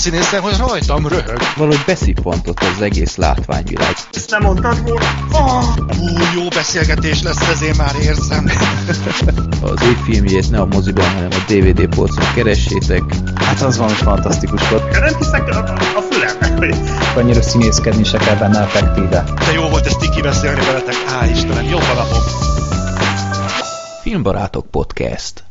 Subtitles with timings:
[0.00, 1.38] színészen, hogy rajtam röhög.
[1.56, 3.94] Valahogy beszippantott az egész látványvilág.
[4.12, 5.74] Ezt nem mondtad volna?
[5.98, 8.50] Ú, jó beszélgetés lesz, ezért már érzem.
[9.62, 13.02] az ő filmjét ne a moziban, hanem a DVD polcon keressétek.
[13.34, 14.90] Hát az valami fantasztikus volt.
[14.90, 15.58] Nem hiszek a,
[15.96, 16.74] a fülemnek, hogy...
[17.16, 19.24] Annyira színészkedni se kell benne effektíve.
[19.46, 20.94] De jó volt ezt Tiki beszélni veletek.
[21.08, 22.22] Á, Istenem, jó napom.
[24.02, 25.44] Filmbarátok Podcast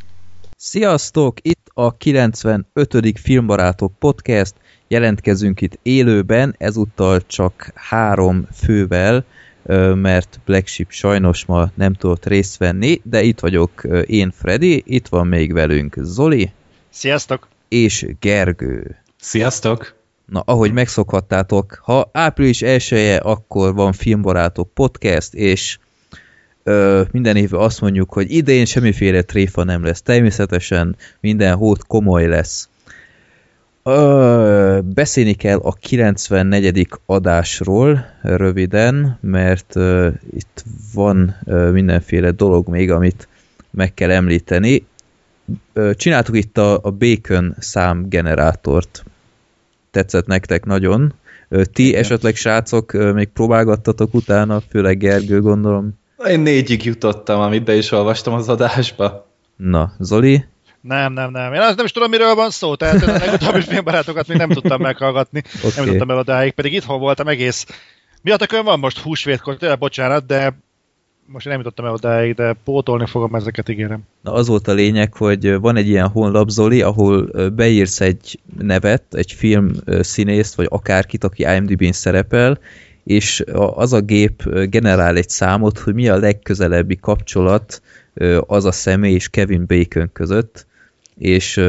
[0.62, 1.38] Sziasztok!
[1.42, 3.20] Itt a 95.
[3.20, 4.54] Filmbarátok Podcast.
[4.88, 9.26] Jelentkezünk itt élőben, ezúttal csak három fővel,
[9.96, 15.08] mert Black Sheep sajnos ma nem tudott részt venni, de itt vagyok én, Freddy, itt
[15.08, 16.52] van még velünk Zoli.
[16.90, 17.48] Sziasztok!
[17.68, 18.96] És Gergő.
[19.20, 19.96] Sziasztok!
[20.26, 25.80] Na, ahogy megszokhattátok, ha április 1 -e, akkor van Filmbarátok Podcast, és
[26.64, 30.02] ö, minden évben azt mondjuk, hogy idén semmiféle tréfa nem lesz.
[30.02, 32.70] Természetesen minden hót komoly lesz.
[33.84, 36.88] Ö, beszélni kell a 94.
[37.06, 43.28] adásról röviden, mert ö, itt van ö, mindenféle dolog még, amit
[43.72, 44.86] meg kell említeni.
[45.74, 49.04] Ö, csináltuk itt a, a Bacon számgenerátort.
[49.92, 51.14] Tetszett nektek nagyon.
[51.74, 55.99] Ti esetleg srácok még próbálgattatok utána, főleg Gergő gondolom.
[56.28, 59.28] Én négyig jutottam, amit be is olvastam az adásba.
[59.56, 60.46] Na, Zoli?
[60.82, 61.54] Nem, nem, nem.
[61.54, 64.82] Én azt nem is tudom, miről van szó, tehát a legutóbbi filmbarátokat még nem tudtam
[64.82, 65.44] meghallgatni.
[65.58, 65.72] Okay.
[65.76, 67.66] Nem tudtam el odáig, pedig itthon voltam egész.
[68.22, 70.58] Miattakön van most húsvétkor, tényleg bocsánat, de
[71.26, 74.02] most nem jutottam el odáig, de pótolni fogom ezeket, ígérem.
[74.22, 79.04] Na az volt a lényeg, hogy van egy ilyen honlap, Zoli, ahol beírsz egy nevet,
[79.12, 82.60] egy film színészt, vagy akárkit, aki IMDb-n szerepel,
[83.10, 83.44] és
[83.76, 87.82] az a gép generál egy számot, hogy mi a legközelebbi kapcsolat
[88.40, 90.68] az a személy és Kevin Bacon között,
[91.18, 91.62] és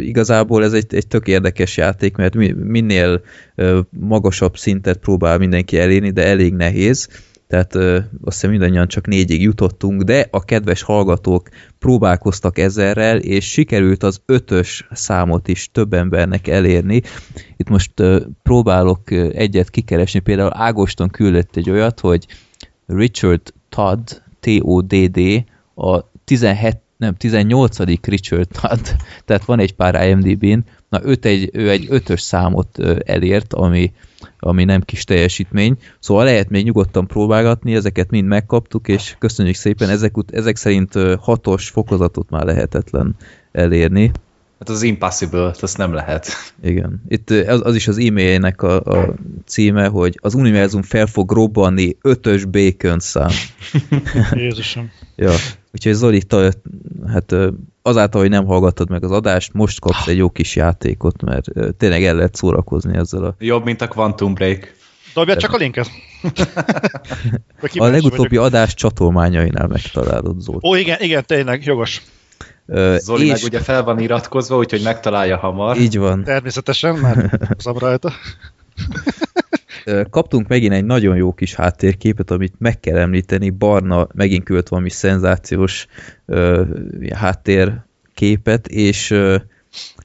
[0.00, 3.22] igazából ez egy, egy tök érdekes játék, mert minél
[3.90, 7.08] magasabb szintet próbál mindenki elérni, de elég nehéz,
[7.48, 11.48] tehát ö, azt hiszem mindannyian csak négyig jutottunk, de a kedves hallgatók
[11.78, 17.02] próbálkoztak ezerrel, és sikerült az ötös számot is több embernek elérni.
[17.56, 22.26] Itt most ö, próbálok egyet kikeresni, például Ágoston küldött egy olyat, hogy
[22.86, 24.10] Richard Todd,
[24.40, 25.44] T-O-D-D,
[25.74, 27.78] a 17 nem, 18.
[28.02, 28.84] Richard Todd,
[29.24, 30.58] tehát van egy pár IMDb-n,
[30.88, 33.92] na őt egy, ő egy ötös számot elért, ami
[34.38, 35.76] ami nem kis teljesítmény.
[35.98, 41.68] Szóval lehet még nyugodtan próbálgatni, ezeket mind megkaptuk, és köszönjük szépen, ezek, ezek szerint hatos
[41.68, 43.16] fokozatot már lehetetlen
[43.52, 44.10] elérni.
[44.58, 46.28] Hát az impossible, azt nem lehet.
[46.62, 47.02] Igen.
[47.08, 49.14] Itt az, az is az e-mailjének a, a
[49.46, 53.30] címe, hogy az univerzum fel fog robbanni ötös bacon szám.
[54.32, 54.90] Jézusom.
[55.16, 55.32] ja.
[55.72, 56.50] Úgyhogy Zoli, ta,
[57.06, 57.34] hát
[57.88, 62.04] azáltal, hogy nem hallgattad meg az adást, most kapsz egy jó kis játékot, mert tényleg
[62.04, 63.34] el lehet szórakozni ezzel a...
[63.38, 64.76] Jobb, mint a Quantum Break.
[65.14, 65.90] Dobja csak a linket.
[67.74, 68.44] a legutóbbi vagyok.
[68.44, 70.58] adás csatolmányainál megtalálod Zoli.
[70.62, 72.02] Ó, igen, igen, tényleg, jogos.
[72.96, 73.32] Zoli és...
[73.32, 75.76] meg ugye fel van iratkozva, úgyhogy megtalálja hamar.
[75.76, 76.24] Így van.
[76.24, 78.12] Természetesen, már hozom rajta.
[80.10, 83.50] Kaptunk megint egy nagyon jó kis háttérképet, amit meg kell említeni.
[83.50, 85.86] Barna megint küldött valami szenzációs
[86.28, 86.66] uh,
[87.14, 89.14] háttérképet, és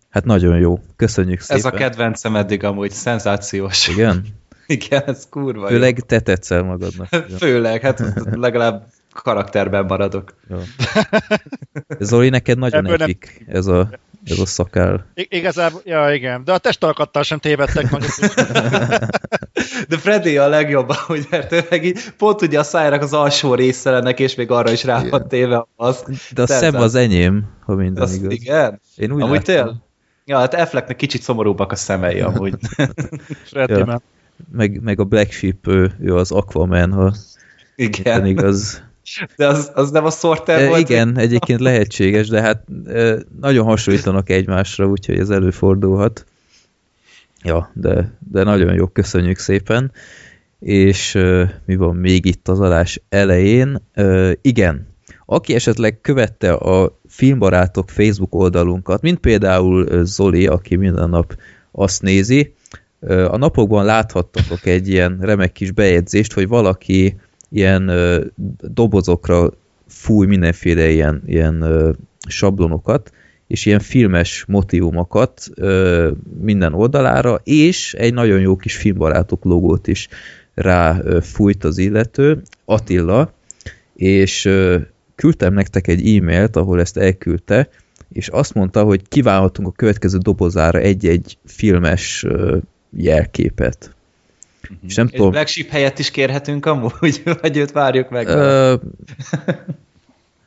[0.09, 0.79] hát nagyon jó.
[0.95, 1.57] Köszönjük szépen.
[1.57, 3.87] Ez a kedvencem eddig amúgy, szenzációs.
[3.87, 4.25] Igen?
[4.67, 6.03] Igen, ez kurva Főleg jó.
[6.03, 7.07] te tetszel magadnak.
[7.39, 8.03] Főleg, hát
[8.45, 10.35] legalább karakterben maradok.
[10.49, 10.57] Jó.
[11.99, 13.55] Zoli, neked nagyon Ebből nekik nem...
[13.55, 13.89] ez a,
[14.25, 15.05] ez a szakál.
[15.13, 18.09] I- igazából, ja igen, de a testalkattal sem tévedtek nagyon.
[19.89, 23.91] de Freddy a legjobb, hogy mert meg így, pont ugye a szájának az alsó része
[23.91, 26.03] lennek, és még arra is rá van téve az.
[26.33, 28.31] De a szem az enyém, ha minden az, igaz.
[28.31, 28.81] Igen?
[28.95, 29.83] Én úgy Amúgy tél?
[30.25, 32.53] Ja, hát Afflecknek kicsit szomorúbbak a szemei amúgy.
[33.49, 34.01] Freddy ja.
[34.51, 37.13] meg, meg a Black Sheep, ő, ő az Aquaman, ha
[37.75, 38.25] igen.
[38.25, 38.83] igaz.
[39.35, 40.89] De az, az nem a Sorter e, volt?
[40.89, 46.25] Igen, egyébként lehetséges, de hát e, nagyon hasonlítanak egymásra, úgyhogy ez előfordulhat.
[47.43, 49.91] Ja, de, de nagyon jó, köszönjük szépen.
[50.59, 53.81] És e, mi van még itt az adás elején?
[53.93, 54.87] E, igen,
[55.25, 61.37] aki esetleg követte a Filmbarátok Facebook oldalunkat, mint például Zoli, aki minden nap
[61.71, 62.53] azt nézi,
[63.07, 67.15] a napokban láthattatok egy ilyen remek kis bejegyzést, hogy valaki
[67.53, 68.25] ilyen ö,
[68.61, 69.49] dobozokra
[69.87, 71.91] fúj mindenféle ilyen, ilyen ö,
[72.27, 73.11] sablonokat,
[73.47, 76.11] és ilyen filmes motivumokat ö,
[76.41, 80.07] minden oldalára, és egy nagyon jó kis filmbarátok logót is
[80.53, 83.33] rá ö, fújt az illető, Attila,
[83.95, 84.77] és ö,
[85.15, 87.69] küldtem nektek egy e-mailt, ahol ezt elküldte,
[88.11, 92.57] és azt mondta, hogy kívánhatunk a következő dobozára egy-egy filmes ö,
[94.69, 94.89] jelképet.
[94.89, 98.27] És nem És tudom, Black Sheep helyett is kérhetünk amúgy, vagy őt várjuk meg.
[98.27, 98.75] ö,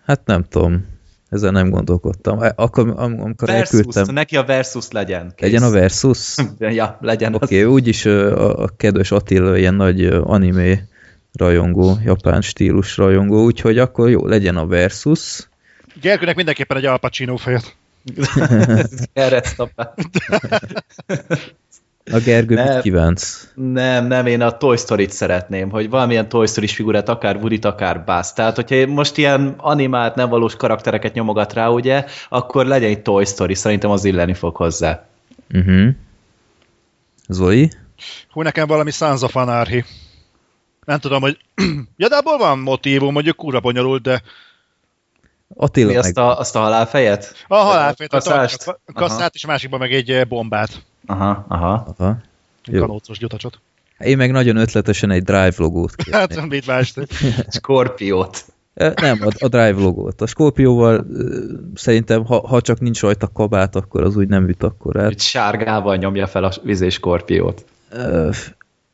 [0.06, 0.86] hát nem tudom,
[1.28, 2.38] ezzel nem gondolkodtam.
[2.54, 5.32] Akkor, am- amikor Versus, elküldtem, neki a Versus legyen.
[5.34, 5.48] Kész.
[5.50, 6.34] legyen a Versus?
[6.58, 7.34] Ja, legyen.
[7.34, 10.84] Oké, okay, úgyis a, a kedves Attila ilyen nagy anime
[11.32, 15.48] rajongó, japán stílus rajongó, úgyhogy akkor jó, legyen a Versus.
[16.00, 17.76] Gergőnek mindenképpen egy Al Pacino fejet.
[19.12, 19.98] Keresztapát.
[22.12, 22.72] A Gergő, Nem.
[22.72, 23.48] mit kívánsz?
[23.54, 28.04] Nem, nem, én a Toy Story-t szeretném, hogy valamilyen Toy story figurát, akár Woody-t, akár
[28.04, 28.30] Buzz.
[28.30, 33.24] Tehát, hogyha most ilyen animált, nem valós karaktereket nyomogat rá, ugye, akkor legyen egy Toy
[33.24, 35.06] Story, szerintem az illeni fog hozzá.
[35.54, 35.88] Uh-huh.
[37.28, 37.70] Zoli?
[38.30, 39.84] Hú, nekem valami Sons of Anarchy.
[40.84, 41.38] Nem tudom, hogy...
[41.96, 44.22] ja, de abból van motívum, mondjuk kurva bonyolult, de
[45.54, 46.04] Attila Mi meg...
[46.04, 47.34] azt a, azt a halálfejet?
[47.48, 48.66] a halálfét, a, Kaszást?
[48.66, 50.82] a kasszát, és a másikban meg egy eh, bombát.
[51.06, 51.94] Aha, aha.
[51.98, 52.16] Aha.
[52.64, 53.60] Egy kanócos gyutacsot.
[53.98, 56.38] Én meg nagyon ötletesen egy Drive logót kérnék.
[56.38, 57.00] Hát, mit mást?
[57.56, 58.44] Skorpiót.
[58.74, 60.20] Ö, Nem, a, a Drive logót.
[60.20, 61.44] A Scorpióval ö,
[61.74, 65.04] szerintem, ha, ha csak nincs rajta kabát, akkor az úgy nem üt akkor.
[65.04, 67.64] Hogy sárgával nyomja fel a vizé skorpiót.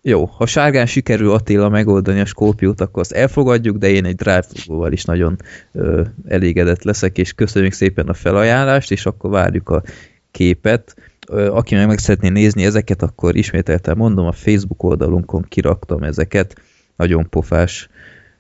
[0.05, 4.45] Jó, ha sárgán sikerül Attila megoldani a Scorpiót, akkor azt elfogadjuk, de én egy Drive
[4.89, 5.37] is nagyon
[5.73, 9.83] ö, elégedett leszek, és köszönjük szépen a felajánlást, és akkor várjuk a
[10.31, 10.95] képet.
[11.29, 16.61] Ö, Aki meg meg szeretné nézni ezeket, akkor ismételten mondom, a Facebook oldalunkon kiraktam ezeket.
[16.97, 17.89] Nagyon pofás.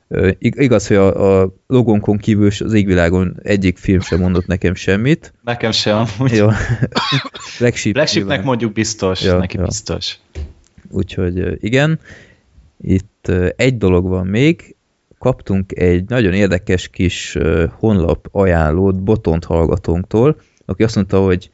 [0.08, 4.74] Ö, ig- Igaz, hogy a, a logónkon kívül az égvilágon egyik film sem mondott nekem
[4.74, 5.32] semmit.
[5.42, 6.32] Nekem se amúgy.
[6.32, 6.48] Jó.
[8.28, 8.44] Nyilván.
[8.44, 9.64] mondjuk biztos, Ja, neki ja.
[9.64, 10.18] biztos.
[10.90, 11.98] Úgyhogy igen,
[12.80, 14.76] itt egy dolog van még,
[15.18, 17.38] kaptunk egy nagyon érdekes kis
[17.70, 21.50] honlap ajánlót Botont hallgatónktól, aki azt mondta, hogy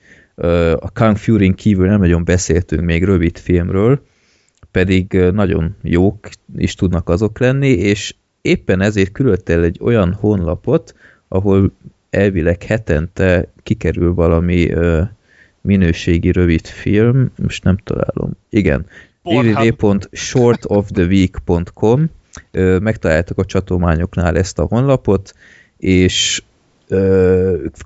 [0.75, 4.03] a Kung Fury-n kívül nem nagyon beszéltünk még rövid filmről,
[4.71, 10.95] pedig nagyon jók is tudnak azok lenni, és éppen ezért küldött el egy olyan honlapot,
[11.29, 11.73] ahol
[12.11, 14.75] elvileg hetente kikerül valami
[15.61, 18.31] minőségi rövid film, most nem találom.
[18.49, 18.87] Igen.
[19.29, 22.07] www.shortoftheweek.com
[22.51, 25.33] Ö, Megtaláltuk a csatolmányoknál ezt a honlapot,
[25.79, 26.43] és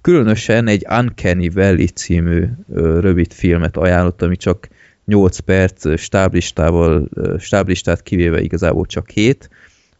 [0.02, 2.44] különösen egy Uncanny Valley című
[2.74, 4.68] rövid filmet ajánlott, ami csak
[5.04, 7.08] 8 perc stáblistával,
[7.38, 9.50] stáblistát kivéve igazából csak 7,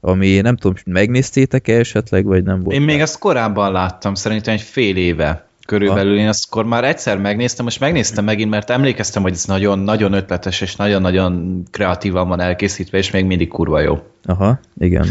[0.00, 2.76] ami nem tudom, megnéztétek-e esetleg, vagy nem volt?
[2.76, 6.18] Én még ezt korábban láttam, szerintem egy fél éve körülbelül.
[6.18, 10.60] Én azt akkor már egyszer megnéztem, most megnéztem megint, mert emlékeztem, hogy ez nagyon-nagyon ötletes,
[10.60, 13.98] és nagyon-nagyon kreatívan van elkészítve, és még mindig kurva jó.
[14.24, 15.06] Aha, igen.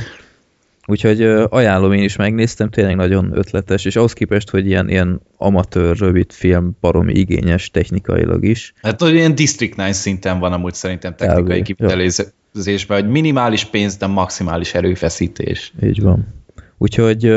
[0.85, 5.97] Úgyhogy ajánlom, én is megnéztem, tényleg nagyon ötletes, és ahhoz képest, hogy ilyen, ilyen amatőr
[5.97, 8.73] rövid film, baromi igényes technikailag is.
[8.81, 14.73] Hát ilyen District 9 szinten van amúgy szerintem technikai kivitelezésben, hogy minimális pénz, de maximális
[14.73, 15.73] erőfeszítés.
[15.83, 16.27] Így van.
[16.77, 17.33] Úgyhogy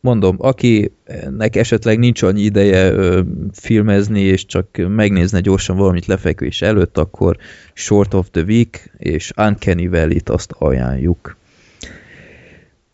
[0.00, 3.20] mondom, akinek esetleg nincs annyi ideje ö,
[3.52, 7.36] filmezni, és csak megnézne gyorsan valamit lefekvés előtt, akkor
[7.72, 11.36] Short of the Week és Uncanny Valley-t azt ajánljuk.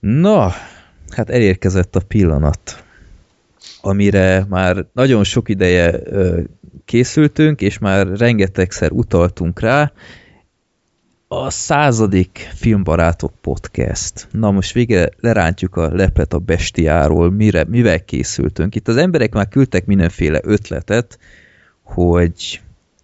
[0.00, 0.52] Na,
[1.10, 2.84] hát elérkezett a pillanat,
[3.80, 6.40] amire már nagyon sok ideje ö,
[6.84, 9.92] készültünk, és már rengetegszer utaltunk rá,
[11.44, 14.28] a századik Filmbarátok Podcast.
[14.30, 18.74] Na most végre lerántjuk a leplet a bestiáról, mire, mivel készültünk.
[18.74, 21.18] Itt az emberek már küldtek mindenféle ötletet,
[21.82, 22.60] hogy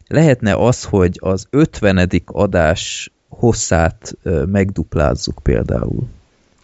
[0.06, 2.10] lehetne az, hogy az 50.
[2.26, 6.08] adás hosszát megduplázzuk például.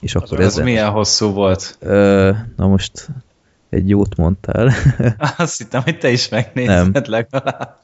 [0.00, 0.64] És akkor Ez ezen...
[0.64, 1.76] milyen hosszú volt?
[1.80, 3.08] Ö, na most
[3.70, 4.72] egy jót mondtál.
[5.36, 7.02] Azt hittem, hogy te is megnézed Nem.
[7.06, 7.76] legalább.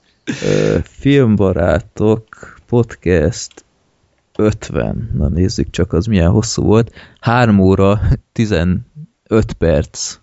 [0.44, 2.26] Ö, Filmbarátok
[2.66, 3.63] podcast
[4.38, 5.10] 50.
[5.14, 6.92] Na nézzük csak, az milyen hosszú volt.
[7.20, 8.00] 3 óra
[8.32, 8.80] 15
[9.58, 10.18] perc.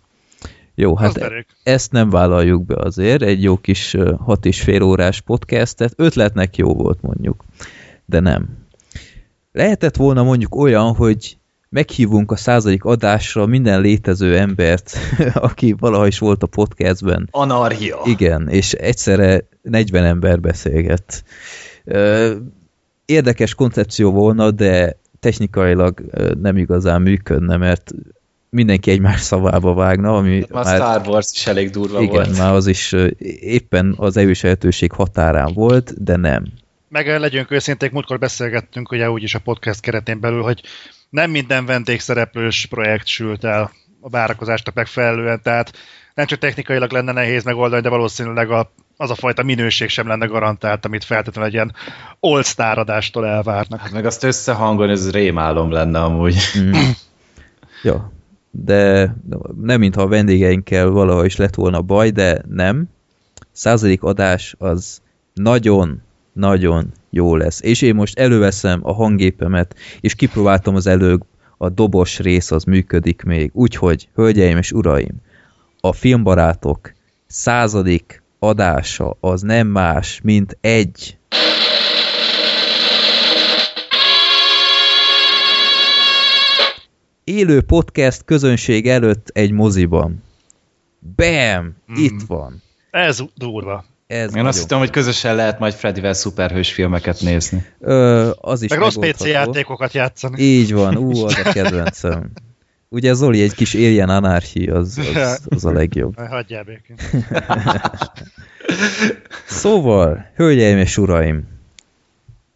[0.76, 1.46] Jó, Hát derék.
[1.64, 6.58] ezt nem vállaljuk be azért, egy jó kis ö, hat és fél órás podcastet, ötletnek
[6.58, 7.44] jó volt mondjuk,
[8.06, 8.50] de nem.
[9.52, 11.38] Lehetett volna mondjuk olyan, hogy
[11.70, 14.98] meghívunk a századik adásra minden létező embert,
[15.34, 17.98] aki valaha is volt a podcastben, Anarchia.
[18.06, 21.24] igen, és egyszerre 40 ember beszélget.
[23.12, 26.02] Érdekes koncepció volna, de technikailag
[26.42, 27.92] nem igazán működne, mert
[28.50, 32.38] mindenki egymás szavába vágna, ami A Star Wars is elég durva igen, volt.
[32.38, 32.96] már az is
[33.40, 36.46] éppen az elviselhetőség határán volt, de nem.
[36.90, 40.62] Meg legyünk őszinték, múltkor beszélgettünk ugye úgyis a podcast keretén belül, hogy
[41.10, 43.72] nem minden vendégszereplős projekt sült el.
[44.02, 45.72] a várakozásnak megfelelően, tehát
[46.14, 50.26] nem csak technikailag lenne nehéz megoldani, de valószínűleg a, az a fajta minőség sem lenne
[50.26, 51.76] garantált, amit feltétlenül egy ilyen
[52.20, 53.80] all-star adástól elvárnak.
[53.80, 56.36] Hát meg azt összehangolni, ez rémálom lenne amúgy.
[56.60, 56.72] Mm.
[57.84, 58.12] ja,
[58.52, 59.16] de
[59.62, 62.90] nem mintha a vendégeinkkel valaha is lett volna baj, de nem.
[63.52, 65.02] Századik adás az
[65.34, 66.02] nagyon,
[66.34, 67.62] nagyon jó lesz.
[67.62, 71.26] És én most előveszem a hangépemet, és kipróbáltam az előbb,
[71.58, 73.52] a dobos rész az működik még.
[73.54, 75.22] Úgyhogy, hölgyeim és uraim,
[75.82, 76.94] a filmbarátok
[77.28, 81.18] századik adása az nem más, mint egy
[87.24, 90.24] élő podcast közönség előtt egy moziban.
[91.16, 91.76] Bam!
[91.92, 91.96] Mm.
[91.96, 92.62] Itt van.
[92.92, 93.86] Ez durva.
[94.08, 97.66] Ez Én azt hittem, hogy közösen lehet majd Freddyvel szuperhős filmeket nézni.
[97.80, 100.42] Ö, az is Meg rossz PC játékokat játszani.
[100.42, 102.32] Így van, ú, az a kedvencem.
[102.94, 106.20] Ugye Zoli egy kis Alien Anarchy, az, az, az a legjobb.
[106.20, 106.96] Hagyjál békén.
[109.62, 111.48] szóval, hölgyeim és uraim,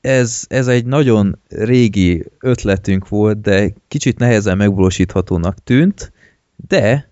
[0.02, 6.12] ez, ez egy nagyon régi ötletünk volt, de kicsit nehezen megvalósíthatónak tűnt,
[6.68, 7.10] de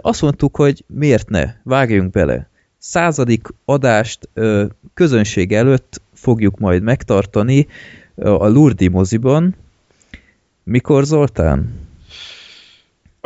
[0.00, 2.48] azt mondtuk, hogy miért ne, vágjunk bele.
[2.78, 4.28] Századik adást
[4.94, 7.66] közönség előtt fogjuk majd megtartani
[8.14, 9.54] a Lurdi moziban.
[10.62, 11.85] Mikor, Zoltán?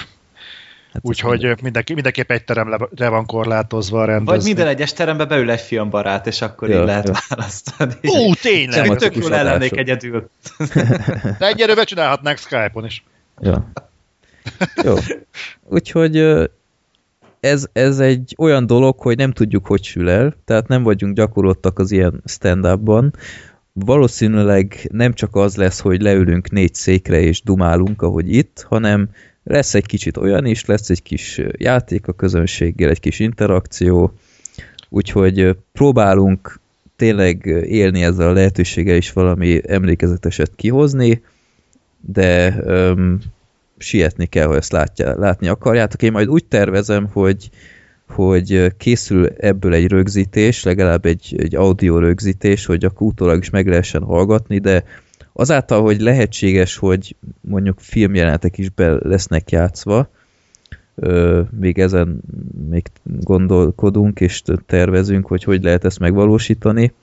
[0.94, 4.36] Hát Úgyhogy mindenki, mindenképp egy teremre van korlátozva a rendezvény.
[4.36, 7.14] Vagy minden egyes terembe beül egy filmbarát, és akkor ja, így lehet ja.
[7.30, 7.94] választani.
[8.08, 8.86] Ó, tényleg!
[8.86, 10.30] Csak tök jól ellennék egyedül.
[11.40, 13.04] De egyre becsinálhatnánk Skype-on is.
[13.40, 13.72] Ja.
[14.86, 14.96] Jó.
[15.64, 16.48] Úgyhogy
[17.48, 21.80] ez, ez egy olyan dolog, hogy nem tudjuk, hogy sül el, tehát nem vagyunk gyakorlottak
[21.80, 23.14] az ilyen stand-upban.
[23.74, 29.10] Valószínűleg nem csak az lesz, hogy leülünk négy székre és dumálunk, ahogy itt, hanem
[29.44, 34.14] lesz egy kicsit olyan is, lesz egy kis játék a közönséggel, egy kis interakció,
[34.90, 36.60] úgyhogy próbálunk
[36.96, 41.22] tényleg élni ezzel a lehetőséggel is valami emlékezeteset kihozni,
[42.02, 43.20] de um,
[43.78, 46.02] sietni kell, hogy ezt látja, látni akarjátok.
[46.02, 47.50] Én majd úgy tervezem, hogy,
[48.08, 53.68] hogy készül ebből egy rögzítés, legalább egy, egy audio rögzítés, hogy akkor utólag is meg
[53.68, 54.84] lehessen hallgatni, de
[55.34, 60.10] azáltal, hogy lehetséges, hogy mondjuk filmjelenetek is be lesznek játszva,
[61.60, 62.22] még ezen
[62.70, 66.94] még gondolkodunk és tervezünk, hogy hogy lehet ezt megvalósítani.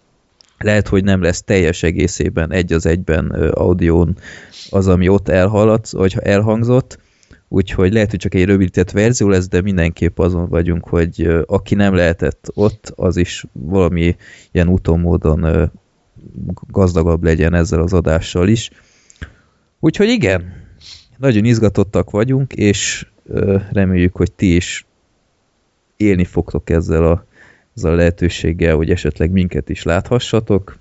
[0.64, 4.16] Lehet, hogy nem lesz teljes egészében egy az egyben audión
[4.70, 6.98] az, ami ott elhaladt, vagy elhangzott,
[7.48, 11.94] úgyhogy lehet, hogy csak egy rövidített verzió lesz, de mindenképp azon vagyunk, hogy aki nem
[11.94, 14.16] lehetett ott, az is valami
[14.50, 15.70] ilyen úton módon
[16.70, 18.70] gazdagabb legyen ezzel az adással is.
[19.80, 20.52] Úgyhogy igen,
[21.16, 23.06] nagyon izgatottak vagyunk, és
[23.70, 24.86] reméljük, hogy ti is
[25.96, 27.24] élni fogtok ezzel a,
[27.76, 30.78] ezzel a lehetőséggel, hogy esetleg minket is láthassatok.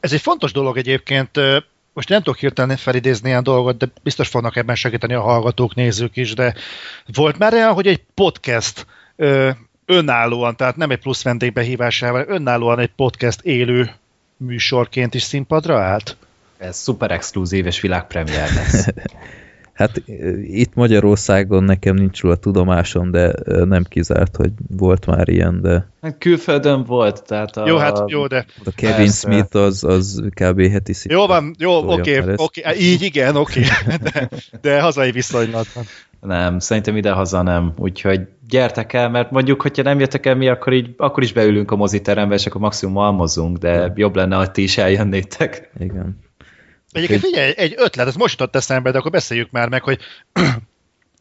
[0.00, 1.40] Ez egy fontos dolog egyébként,
[1.92, 6.16] most nem tudok hirtelen felidézni ilyen dolgot, de biztos fognak ebben segíteni a hallgatók, nézők
[6.16, 6.54] is, de
[7.14, 9.50] volt már olyan, hogy egy podcast ö,
[9.86, 13.90] önállóan, tehát nem egy plusz vendégbehívásával, önállóan egy podcast élő
[14.36, 16.16] műsorként is színpadra állt?
[16.58, 18.86] Ez szuper exkluzív és világpremiér lesz.
[19.74, 20.02] Hát
[20.42, 23.32] itt Magyarországon nekem nincs róla tudomásom, de
[23.64, 25.88] nem kizárt, hogy volt már ilyen, de...
[26.02, 27.66] Hát külföldön volt, tehát a...
[27.66, 28.46] Jó, hát jó, de...
[28.64, 29.30] A Kevin Persze.
[29.30, 30.60] Smith az, az kb.
[30.60, 31.14] heti szint.
[31.14, 33.96] Jó van, jó, oké, okay, oké, okay, így igen, oké, okay.
[34.12, 34.28] de,
[34.60, 35.84] de hazai viszonylatban.
[36.20, 37.72] Nem, szerintem ide-haza nem.
[37.76, 41.70] Úgyhogy gyertek el, mert mondjuk, hogyha nem jöttek el mi, akkor, így, akkor is beülünk
[41.70, 45.70] a moziterembe, és akkor maximum almozunk, de jobb lenne, hogy ti is eljönnétek.
[45.78, 46.18] Igen.
[46.94, 49.98] Egyébként figyelj, egy ötlet, ez most jutott eszembe, de akkor beszéljük már meg, hogy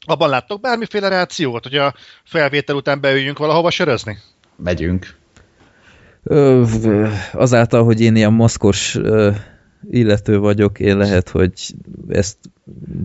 [0.05, 4.17] abban láttok bármiféle reakciót, hogy a felvétel után beüljünk valahova sörözni?
[4.55, 5.15] Megyünk.
[6.23, 9.31] Ö, azáltal, hogy én ilyen maszkos ö,
[9.89, 11.53] illető vagyok, én lehet, hogy
[12.09, 12.37] ezt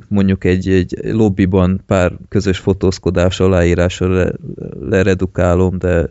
[0.09, 4.33] mondjuk egy, egy lobbyban pár közös fotózkodás aláírásra le,
[4.81, 6.11] leredukálom, de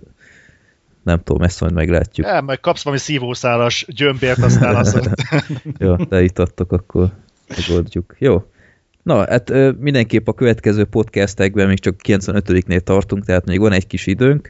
[1.07, 2.27] nem tudom, ezt majd meglátjuk.
[2.27, 5.09] Ja, majd kapsz valami szívószálas gyömbért, aztán azt
[5.79, 7.09] Jó, de itt adtok, akkor
[7.47, 8.15] megoldjuk.
[8.17, 8.43] Jó.
[9.03, 14.07] Na, hát mindenképp a következő podcastekben még csak 95-nél tartunk, tehát még van egy kis
[14.07, 14.49] időnk,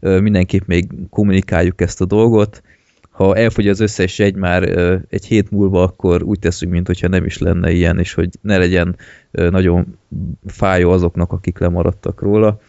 [0.00, 2.62] mindenképp még kommunikáljuk ezt a dolgot.
[3.10, 4.62] Ha elfogy az összes egy már
[5.08, 8.96] egy hét múlva, akkor úgy teszünk, mintha nem is lenne ilyen, és hogy ne legyen
[9.30, 9.98] nagyon
[10.46, 12.60] fájó azoknak, akik lemaradtak róla,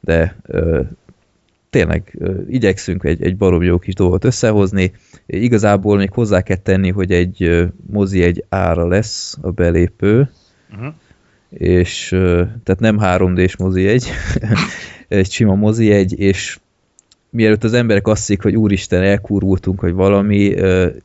[0.00, 0.36] de
[1.70, 4.92] tényleg igyekszünk egy, egy barom jó kis dolgot összehozni.
[5.26, 10.30] Igazából még hozzá kell tenni, hogy egy mozi egy ára lesz a belépő,
[10.70, 10.94] uh-huh.
[11.48, 12.08] és
[12.64, 14.08] tehát nem 3D-s mozi egy,
[15.08, 16.58] egy sima mozi egy, és
[17.30, 20.54] mielőtt az emberek azt hiszik, hogy úristen, elkurvultunk, hogy valami,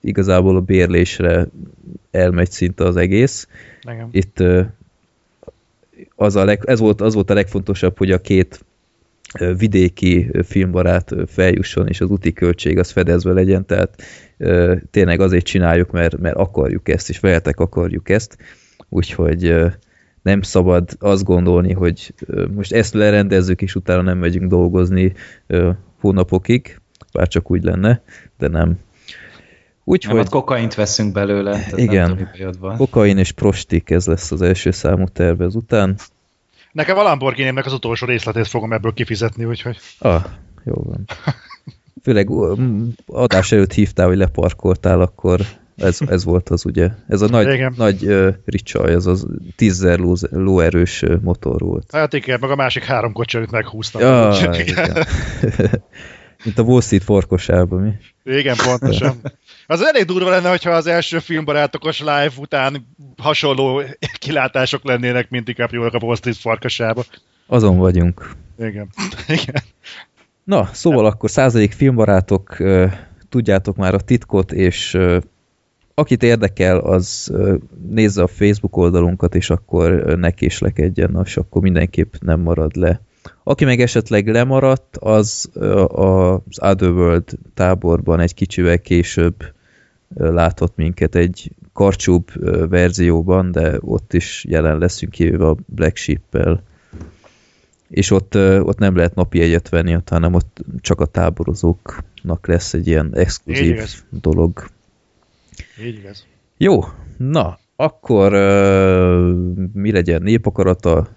[0.02, 1.48] igazából a bérlésre
[2.12, 3.48] elmegy szinte az egész.
[3.82, 4.10] Igen.
[4.12, 4.44] Itt
[6.16, 8.66] az, a leg, ez volt, az volt a legfontosabb, hogy a két
[9.58, 14.02] vidéki filmbarát feljusson, és az úti költség az fedezve legyen, tehát
[14.92, 18.38] tényleg azért csináljuk, mert, mert akarjuk ezt, és veletek akarjuk ezt,
[18.90, 19.56] úgyhogy
[20.22, 22.14] nem szabad azt gondolni, hogy
[22.56, 25.14] most ezt lerendezzük, és utána nem megyünk dolgozni
[26.00, 26.80] hónapokig,
[27.14, 28.02] bár csak úgy lenne,
[28.38, 28.80] de nem.
[29.84, 30.16] Úgyhogy...
[30.16, 31.66] Nem, kokaint veszünk belőle.
[31.76, 32.30] Igen,
[32.78, 35.96] kokain és prostik, ez lesz az első számú terve után.
[36.74, 39.78] Nekem a lamborghini az utolsó részletét fogom ebből kifizetni, úgyhogy...
[40.00, 40.24] Ah,
[40.64, 41.06] jó van.
[42.04, 42.30] Főleg
[43.06, 45.42] adás előtt hívtál, hogy leparkoltál, akkor
[45.76, 46.90] ez, ez volt az ugye.
[47.08, 47.74] Ez a nagy, igen.
[47.78, 51.92] nagy uh, ricsaj, ez az tízzer ló, lóerős motor volt.
[51.92, 54.02] Hát igen, meg a másik három kocsi előtt meghúztam.
[54.02, 55.06] Ja, igen.
[56.44, 57.92] Mint a Wall Street farkosában, mi?
[58.38, 59.22] Igen, pontosan.
[59.68, 63.82] Az elég durva lenne, hogyha az első filmbarátokos live után hasonló
[64.20, 67.04] kilátások lennének, mint DiCaprio a Wall Street farkasába.
[67.48, 68.32] Azon vagyunk.
[68.60, 68.90] Igen.
[69.42, 69.64] Igen.
[70.44, 72.58] Na, szóval akkor századik filmbarátok,
[73.30, 74.98] tudjátok már a titkot, és
[75.94, 77.34] akit érdekel, az
[77.90, 83.02] nézze a Facebook oldalunkat, és akkor ne késlekedjen, és akkor mindenképp nem marad le.
[83.44, 85.50] Aki meg esetleg lemaradt, az
[85.88, 89.54] az Otherworld táborban egy kicsivel később
[90.16, 92.32] láthat minket egy karcsúbb
[92.70, 96.64] verzióban, de ott is jelen leszünk kivéve a Black Sheep-el.
[97.90, 102.88] És ott, ott nem lehet napi egyet venni, hanem ott csak a táborozóknak lesz egy
[102.88, 104.70] ilyen exkluzív dolog.
[105.84, 106.26] Így igaz.
[106.58, 106.84] Jó,
[107.18, 109.36] na, akkor uh,
[109.74, 110.22] mi legyen?
[110.22, 111.08] Népakarata?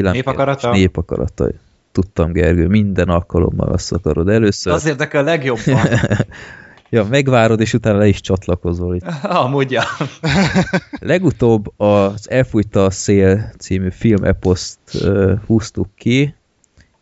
[0.00, 0.70] Népakarata?
[0.70, 1.50] Népakarata.
[1.92, 4.72] Tudtam, Gergő, minden alkalommal azt akarod először.
[4.72, 5.86] Az érdekel a legjobban.
[6.90, 9.06] ja, megvárod, és utána le is csatlakozol itt.
[9.44, 9.82] Amúgy, ja.
[11.00, 16.34] Legutóbb az Elfújta a szél című filmeposzt uh, húztuk ki,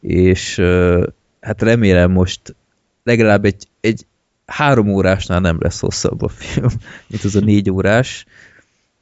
[0.01, 1.07] és uh,
[1.41, 2.57] hát remélem most
[3.03, 4.07] legalább egy, egy
[4.47, 6.69] három órásnál nem lesz hosszabb a film,
[7.07, 8.27] mint az a négy órás,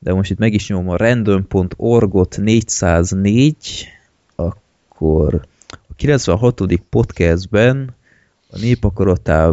[0.02, 3.88] de most itt meg is nyomom a random.org-ot 404,
[4.34, 6.62] akkor a 96.
[6.90, 7.94] podcastben
[8.50, 9.52] a népakaratá,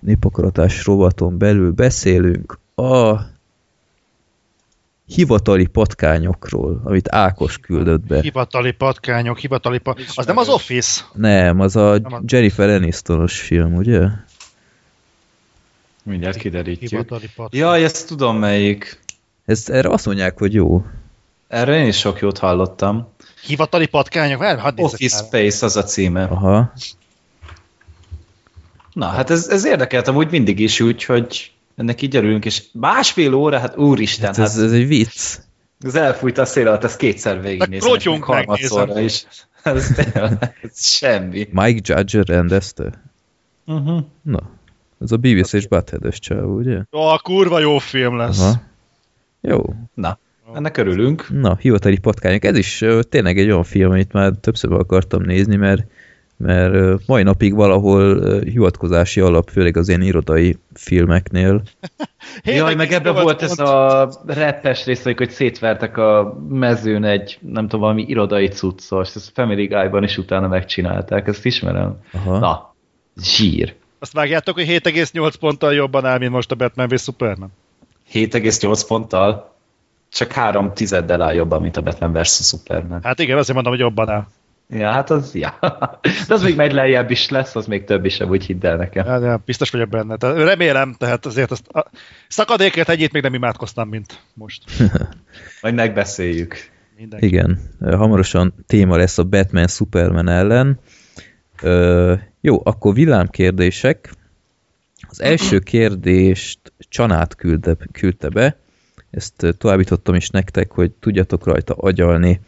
[0.00, 3.20] népakaratás rovaton belül beszélünk a
[5.06, 8.20] hivatali patkányokról, amit Ákos küldött be.
[8.20, 10.12] Hivatali patkányok, hivatali patkányok.
[10.16, 11.04] Az nem az Office?
[11.12, 14.06] Nem, az a Jennifer Anistonos film, ugye?
[16.02, 17.20] Mindjárt kiderítjük.
[17.50, 19.06] Jaj, ezt tudom melyik.
[19.48, 20.84] Ez, erre azt mondják, hogy jó.
[21.48, 23.08] Erre én is sok jót hallottam.
[23.46, 24.40] Hivatali patkányok?
[24.40, 26.22] Várj, hadd Office Space az a címe.
[26.24, 26.72] Aha.
[28.92, 33.34] Na, hát ez, ez érdekeltem úgy mindig is, úgy, hogy ennek így örülünk, és másfél
[33.34, 34.34] óra, hát úristen.
[34.34, 35.38] Hát ez, hát, ez egy vicc.
[35.80, 37.90] Ez elfújt a szél alatt, ezt kétszer végignézem.
[37.90, 38.48] Rotyunk meg,
[38.96, 39.26] is.
[39.62, 41.48] Ez, tényleg, ez semmi.
[41.50, 43.02] Mike Judge rendezte?
[43.66, 44.00] Uh-huh.
[44.22, 44.40] Na,
[45.00, 46.82] ez a Beavis és Butthead-ös csávó, ugye?
[46.92, 48.40] Ó, kurva jó film lesz.
[48.40, 48.66] Aha.
[49.40, 49.74] Jó.
[49.94, 50.18] Na,
[50.54, 51.26] ennek örülünk.
[51.30, 52.44] Na, hivatali patkányok.
[52.44, 55.84] Ez is ö, tényleg egy olyan film, amit már többször akartam nézni, mert,
[56.36, 61.62] mert ö, mai napig valahol ö, hivatkozási alap, főleg az ilyen irodai filmeknél.
[62.44, 67.80] Jaj, meg ebben volt ez a reppes rész, hogy szétvertek a mezőn egy, nem tudom,
[67.80, 69.14] valami irodai cuccos.
[69.14, 72.00] Ezt Family Guy-ban is utána megcsinálták, ezt ismerem.
[72.12, 72.38] Aha.
[72.38, 72.74] Na,
[73.22, 73.74] zsír.
[73.98, 77.52] Azt vágjátok, hogy 7,8 ponttal jobban áll, mint most a Batman vs Superman?
[78.12, 79.54] 7,8 ponttal,
[80.08, 82.46] csak három tizeddel áll jobban, mint a Batman vs.
[82.46, 83.00] Superman.
[83.02, 84.26] Hát igen, azért mondom, hogy jobban áll.
[84.70, 85.58] Ja, hát az, ja.
[86.28, 89.06] De az még megy lejjebb is lesz, az még több is, úgy hidd el nekem.
[89.06, 90.16] Ja, ja, biztos vagyok benne.
[90.16, 91.90] Tehát remélem, tehát azért azt, a
[92.28, 94.64] szakadékért egyét még nem imádkoztam, mint most.
[95.62, 96.56] Majd megbeszéljük.
[96.96, 97.26] Mindenki.
[97.26, 100.80] Igen, hamarosan téma lesz a Batman Superman ellen.
[101.62, 104.12] Ö, jó, akkor villámkérdések.
[105.08, 108.56] Az első kérdést Csanát küldte, küldte be,
[109.10, 112.40] ezt továbbítottam is nektek, hogy tudjatok rajta agyalni.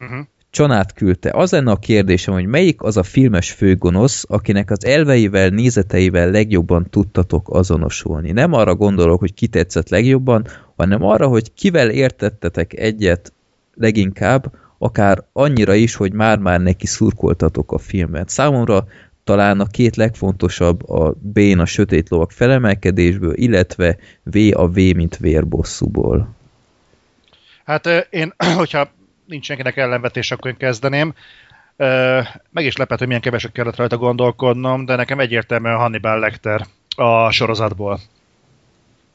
[0.00, 0.26] Uh-huh.
[0.50, 1.30] Csanát küldte.
[1.34, 6.90] Az lenne a kérdésem, hogy melyik az a filmes főgonosz, akinek az elveivel, nézeteivel legjobban
[6.90, 8.30] tudtatok azonosulni.
[8.32, 13.32] Nem arra gondolok, hogy ki tetszett legjobban, hanem arra, hogy kivel értettetek egyet
[13.74, 18.28] leginkább, akár annyira is, hogy már-már neki szurkoltatok a filmet.
[18.28, 18.86] Számomra
[19.26, 25.16] talán a két legfontosabb a B-n a sötét lovak felemelkedésből, illetve V a V, mint
[25.16, 26.34] vérbosszúból.
[27.64, 28.88] Hát én, hogyha
[29.24, 31.14] nincs senkinek ellenvetés, akkor én kezdeném.
[32.50, 37.30] Meg is lepett, hogy milyen keveset kellett rajta gondolkodnom, de nekem egyértelműen Hannibal Lecter a
[37.30, 38.00] sorozatból.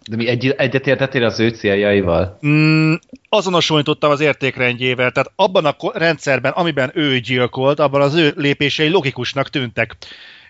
[0.10, 2.38] De mi egy, egyetértettél az ő céljaival?
[2.48, 2.94] Mm,
[3.30, 8.90] azonosulni tudtam az értékrendjével, tehát abban a rendszerben, amiben ő gyilkolt, abban az ő lépései
[8.90, 9.96] logikusnak tűntek.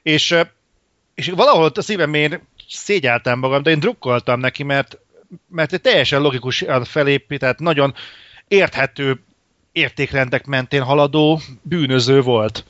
[0.01, 0.35] És,
[1.15, 4.97] és valahol a szívem én szégyeltem magam, de én drukkoltam neki, mert,
[5.47, 7.93] mert egy teljesen logikusan felépített, nagyon
[8.47, 9.19] érthető
[9.71, 12.65] értékrendek mentén haladó bűnöző volt.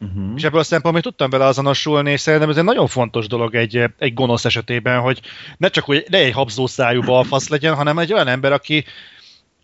[0.00, 0.32] Uh-huh.
[0.36, 3.82] És ebből a szempontból tudtam vele azonosulni, és szerintem ez egy nagyon fontos dolog egy,
[3.98, 5.20] egy gonosz esetében, hogy
[5.56, 8.84] ne csak hogy ne egy habzószájú balfasz legyen, hanem egy olyan ember, aki,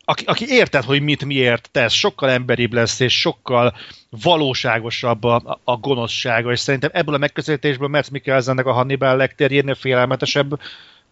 [0.04, 3.74] aki, aki érted, hogy mit miért tesz, sokkal emberibb lesz, és sokkal
[4.10, 10.60] valóságosabb a, a gonoszsága, és szerintem ebből a megközelítésből Matt Mikkelsennek a Hannibal Lecterjénél félelmetesebb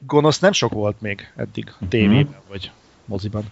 [0.06, 2.70] gonosz nem sok volt még eddig tévében, vagy
[3.04, 3.44] moziban.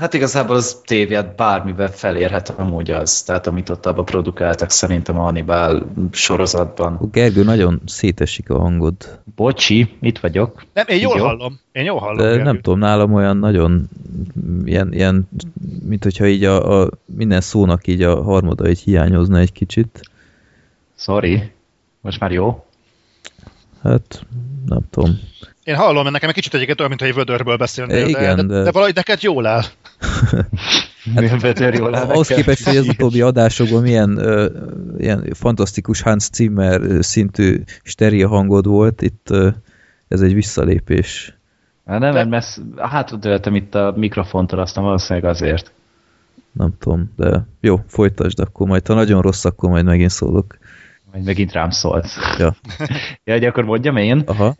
[0.00, 5.22] Hát igazából az tévét bármivel felérhet amúgy az, tehát amit ott abba produkáltak szerintem a
[5.22, 7.08] Hannibal sorozatban.
[7.12, 9.20] Gergő, nagyon szétesik a hangod.
[9.34, 10.64] Bocsi, itt vagyok.
[10.72, 11.24] Nem, én jól Jó.
[11.24, 11.60] hallom.
[11.72, 12.16] Én jól hallom.
[12.16, 12.42] De Gergő.
[12.42, 13.88] nem tudom, nálam olyan nagyon
[14.64, 15.28] ilyen, ilyen
[15.84, 20.00] mint hogyha így a, a minden szónak így a harmada így hiányozna egy kicsit.
[20.96, 21.52] Sorry.
[22.00, 22.64] Most már jó?
[23.82, 24.26] Hát,
[24.66, 25.20] nem tudom.
[25.64, 28.62] Én hallom, mert nekem egy kicsit egyébként olyan, mintha egy vödörből beszélnél, Igen, de, de-
[28.62, 28.70] de...
[28.70, 29.62] valahogy neked jól áll.
[31.14, 34.46] Hát, jól áll Ahhoz képest, hogy az utóbbi adásokban milyen ö,
[34.98, 39.48] ilyen fantasztikus Hans Zimmer szintű stereo hangod volt, itt ö,
[40.08, 41.34] ez egy visszalépés.
[41.86, 45.72] Hát nem, mert messz, hátradőltem itt a mikrofontól, aztán valószínűleg azért.
[46.52, 50.58] Nem tudom, de jó, folytasd akkor majd, ha nagyon rossz, akkor majd megint szólok.
[51.12, 52.06] Majd megint rám szólt.
[52.38, 52.54] Ja.
[53.24, 54.22] ja, hogy akkor mondjam én.
[54.26, 54.54] Aha.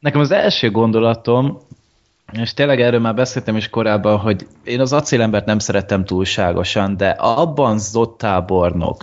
[0.00, 1.58] Nekem az első gondolatom,
[2.32, 7.08] és tényleg erről már beszéltem is korábban, hogy én az acélembert nem szerettem túlságosan, de
[7.08, 9.02] abban Zottábornok,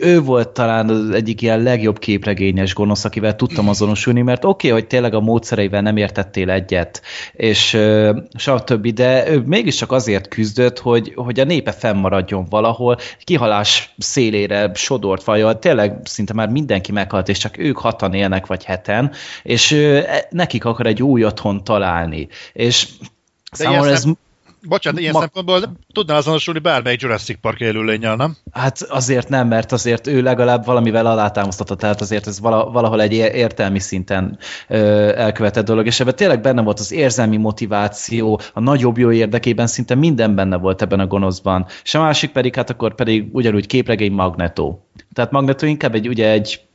[0.00, 4.80] ő volt talán az egyik ilyen legjobb képregényes gonosz, akivel tudtam azonosulni, mert oké, okay,
[4.80, 10.78] hogy tényleg a módszereivel nem értettél egyet, és ö, stb., de ő mégiscsak azért küzdött,
[10.78, 17.28] hogy, hogy a népe fennmaradjon valahol, kihalás szélére sodort vajal, tényleg szinte már mindenki meghalt,
[17.28, 21.64] és csak ők hatan élnek, vagy heten, és ö, e- nekik akar egy új otthon
[21.64, 22.28] találni.
[22.52, 24.00] És De számomra ez...
[24.00, 24.18] szem-
[24.62, 25.60] Bocsánat, ilyen Ma- szempontból
[25.92, 28.36] tudnál azonosulni bármelyik Jurassic Park élőlényel, nem?
[28.52, 33.12] Hát azért nem, mert azért ő legalább valamivel alátámasztotta, tehát azért ez vala- valahol egy
[33.12, 34.76] ér- értelmi szinten ö,
[35.16, 39.94] elkövetett dolog, és ebben tényleg benne volt az érzelmi motiváció, a nagyobb jó érdekében szinte
[39.94, 41.66] minden benne volt ebben a gonoszban.
[41.82, 44.78] És a másik pedig, hát akkor pedig ugyanúgy képregény Magneto.
[45.12, 46.67] Tehát Magneto inkább egy, ugye egy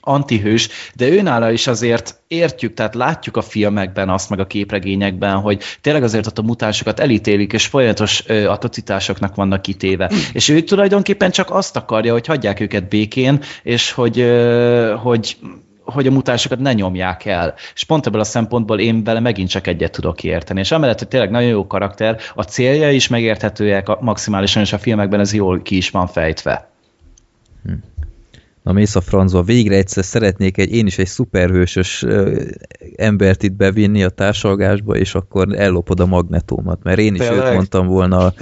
[0.00, 5.62] antihős, de őnála is azért értjük, tehát látjuk a filmekben azt, meg a képregényekben, hogy
[5.80, 10.10] tényleg azért ott a mutánsokat elítélik, és folyamatos ö, atrocitásoknak vannak kitéve.
[10.32, 15.36] És ő tulajdonképpen csak azt akarja, hogy hagyják őket békén, és hogy, ö, hogy
[15.84, 17.54] hogy a mutánsokat ne nyomják el.
[17.74, 20.60] És pont ebből a szempontból én vele megint csak egyet tudok érteni.
[20.60, 25.20] És amellett, hogy tényleg nagyon jó karakter, a célja is megérthetőek maximálisan, és a filmekben
[25.20, 26.69] ez jól ki is van fejtve.
[28.62, 32.06] Na mész a francba, végre egyszer szeretnék egy, én is egy szuperhősös
[32.96, 37.46] embert itt bevinni a társalgásba, és akkor ellopod a magnetómat, mert én is Tényleg?
[37.46, 38.34] őt mondtam volna a,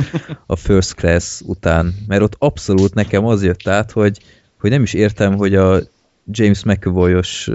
[0.47, 4.19] a First Class után, mert ott abszolút nekem az jött át, hogy,
[4.61, 5.81] hogy nem is értem, hogy a
[6.31, 7.51] James McAvoy-os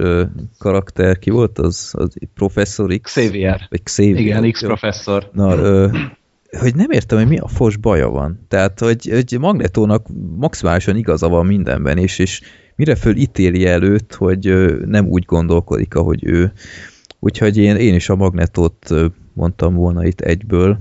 [0.57, 3.11] karakter ki volt, az, az professzor X?
[3.11, 3.67] Xavier.
[3.69, 4.19] Vagy Xavier.
[4.19, 5.29] Igen, X professzor.
[5.33, 5.87] Na, ö,
[6.59, 8.45] hogy nem értem, hogy mi a fos baja van.
[8.47, 12.41] Tehát, hogy, hogy Magnetónak maximálisan igaza van mindenben, és, és
[12.75, 14.53] mire föl ítéli előtt, hogy
[14.85, 16.53] nem úgy gondolkodik, ahogy ő.
[17.19, 18.89] Úgyhogy én, én is a Magnetót
[19.33, 20.77] mondtam volna itt egyből.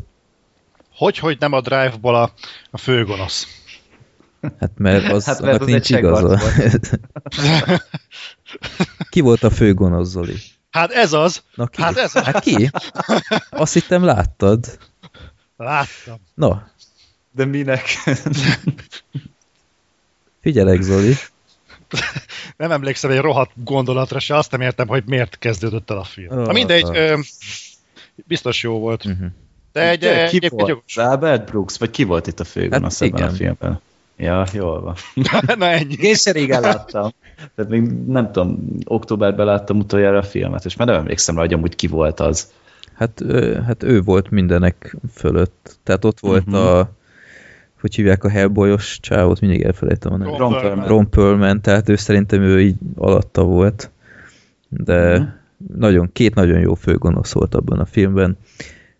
[0.95, 2.33] Hogy, hogy nem a Drive-ból a,
[2.71, 3.47] a főgonosz?
[4.59, 6.41] Hát mert az, hát, mert az nincs igaza.
[9.11, 10.35] ki volt a főgonosz, Zoli?
[10.71, 11.43] Hát ez az.
[11.55, 11.83] Na ki?
[11.83, 12.23] Hát ez az.
[12.23, 12.71] Hát ki?
[13.51, 14.79] Azt hittem láttad.
[15.63, 16.17] Láttam.
[16.35, 16.57] No.
[17.31, 17.85] De minek?
[20.41, 21.15] Figyelek, Zoli.
[22.57, 26.39] Nem emlékszem egy rohadt gondolatra se, azt nem értem, hogy miért kezdődött el a film.
[26.39, 26.97] Oh, Na mindegy, oh.
[26.97, 27.19] Ö,
[28.15, 29.05] biztos jó volt.
[29.05, 29.27] Uh-huh.
[29.73, 30.71] De egy, De, ki egy, volt?
[30.71, 33.81] Egy Albert Brooks, vagy ki volt itt a főgonosz hát, ebben a filmben?
[34.17, 34.95] Ja, jól van.
[35.59, 35.97] Na ennyi.
[35.99, 37.13] Én se régen láttam.
[37.55, 41.53] Tehát még nem tudom, októberben láttam utoljára a filmet, és már nem emlékszem rá, hogy
[41.53, 42.53] amúgy ki volt az.
[43.03, 43.23] Hát,
[43.67, 45.79] hát ő volt mindenek fölött.
[45.83, 46.67] Tehát ott volt uh-huh.
[46.67, 46.91] a
[47.81, 50.39] hogy hívják a Hellboyos csávot, mindig elfelejtem a nevet.
[50.39, 50.87] Ron Perlman.
[50.87, 53.91] Ron Perlman, tehát ő szerintem ő így alatta volt.
[54.69, 55.29] De uh-huh.
[55.77, 58.39] nagyon, két nagyon jó főgonosz volt abban a filmben.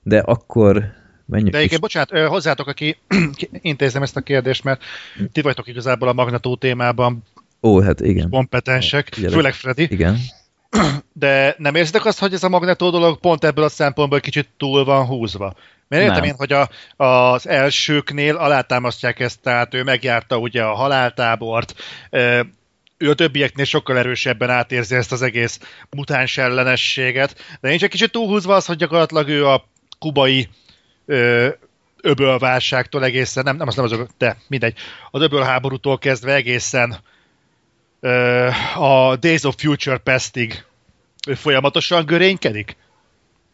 [0.03, 0.85] De akkor
[1.27, 2.97] menjünk De egyébként, bocsánat, hozzátok, aki
[3.51, 4.83] intézem ezt a kérdést, mert
[5.33, 7.23] ti vagytok igazából a Magnetó témában
[7.63, 8.31] Ó, hát igen.
[8.31, 9.37] kompetensek, Figyelek.
[9.37, 9.87] főleg Freddy.
[9.91, 10.17] Igen.
[11.13, 14.85] De nem érzitek azt, hogy ez a Magnetó dolog pont ebből a szempontból kicsit túl
[14.85, 15.55] van húzva?
[15.89, 16.69] Mert értem én, hogy a,
[17.05, 21.75] az elsőknél alátámasztják ezt, tehát ő megjárta ugye a haláltábort,
[22.97, 28.13] ő a többieknél sokkal erősebben átérzi ezt az egész mutáns ellenességet, de nincs egy kicsit
[28.13, 29.65] túlhúzva az, hogy gyakorlatilag ő a
[29.99, 30.49] kubai
[31.07, 31.49] ö,
[32.01, 34.79] öbölválságtól egészen, nem, nem azt nem az de mindegy,
[35.11, 36.97] az öbölháborútól kezdve egészen
[38.75, 40.65] a Days of Future Pastig
[41.27, 42.77] ő folyamatosan görénykedik?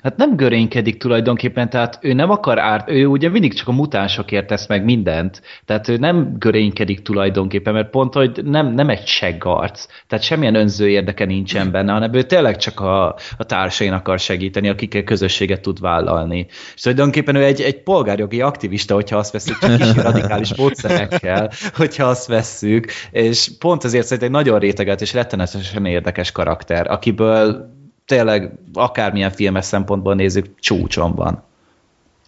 [0.02, 4.46] Hát nem görénykedik tulajdonképpen, tehát ő nem akar árt, ő ugye mindig csak a mutánsokért
[4.46, 9.86] tesz meg mindent, tehát ő nem görénykedik tulajdonképpen, mert pont, hogy nem, nem egy seggarc,
[10.06, 13.06] tehát semmilyen önző érdeke nincsen benne, hanem ő tényleg csak a,
[13.36, 16.46] a társain akar segíteni, akikkel közösséget tud vállalni.
[16.74, 22.04] És tulajdonképpen ő egy, egy polgárjogi aktivista, hogyha azt veszük, csak kis radikális módszerekkel, hogyha
[22.04, 27.76] azt vesszük, és pont ezért szerintem egy nagyon réteget és rettenetesen érdekes karakter, akiből
[28.08, 31.42] tényleg akármilyen filmes szempontból nézzük, csúcson van.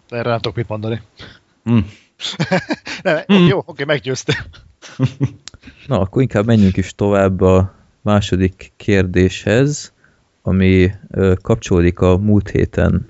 [0.09, 1.01] Erre nem tudok mit mondani.
[1.69, 1.79] Mm.
[3.03, 3.45] nem, mm.
[3.45, 4.35] Jó, oké, meggyőztem.
[5.87, 9.93] Na, akkor inkább menjünk is tovább a második kérdéshez,
[10.41, 13.05] ami ö, kapcsolódik a múlt héten,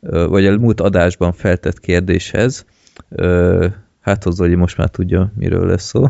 [0.00, 2.64] ö, vagy a múlt adásban feltett kérdéshez.
[3.08, 3.66] Ö,
[4.08, 6.02] Hát az Zoli most már tudja, miről lesz szó.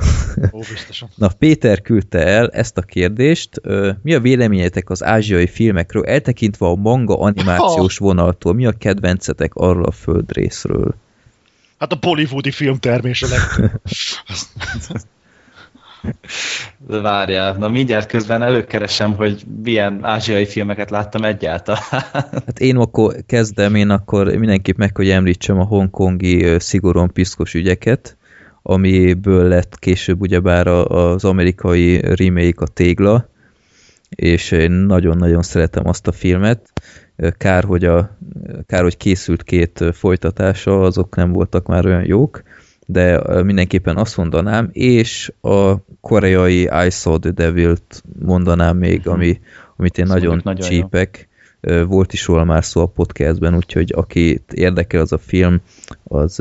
[0.53, 1.09] Ó, biztosan.
[1.17, 3.61] Na, Péter küldte el ezt a kérdést.
[4.03, 8.55] Mi a véleményetek az ázsiai filmekről, eltekintve a manga animációs vonaltól?
[8.55, 10.95] Mi a kedvencetek arról a földrészről?
[11.79, 13.27] Hát a bollywoodi filmtermés a
[16.87, 21.83] Várjál, na mindjárt közben előkeresem, hogy milyen ázsiai filmeket láttam egyáltalán.
[22.47, 28.17] Hát én akkor kezdem, én akkor mindenképp meg, hogy említsem a hongkongi szigorúan piszkos ügyeket,
[28.63, 33.29] amiből lett később ugyebár az amerikai remake a Tégla,
[34.09, 36.73] és én nagyon-nagyon szeretem azt a filmet.
[37.39, 38.19] Kár, hogy, a,
[38.67, 42.43] kár, hogy készült két folytatása, azok nem voltak már olyan jók,
[42.91, 49.09] de mindenképpen azt mondanám, és a koreai I Saw the Devil-t mondanám még, mhm.
[49.09, 49.41] ami,
[49.77, 51.29] amit én nagyon, nagyon csípek.
[51.61, 51.85] Jó.
[51.85, 55.61] Volt is róla már szó a podcastben, úgyhogy akit érdekel az a film,
[56.05, 56.39] az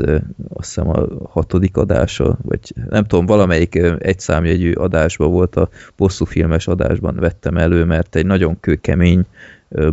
[0.48, 6.24] azt hiszem a hatodik adása, vagy nem tudom, valamelyik egy számjegyű adásban volt a bosszú
[6.24, 9.24] filmes adásban vettem elő, mert egy nagyon kőkemény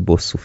[0.03, 0.37] bosszú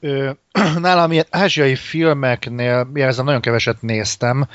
[0.00, 0.38] film.
[0.80, 4.48] nálam ilyen ázsiai filmeknél, jelzem, nagyon keveset néztem,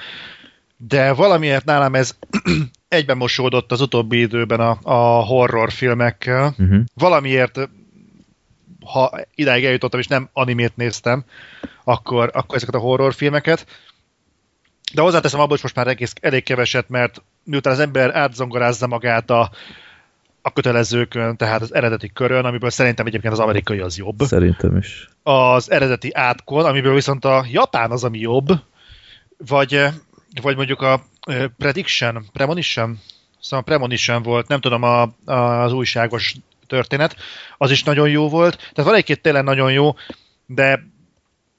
[0.77, 2.15] de valamiért nálam ez
[2.87, 6.55] egyben mosódott az utóbbi időben a, a horror filmekkel.
[6.57, 6.79] Uh-huh.
[6.93, 7.59] Valamiért,
[8.85, 11.23] ha idáig eljutottam és nem animét néztem,
[11.83, 13.65] akkor, akkor ezeket a horror filmeket.
[14.93, 19.29] De hozzáteszem abból, hogy most már egész, elég keveset, mert miután az ember átzongorázza magát
[19.29, 19.51] a
[20.45, 24.19] a kötelezőkön, tehát az eredeti körön, amiből szerintem egyébként az amerikai az jobb.
[24.19, 25.09] Szerintem is.
[25.23, 28.47] Az eredeti átkon, amiből viszont a japán az, ami jobb,
[29.37, 29.81] vagy,
[30.41, 31.03] vagy mondjuk a
[31.57, 32.99] Prediction, Premonition,
[33.39, 36.35] szóval a Premonition volt, nem tudom, a, a, az újságos
[36.67, 37.15] történet,
[37.57, 38.57] az is nagyon jó volt.
[38.57, 39.95] Tehát van egy-két tényleg nagyon jó,
[40.45, 40.83] de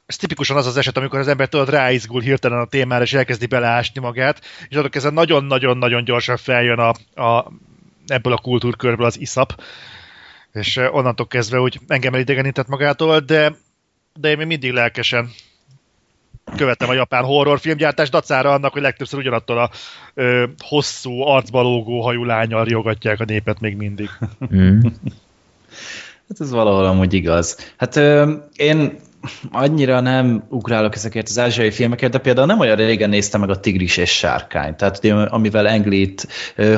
[0.06, 3.46] ez tipikusan az az eset, amikor az ember tudod ráizgul hirtelen a témára, és elkezdi
[3.46, 7.52] beleásni magát, és adok ezen nagyon-nagyon-nagyon gyorsan feljön a, a,
[8.06, 9.62] ebből a kultúrkörből az iszap,
[10.52, 13.54] és onnantól kezdve úgy engem elidegenített magától, de,
[14.14, 15.30] de én még mindig lelkesen
[16.56, 19.70] követem a japán horrorfilmgyártást, dacára annak, hogy legtöbbször ugyanattól a
[20.14, 24.10] ö, hosszú, arcbalógó hajú lányal riogatják a népet még mindig.
[24.54, 24.80] Mm.
[26.28, 27.72] Hát ez valahol amúgy igaz.
[27.76, 28.98] Hát ö, én
[29.50, 33.60] annyira nem ugrálok ezekért az ázsiai filmeket, de például nem olyan régen néztem meg a
[33.60, 36.26] Tigris és Sárkány, tehát ugye, amivel Englit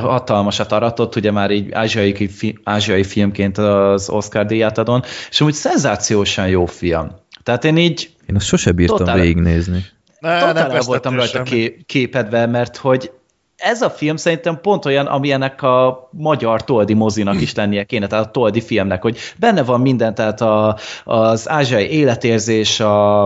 [0.01, 2.31] hatalmasat aratott, ugye már így ázsiai,
[2.65, 7.11] ázsiai filmként az Oscar díját adon, és amúgy szenzációsan jó film.
[7.43, 8.11] Tehát én így...
[8.27, 9.85] Én azt sose bírtam totál, végignézni.
[10.21, 13.11] Ne, totál nem voltam rajta ké, képedve, mert hogy
[13.59, 18.27] ez a film szerintem pont olyan, amilyenek a magyar toldi mozinak is lennie kéne, tehát
[18.27, 23.25] a toldi filmnek, hogy benne van minden, tehát a, az ázsiai életérzés, a,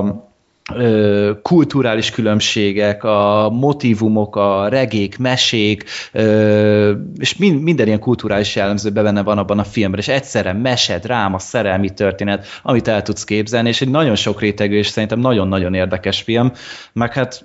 [1.43, 5.85] kulturális különbségek, a motivumok, a regék, mesék,
[7.17, 11.39] és min, minden ilyen kulturális jellemző benne van abban a filmben, és egyszerre mese, dráma,
[11.39, 16.23] szerelmi történet, amit el tudsz képzelni, és egy nagyon sok rétegű, és szerintem nagyon-nagyon érdekes
[16.23, 16.53] film,
[16.93, 17.45] meg hát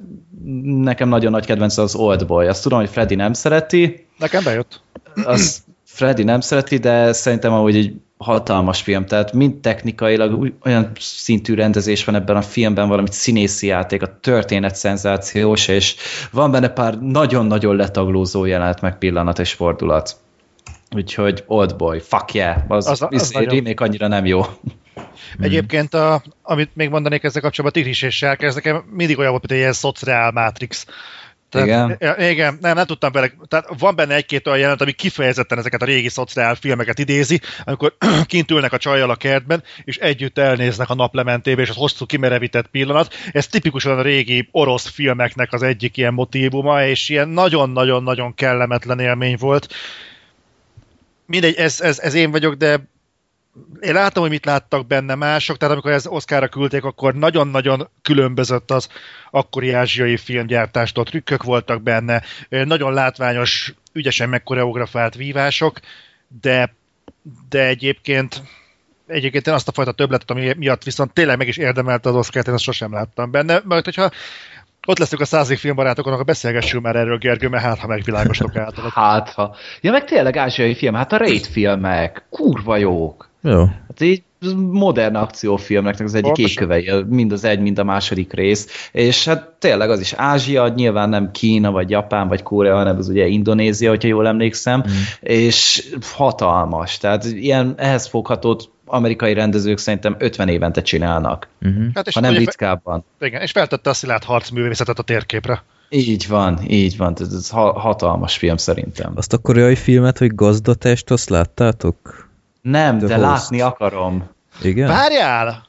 [0.63, 2.47] nekem nagyon nagy kedvenc az Oldboy.
[2.47, 4.08] Azt tudom, hogy Freddy nem szereti.
[4.17, 4.82] Nekem bejött.
[5.25, 11.53] Az Freddy nem szereti, de szerintem ahogy egy hatalmas film, tehát mind technikailag olyan szintű
[11.53, 15.95] rendezés van ebben a filmben, valamit színészi játék, a történet szenzációs, és
[16.32, 20.15] van benne pár nagyon-nagyon letaglózó jelenet, meg pillanat és fordulat.
[20.95, 24.41] Úgyhogy Oldboy, fuck yeah, az, az, az remake annyira nem jó.
[25.39, 29.60] Egyébként, a, amit még mondanék ezzel kapcsolatban, Tigris és nekem mindig olyan volt, mint egy
[29.60, 30.86] ilyen szociál Matrix.
[31.50, 32.30] Tehát, igen?
[32.30, 33.32] Igen, nem, nem tudtam bele.
[33.48, 37.96] Tehát van benne egy-két olyan jelent, ami kifejezetten ezeket a régi szociál filmeket idézi, amikor
[38.26, 42.68] kint ülnek a csajjal a kertben, és együtt elnéznek a naplementébe, és az hosszú kimerevített
[42.68, 43.14] pillanat.
[43.32, 49.36] Ez tipikusan a régi orosz filmeknek az egyik ilyen motívuma, és ilyen nagyon-nagyon-nagyon kellemetlen élmény
[49.40, 49.74] volt.
[51.26, 52.80] Mindegy, ez, ez, ez én vagyok, de
[53.80, 58.72] én láttam, hogy mit láttak benne mások, tehát amikor ez Oszkára küldték, akkor nagyon-nagyon különbözött
[58.72, 58.89] az
[59.32, 61.04] akkori ázsiai filmgyártástól.
[61.04, 65.80] Trükkök voltak benne, nagyon látványos, ügyesen megkoreografált vívások,
[66.41, 66.76] de,
[67.50, 68.41] de egyébként
[69.08, 72.48] egyébként én azt a fajta többletet, ami miatt viszont tényleg meg is érdemelte az Oscar-t,
[72.48, 74.12] én azt sosem láttam benne, mert hogyha
[74.88, 78.80] ott leszünk a százik filmbarátokon, akkor beszélgessünk már erről, Gergő, mert hát, ha megvilágostok át.
[78.93, 79.56] Hát, ha.
[79.82, 83.30] Ja, meg tényleg ázsiai film, hát a Raid filmek, kurva jók.
[83.41, 83.65] Jó.
[83.65, 84.23] Hát így
[84.71, 89.89] modern akciófilmnek az egyik ékövei, mind az egy, mind a második rész, és hát tényleg
[89.89, 94.08] az is Ázsia, nyilván nem Kína, vagy Japán, vagy Korea, hanem az ugye Indonézia, hogyha
[94.08, 94.91] jól emlékszem, mm.
[95.19, 101.86] és hatalmas, tehát ilyen ehhez fogható amerikai rendezők szerintem 50 évente csinálnak, uh-huh.
[101.93, 103.06] hát ha nem ritkábban.
[103.19, 105.63] Igen, és feltette a szilárd harcművészetet a térképre.
[105.89, 109.12] Így van, így van, ez hatalmas film szerintem.
[109.15, 112.27] Azt a koreai filmet, hogy gazdatest, azt láttátok?
[112.62, 113.28] Nem, The de host.
[113.28, 114.30] látni akarom.
[114.62, 114.88] Igen?
[114.88, 115.65] Várjál!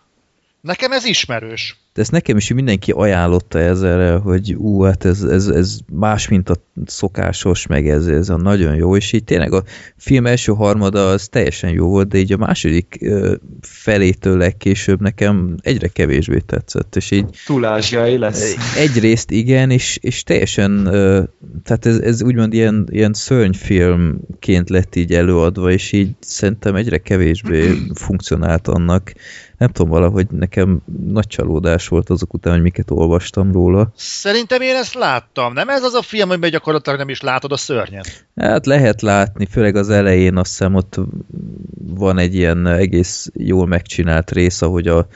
[0.61, 1.77] Nekem ez ismerős.
[1.98, 6.48] De ezt nekem is mindenki ajánlotta ezzel, hogy ú, hát ez, ez, ez más, mint
[6.48, 6.56] a
[6.87, 9.64] szokásos, meg ez, ez a nagyon jó, és így tényleg a
[9.96, 12.98] film első harmada az teljesen jó volt, de így a második
[13.61, 17.24] felétől legkésőbb nekem egyre kevésbé tetszett, és így...
[17.46, 18.54] Túlázsiai lesz.
[18.76, 20.84] Egyrészt igen, és, és teljesen,
[21.64, 27.72] tehát ez, ez úgymond ilyen, ilyen szörnyfilmként lett így előadva, és így szerintem egyre kevésbé
[27.94, 29.12] funkcionált annak,
[29.59, 33.92] nem tudom, valahogy nekem nagy csalódás volt azok után, hogy miket olvastam róla.
[33.97, 35.53] Szerintem én ezt láttam.
[35.53, 38.27] Nem ez az a film, amiben gyakorlatilag nem is látod a szörnyet?
[38.37, 41.01] Hát lehet látni, főleg az elején azt hiszem ott
[41.79, 45.07] van egy ilyen egész jól megcsinált rész, ahogy a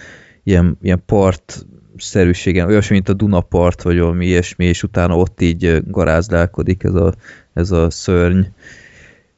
[0.45, 5.83] ilyen, ilyen part szerűségen, olyasmi, mint a Dunapart, vagy valami ilyesmi, és utána ott így
[5.87, 7.15] garázdálkodik ez a,
[7.55, 8.41] ez a szörny.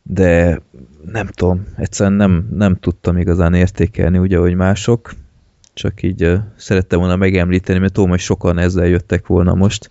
[0.06, 0.60] De
[1.04, 5.14] nem tudom, egyszerűen nem, nem tudtam igazán értékelni, ugye, hogy mások,
[5.74, 9.90] csak így uh, szerettem volna megemlíteni, mert tudom, hogy sokan ezzel jöttek volna most,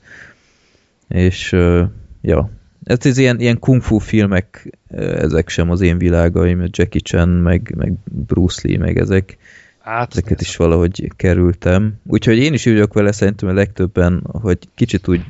[1.07, 1.82] és uh,
[2.22, 2.49] ja,
[2.84, 7.74] ez, ez ilyen, ilyen kung fu filmek, ezek sem az én világaim, Jackie Chan, meg,
[7.78, 9.38] meg Bruce Lee, meg ezek,
[9.80, 11.93] hát, ezeket is valahogy kerültem.
[12.07, 15.26] Úgyhogy én is vagyok vele, szerintem a legtöbben, hogy kicsit úgy,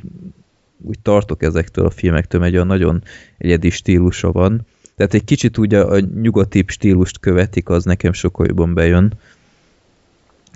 [0.82, 3.02] úgy tartok ezektől a filmektől, egy olyan nagyon
[3.38, 4.66] egyedi stílusa van,
[4.96, 9.12] Tehát egy kicsit úgy a, a nyugatibb stílust követik, az nekem sokkal jobban bejön.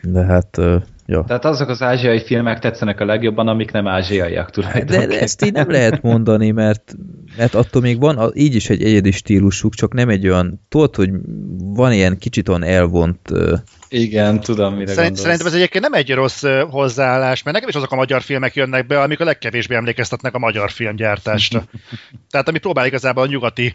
[0.03, 1.25] De hát, uh, ja.
[1.27, 5.53] Tehát azok az ázsiai filmek tetszenek a legjobban, amik nem ázsiaiak De, de ezt így
[5.53, 6.95] nem lehet mondani, mert,
[7.37, 11.11] mert attól még van így is egy egyedi stílusuk, csak nem egy olyan, tudod, hogy
[11.59, 13.59] van ilyen kicsit olyan elvont uh,
[13.89, 15.21] igen, tudom, mire Szerint, gondolsz.
[15.21, 18.87] Szerintem ez egyébként nem egy rossz hozzáállás, mert nekem is azok a magyar filmek jönnek
[18.87, 21.65] be, amik a legkevésbé emlékeztetnek a magyar filmgyártásra.
[22.31, 23.75] Tehát ami próbál igazából a nyugati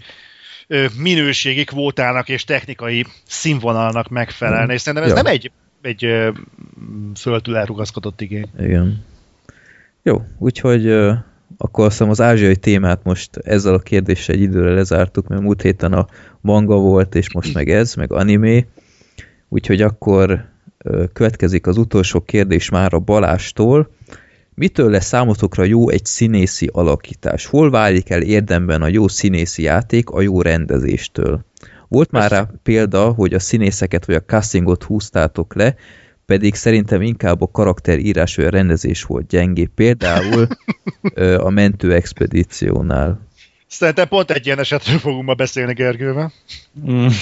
[0.98, 5.24] minőségi kvótának és technikai színvonalnak megfelelni, és szerintem ez ja.
[5.24, 5.52] nem egy,
[5.82, 6.32] egy
[7.16, 8.50] föltül elrugaszkodott igény.
[8.60, 9.06] Igen.
[10.04, 10.90] Jó, úgyhogy
[11.58, 15.62] akkor azt hiszem az ázsiai témát most ezzel a kérdéssel egy időre lezártuk, mert múlt
[15.62, 16.08] héten a
[16.42, 18.68] manga volt, és most meg ez, meg animé.
[19.50, 20.46] Úgyhogy akkor
[21.14, 23.90] következik az utolsó kérdés már a Balástól.
[24.56, 27.46] Mitől lesz számotokra jó egy színészi alakítás?
[27.46, 31.46] Hol válik el érdemben a jó színészi játék a jó rendezéstől?
[31.88, 35.76] Volt már rá példa, hogy a színészeket vagy a castingot húztátok le,
[36.26, 39.66] pedig szerintem inkább a karakterírás vagy a rendezés volt gyengé.
[39.66, 40.48] Például
[41.48, 43.20] a mentő expedíciónál.
[43.68, 46.32] Szerintem pont egy ilyen esetről fogunk ma beszélni Gergővel.
[46.90, 47.08] Mm.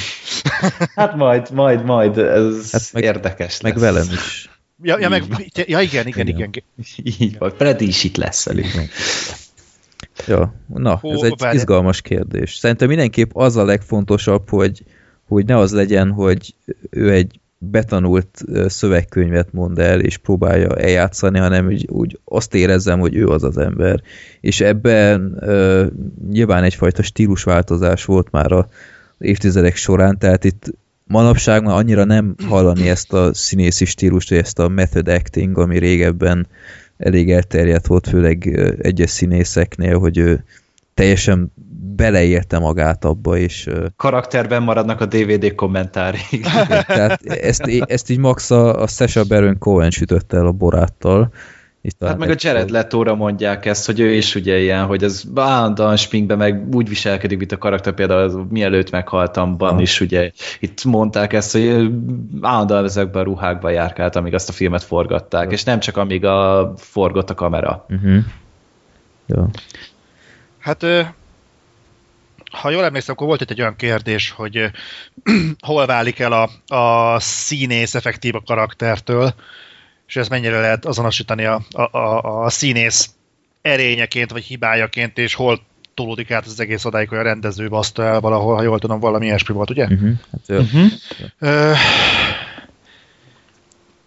[0.95, 3.81] Hát majd, majd, majd, ez hát meg, érdekes Meg lesz.
[3.81, 4.49] velem is.
[4.83, 5.23] Ja, ja, meg,
[5.53, 6.49] ja igen, igen, igen.
[6.49, 6.63] igen.
[7.19, 8.65] Így van, Freddy is itt lesz elég.
[10.27, 11.55] Ja, na, Hó, ez egy várj.
[11.55, 12.55] izgalmas kérdés.
[12.55, 14.83] Szerintem mindenképp az a legfontosabb, hogy,
[15.27, 16.55] hogy ne az legyen, hogy
[16.89, 23.15] ő egy betanult szövegkönyvet mond el, és próbálja eljátszani, hanem úgy, úgy azt érezzem, hogy
[23.15, 24.01] ő az az ember.
[24.39, 25.85] És ebben uh,
[26.31, 28.67] nyilván egyfajta stílusváltozás volt már a
[29.17, 30.73] évtizedek során, tehát itt
[31.11, 35.77] manapság már annyira nem hallani ezt a színészi stílust, vagy ezt a method acting, ami
[35.77, 36.47] régebben
[36.97, 40.43] elég elterjedt volt, főleg egyes színészeknél, hogy ő
[40.93, 41.51] teljesen
[41.95, 43.69] beleérte magát abba, és...
[43.95, 46.41] Karakterben maradnak a DVD kommentárig.
[46.87, 51.33] Tehát ezt, ezt így max a, a Sasha Baron Cohen sütötte el a boráttal.
[51.83, 55.23] Itt hát meg a Jared leto mondják ezt, hogy ő is ugye ilyen, hogy ez
[55.35, 59.81] állandóan spinkbe meg úgy viselkedik, mint a karakter, például az, mielőtt meghaltamban ah.
[59.81, 61.91] is ugye itt mondták ezt, hogy
[62.41, 65.51] állandóan ezekben a ruhákban járkált, amíg azt a filmet forgatták, ja.
[65.51, 67.85] és nem csak amíg a forgott a kamera.
[67.89, 68.23] Uh-huh.
[69.27, 69.49] Ja.
[70.59, 70.85] Hát
[72.51, 74.71] ha jól emlékszem, akkor volt itt egy olyan kérdés, hogy
[75.67, 79.33] hol válik el a, a színész effektív a karaktertől,
[80.11, 83.09] és ez mennyire lehet azonosítani a, a, a, a színész
[83.61, 85.61] erényeként, vagy hibájaként, és hol
[85.93, 89.25] tolódik át az egész odáig, hogy a rendező baszta el valahol, ha jól tudom, valami
[89.25, 89.83] ilyesmi volt, ugye?
[89.83, 90.11] Uh-huh.
[90.31, 90.91] Hát, uh-huh.
[91.39, 91.77] Uh,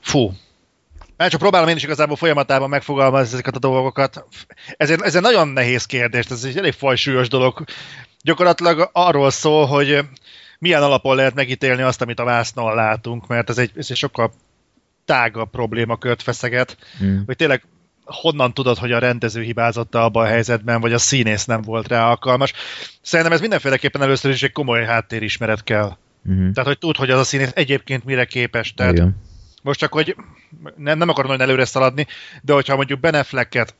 [0.00, 0.32] fú,
[1.16, 4.24] mert csak próbálom én is igazából folyamatában megfogalmazni ezeket a dolgokat.
[4.76, 7.64] Ez egy, ez egy nagyon nehéz kérdés, ez egy elég fajsúlyos dolog.
[8.22, 9.98] Gyakorlatilag arról szól, hogy
[10.58, 14.32] milyen alapon lehet megítélni azt, amit a vásznon látunk, mert ez egy, ez egy sokkal
[15.04, 17.22] tágabb probléma kört feszeget, hmm.
[17.26, 17.66] hogy tényleg
[18.04, 22.08] honnan tudod, hogy a rendező hibázott abban a helyzetben, vagy a színész nem volt rá
[22.08, 22.52] alkalmas.
[23.02, 25.96] Szerintem ez mindenféleképpen először is egy komoly háttérismeret kell.
[26.24, 26.52] Hmm.
[26.52, 28.74] Tehát, hogy tud, hogy az a színész egyébként mire képes.
[28.74, 29.16] Tehát Igen.
[29.62, 30.16] most csak, hogy
[30.76, 32.06] nem, nem akarom nagyon előre szaladni,
[32.42, 33.74] de hogyha mondjuk Benefleket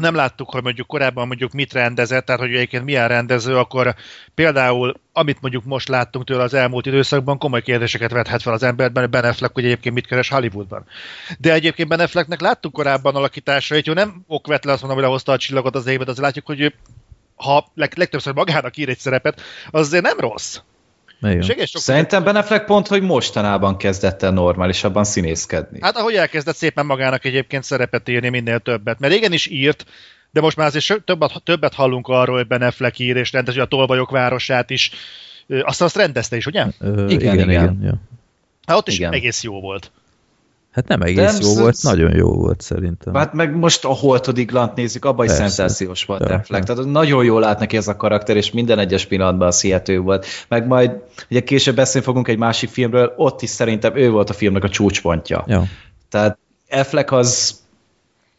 [0.00, 3.94] nem láttuk, hogy mondjuk korábban mondjuk mit rendezett, tehát hogy egyébként milyen rendező, akkor
[4.34, 9.02] például, amit mondjuk most láttunk tőle az elmúlt időszakban, komoly kérdéseket vethet fel az emberben,
[9.02, 10.84] hogy Ben Affleck hogy egyébként mit keres Hollywoodban.
[11.38, 15.36] De egyébként Ben Afflecknek láttuk korábban alakításait, hogy nem okvetlen azt mondom, hogy lehozta a
[15.36, 16.74] csillagot az égbe, de az látjuk, hogy
[17.36, 19.40] ha leg, legtöbbször magának ír egy szerepet,
[19.70, 20.58] az azért nem rossz.
[21.72, 25.78] Szerintem Ben Affleck pont, hogy mostanában kezdett el normálisabban színészkedni.
[25.80, 28.98] Hát ahogy elkezdett szépen magának egyébként szerepet írni minél többet.
[28.98, 29.84] Mert régen is írt,
[30.30, 33.64] de most már azért többet, többet hallunk arról, hogy Ben Affleck ír, és rendezi a
[33.64, 34.90] Tolvajok városát is.
[35.62, 36.66] Azt azt rendezte is, ugye?
[36.78, 37.50] Ö, igen, igen.
[37.50, 37.78] igen.
[37.82, 37.94] Ja.
[38.66, 39.12] Hát ott is igen.
[39.12, 39.90] egész jó volt.
[40.72, 43.14] Hát nem egész nem, jó volt, nagyon jó volt szerintem.
[43.14, 46.64] Hát meg most a Holtodig Glant nézzük, abban is szenzációs volt ja, Affleck.
[46.64, 50.26] Tehát nagyon jól lát neki ez a karakter, és minden egyes pillanatban a hihető volt.
[50.48, 50.90] Meg majd,
[51.30, 54.68] ugye később beszélni fogunk egy másik filmről, ott is szerintem ő volt a filmnek a
[54.68, 55.44] csúcspontja.
[55.46, 55.64] Ja.
[56.08, 56.38] Tehát
[56.70, 57.60] Affleck az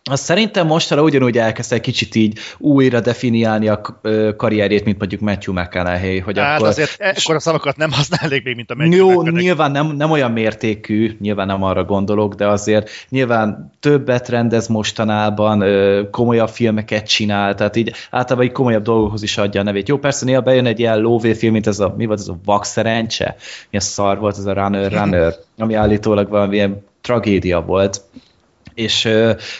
[0.10, 3.82] azt szerintem mostanra ugyanúgy elkezdte egy kicsit így újra definiálni a
[4.38, 6.20] karrierjét, mint mondjuk Matthew McConaughey.
[6.20, 6.68] Hogy hát akkor...
[6.68, 9.41] azért ekkor a szavakat nem használnék még, mint a Matthew Jó, McConaughey.
[9.41, 15.64] nyilván nem, nem olyan mértékű, nyilván nem arra gondolok, de azért nyilván többet rendez mostanában,
[16.12, 19.88] komolyabb filmeket csinál, tehát így általában egy komolyabb dolgokhoz is adja a nevét.
[19.88, 23.36] Jó, persze néha bejön egy ilyen lóvéfilm, mint ez a, mi volt ez a szerencse?
[23.70, 28.01] Mi a szar volt ez a Runner Runner, ami állítólag valamilyen tragédia volt
[28.76, 29.03] és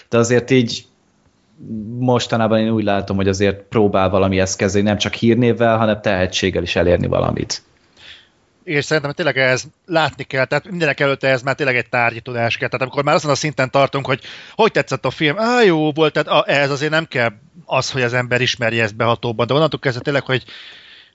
[0.10, 0.86] de azért így
[1.98, 6.76] mostanában én úgy látom, hogy azért próbál valami eszközé, nem csak hírnévvel, hanem tehetséggel is
[6.76, 7.62] elérni valamit.
[8.64, 12.58] És szerintem tényleg ez látni kell, tehát mindenek előtte ez már tényleg egy tárgyi tudás
[12.58, 12.68] kell.
[12.68, 16.14] Tehát amikor már azon a szinten tartunk, hogy hogy tetszett a film, á, jó volt,
[16.14, 17.30] tehát ez azért nem kell
[17.66, 20.44] az, hogy az ember ismerje ezt behatóban, de onnantól kezdve tényleg, hogy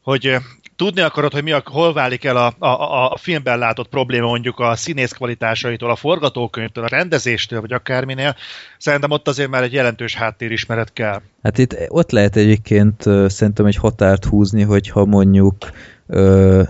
[0.02, 0.36] hogy
[0.78, 4.58] tudni akarod, hogy mi a, hol válik el a, a, a filmben látott probléma mondjuk
[4.58, 8.36] a színész kvalitásaitól, a forgatókönyvtől, a rendezéstől, vagy akárminél,
[8.78, 11.20] szerintem ott azért már egy jelentős háttérismeret kell.
[11.42, 15.56] Hát itt ott lehet egyébként szerintem egy határt húzni, hogyha mondjuk
[16.06, 16.62] ö,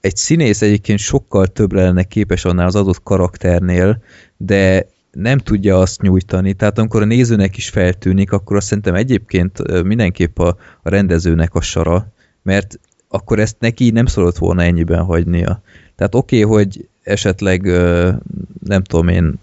[0.00, 4.02] egy színész egyébként sokkal többre lenne képes annál az adott karakternél,
[4.36, 9.82] de nem tudja azt nyújtani, tehát amikor a nézőnek is feltűnik, akkor azt szerintem egyébként
[9.82, 12.78] mindenképp a, a rendezőnek a sara, mert
[13.08, 15.62] akkor ezt neki nem szólott volna ennyiben hagynia.
[15.96, 17.62] Tehát oké, okay, hogy esetleg
[18.64, 19.34] nem tudom én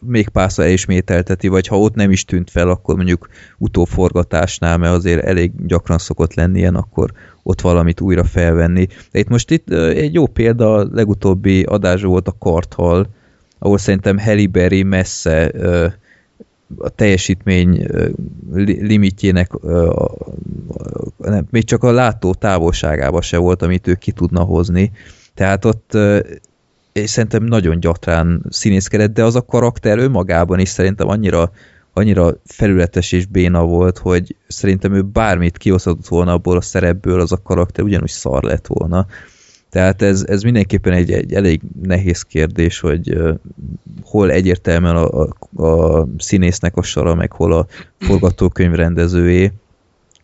[0.00, 3.28] még párszor elismételteti, vagy ha ott nem is tűnt fel, akkor mondjuk
[3.58, 7.12] utóforgatásnál, mert azért elég gyakran szokott lenni ilyen, akkor
[7.42, 8.86] ott valamit újra felvenni.
[9.12, 13.06] De itt most itt egy jó példa, a legutóbbi adás volt a Karthal,
[13.58, 15.52] ahol szerintem Halle Berry messze
[16.78, 17.86] a teljesítmény
[18.80, 19.52] limitjének
[21.16, 24.92] nem, még csak a látó távolságába se volt, amit ő ki tudna hozni.
[25.34, 25.96] Tehát ott
[26.96, 31.50] és szerintem nagyon gyatrán színészkedett, de az a karakter önmagában is szerintem annyira,
[31.92, 37.32] annyira felületes és béna volt, hogy szerintem ő bármit kihozhatott volna abból a szerepből, az
[37.32, 39.06] a karakter ugyanúgy szar lett volna.
[39.70, 43.34] Tehát ez, ez mindenképpen egy, egy elég nehéz kérdés, hogy uh,
[44.02, 47.66] hol egyértelműen a, a, a színésznek a sora, meg hol a
[47.98, 49.52] forgatókönyv rendezőjé.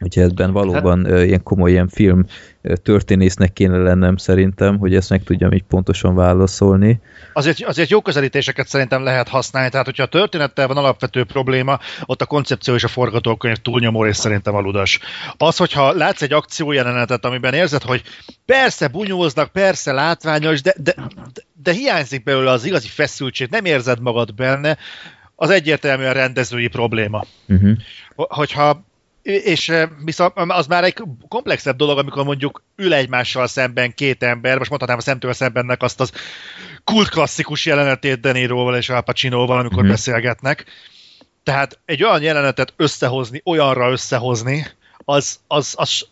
[0.02, 2.24] Úgyhogy ebben valóban hát, ilyen komoly ilyen film
[2.82, 7.00] történésznek kéne lennem szerintem, hogy ezt meg tudjam így pontosan válaszolni.
[7.32, 12.22] Azért, azért jó közelítéseket szerintem lehet használni, tehát hogyha a történettel van alapvető probléma, ott
[12.22, 14.98] a koncepció és a forgatókönyv túlnyomó és szerintem aludas.
[15.36, 18.02] Az, hogyha látsz egy akciójelenetet, amiben érzed, hogy
[18.46, 20.94] persze bunyóznak, persze látványos, de, de,
[21.32, 24.78] de, de hiányzik belőle az igazi feszültség, nem érzed magad benne,
[25.34, 27.24] az egyértelműen rendezői probléma.
[27.48, 27.76] Uh-huh.
[28.14, 28.84] Hogyha
[29.22, 29.72] és
[30.04, 34.98] viszont az már egy komplexebb dolog, amikor mondjuk ül egymással szemben két ember, most mondhatnám
[34.98, 36.12] a szemtől szembennek azt az
[36.84, 39.90] kult klasszikus jelenetét Deniroval és Al Pacinoval, amikor mm-hmm.
[39.90, 40.64] beszélgetnek.
[41.42, 44.66] Tehát egy olyan jelenetet összehozni, olyanra összehozni,
[45.04, 46.06] az, az, az,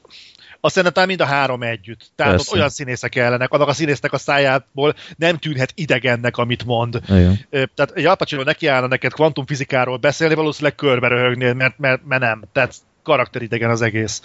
[0.61, 2.11] az szerintem mind a három együtt.
[2.17, 2.51] Tehát Persze.
[2.51, 7.01] ott olyan színészek ellenek, annak a színésznek a szájából nem tűnhet idegennek, amit mond.
[7.09, 7.47] Igen.
[7.51, 12.43] Tehát egy Al Pacino nekiállna neked kvantumfizikáról beszélni, valószínűleg körbe röhögnél, mert, mert, mert nem.
[12.53, 14.23] Tehát karakteridegen az egész.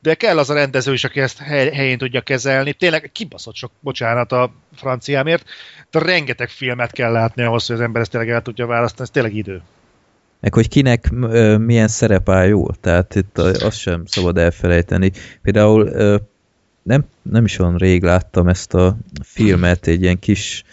[0.00, 2.72] De kell az a rendező is, aki ezt helyén tudja kezelni.
[2.72, 5.44] Tényleg kibaszott sok bocsánat a franciámért,
[5.90, 9.10] de rengeteg filmet kell látni ahhoz, hogy az ember ezt tényleg el tudja választani, ez
[9.10, 9.62] tényleg idő.
[10.40, 11.10] Meg hogy kinek
[11.58, 15.12] milyen szerep áll jól, tehát itt azt sem szabad elfelejteni.
[15.42, 15.90] Például
[16.82, 20.64] nem, nem is olyan rég láttam ezt a filmet, egy ilyen kis,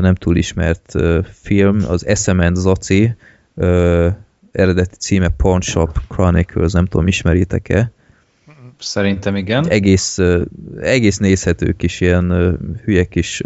[0.00, 0.94] nem túl ismert
[1.32, 3.16] film, az Eszement Zaci,
[4.52, 7.92] eredeti címe Pawn Shop Chronicles, nem tudom, ismeritek-e?
[8.78, 9.68] Szerintem igen.
[9.68, 10.18] Egész,
[10.80, 13.42] egész nézhető kis ilyen hülye kis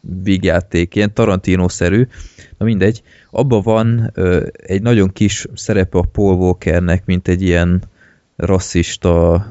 [0.00, 2.06] vígjáték, ilyen Tarantino-szerű,
[2.58, 3.02] na mindegy.
[3.30, 4.12] Abban van
[4.52, 7.82] egy nagyon kis szerepe a Paul Walkernek, mint egy ilyen
[8.36, 9.46] rasszista,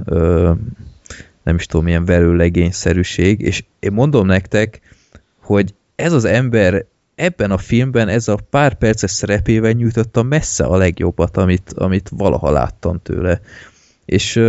[1.43, 4.82] nem is tudom, milyen verőlegényszerűség, és én mondom nektek,
[5.41, 6.86] hogy ez az ember
[7.20, 12.51] ebben a filmben ez a pár perces szerepével nyújtotta messze a legjobbat, amit, amit valaha
[12.51, 13.41] láttam tőle.
[14.05, 14.39] És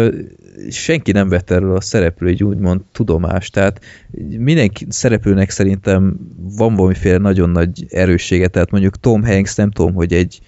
[0.71, 3.81] senki nem vett erről a szereplő egy úgymond tudomást, tehát
[4.39, 6.17] mindenki szereplőnek szerintem
[6.57, 10.41] van valamiféle nagyon nagy erőssége, tehát mondjuk Tom Hanks nem tudom, hogy egy,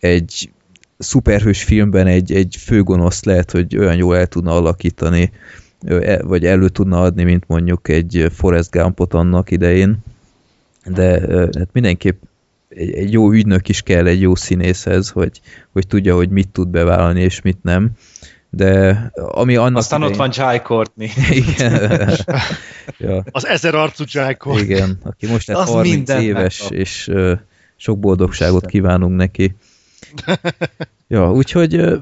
[0.00, 0.50] egy
[0.98, 5.30] szuperhős filmben egy, egy főgonoszt lehet, hogy olyan jól el tudna alakítani,
[5.86, 10.02] e, vagy elő tudna adni, mint mondjuk egy Forrest Gumpot annak idején
[10.86, 11.20] de
[11.58, 12.22] hát mindenképp
[12.68, 15.40] egy, egy jó ügynök is kell egy jó színészhez, hogy,
[15.72, 17.90] hogy tudja, hogy mit tud bevállalni és mit nem.
[18.50, 20.20] De ami annak Aztán idején...
[20.20, 21.10] ott van Jai Courtney.
[21.30, 22.10] Igen.
[22.98, 23.24] ja.
[23.30, 24.64] Az ezer arcú Jai Courtney.
[24.64, 26.78] Igen, aki most lett 30 éves, megkap.
[26.78, 27.38] és uh,
[27.76, 28.70] sok boldogságot Isten.
[28.70, 29.54] kívánunk neki.
[31.08, 31.96] ja, úgyhogy uh,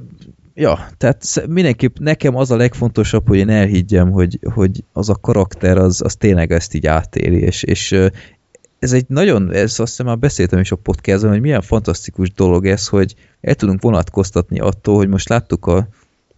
[0.55, 5.79] ja, tehát mindenképp nekem az a legfontosabb, hogy én elhiggyem, hogy, hogy az a karakter
[5.79, 7.97] az, az tényleg ezt így átéli, és, és
[8.83, 12.67] ez egy nagyon, ez azt hiszem már beszéltem is a podcastban, hogy milyen fantasztikus dolog
[12.67, 15.89] ez, hogy el tudunk vonatkoztatni attól, hogy most láttuk a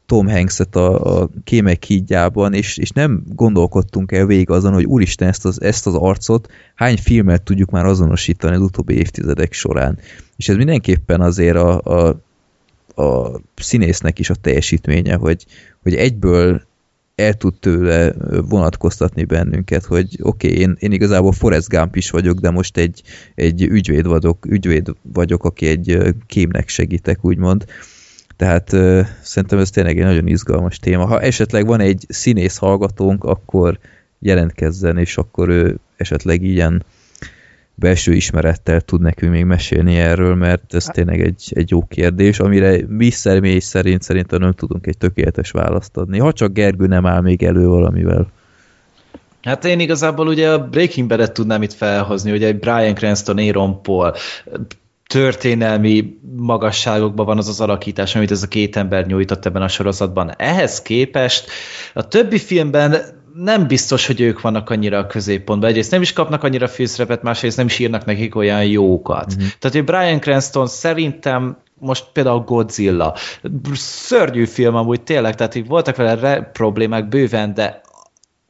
[0.06, 5.28] Tom Hanks-et a, a kémek hídjában, és, és nem gondolkodtunk el végig azon, hogy úristen,
[5.28, 9.98] ezt az, ezt az arcot hány filmet tudjuk már azonosítani az utóbbi évtizedek során.
[10.36, 12.08] És ez mindenképpen azért a, a,
[13.02, 15.46] a színésznek is a teljesítménye, hogy,
[15.82, 16.62] hogy egyből
[17.14, 18.12] el tud tőle
[18.48, 23.02] vonatkoztatni bennünket, hogy oké, okay, én, én igazából Forrest Gump is vagyok, de most egy,
[23.34, 27.64] egy ügyvéd vagyok, ügyvéd vagyok, aki egy kémnek segítek, úgymond.
[28.36, 31.06] Tehát uh, szerintem ez tényleg egy nagyon izgalmas téma.
[31.06, 33.78] Ha esetleg van egy színész hallgatónk, akkor
[34.18, 36.84] jelentkezzen, és akkor ő esetleg ilyen
[37.74, 42.78] belső ismerettel tud nekünk még mesélni erről, mert ez tényleg egy, egy jó kérdés, amire
[42.88, 46.18] mi személy szerint szerintem nem tudunk egy tökéletes választ adni.
[46.18, 48.26] Ha csak Gergő nem áll még elő valamivel.
[49.42, 53.82] Hát én igazából ugye a Breaking Bad-et tudnám itt felhozni, ugye egy Brian Cranston, Aaron
[53.82, 54.12] Paul,
[55.06, 60.34] történelmi magasságokban van az az alakítás, amit ez a két ember nyújtott ebben a sorozatban.
[60.36, 61.50] Ehhez képest
[61.94, 62.96] a többi filmben
[63.36, 65.68] nem biztos, hogy ők vannak annyira a középpontban.
[65.68, 69.34] Egyrészt nem is kapnak annyira főszerepet, másrészt nem is írnak nekik olyan jókat.
[69.34, 69.46] Mm-hmm.
[69.58, 73.16] Tehát, hogy Brian Cranston szerintem most például Godzilla.
[73.74, 77.80] Szörnyű film amúgy tényleg, tehát így voltak vele problémák bőven, de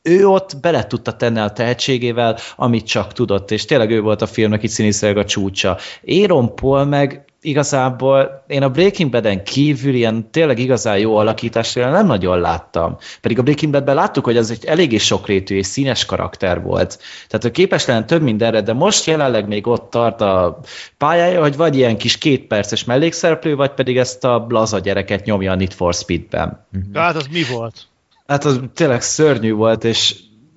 [0.03, 4.27] ő ott bele tudta tenni a tehetségével, amit csak tudott, és tényleg ő volt a
[4.27, 5.79] filmnek itt színészileg a csúcsa.
[6.07, 12.07] Aaron Paul meg igazából én a Breaking Bad-en kívül ilyen tényleg igazán jó alakítást nem
[12.07, 12.97] nagyon láttam.
[13.21, 16.99] Pedig a Breaking Bad-ben láttuk, hogy az egy eléggé sokrétű és színes karakter volt.
[17.29, 20.61] Tehát ő képes lenne több mindenre, de most jelenleg még ott tart a
[20.99, 25.55] pályája, hogy vagy ilyen kis kétperces mellékszereplő, vagy pedig ezt a blaza gyereket nyomja a
[25.55, 26.67] Need for Speed-ben.
[26.95, 27.87] Hát az mi volt?
[28.27, 30.15] Hát az tényleg szörnyű volt, és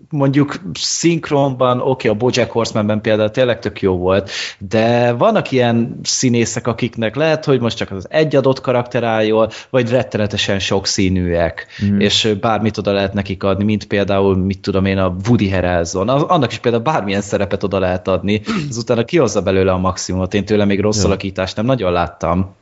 [0.10, 6.00] mondjuk szinkronban, oké, okay, a Bojack Horsemanben például tényleg tök jó volt, de vannak ilyen
[6.04, 11.68] színészek, akiknek lehet, hogy most csak az egy adott karakter áll jól, vagy rettenetesen sokszínűek,
[11.86, 12.00] mm.
[12.00, 16.52] és bármit oda lehet nekik adni, mint például, mit tudom én, a Woody Harrelson, annak
[16.52, 20.80] is például bármilyen szerepet oda lehet adni, azután kihozza belőle a maximumot, én tőle még
[20.80, 22.56] rossz alakítást nem nagyon láttam.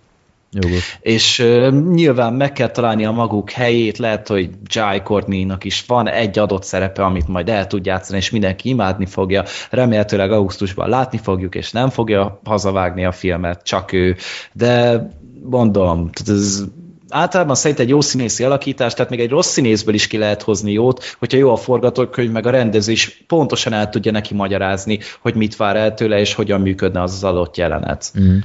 [0.60, 0.98] Jogos.
[1.02, 6.10] És uh, nyilván meg kell találni a maguk helyét, lehet, hogy Jai Courtney-nak is van
[6.10, 9.44] egy adott szerepe, amit majd el tud játszani, és mindenki imádni fogja.
[9.70, 14.16] Remélhetőleg augusztusban látni fogjuk, és nem fogja hazavágni a filmet, csak ő.
[14.54, 15.08] De
[15.50, 16.64] mondom, ez
[17.10, 20.72] általában szerint egy jó színészi alakítás, tehát még egy rossz színészből is ki lehet hozni
[20.72, 25.36] jót, hogyha jó a forgatókönyv, meg a rendező is pontosan el tudja neki magyarázni, hogy
[25.36, 28.12] mit vár el tőle, és hogyan működne az az adott jelenet.
[28.20, 28.38] Mm.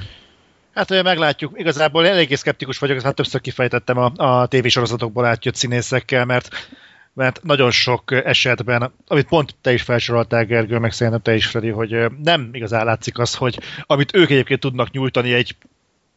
[0.73, 1.59] Hát meglátjuk.
[1.59, 6.69] Igazából eléggé szkeptikus vagyok, ezt már többször kifejtettem a, a tévésorozatokból átjött színészekkel, mert
[7.13, 11.69] mert nagyon sok esetben, amit pont te is felsoroltál, Gergő, meg szerintem te is, Freddy,
[11.69, 15.55] hogy nem igazán látszik az, hogy amit ők egyébként tudnak nyújtani egy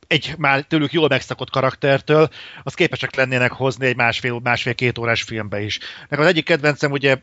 [0.06, 2.28] egy már tőlük jól megszakott karaktertől,
[2.62, 5.78] az képesek lennének hozni egy másfél, másfél-két órás filmbe is.
[6.08, 7.16] Meg az egyik kedvencem ugye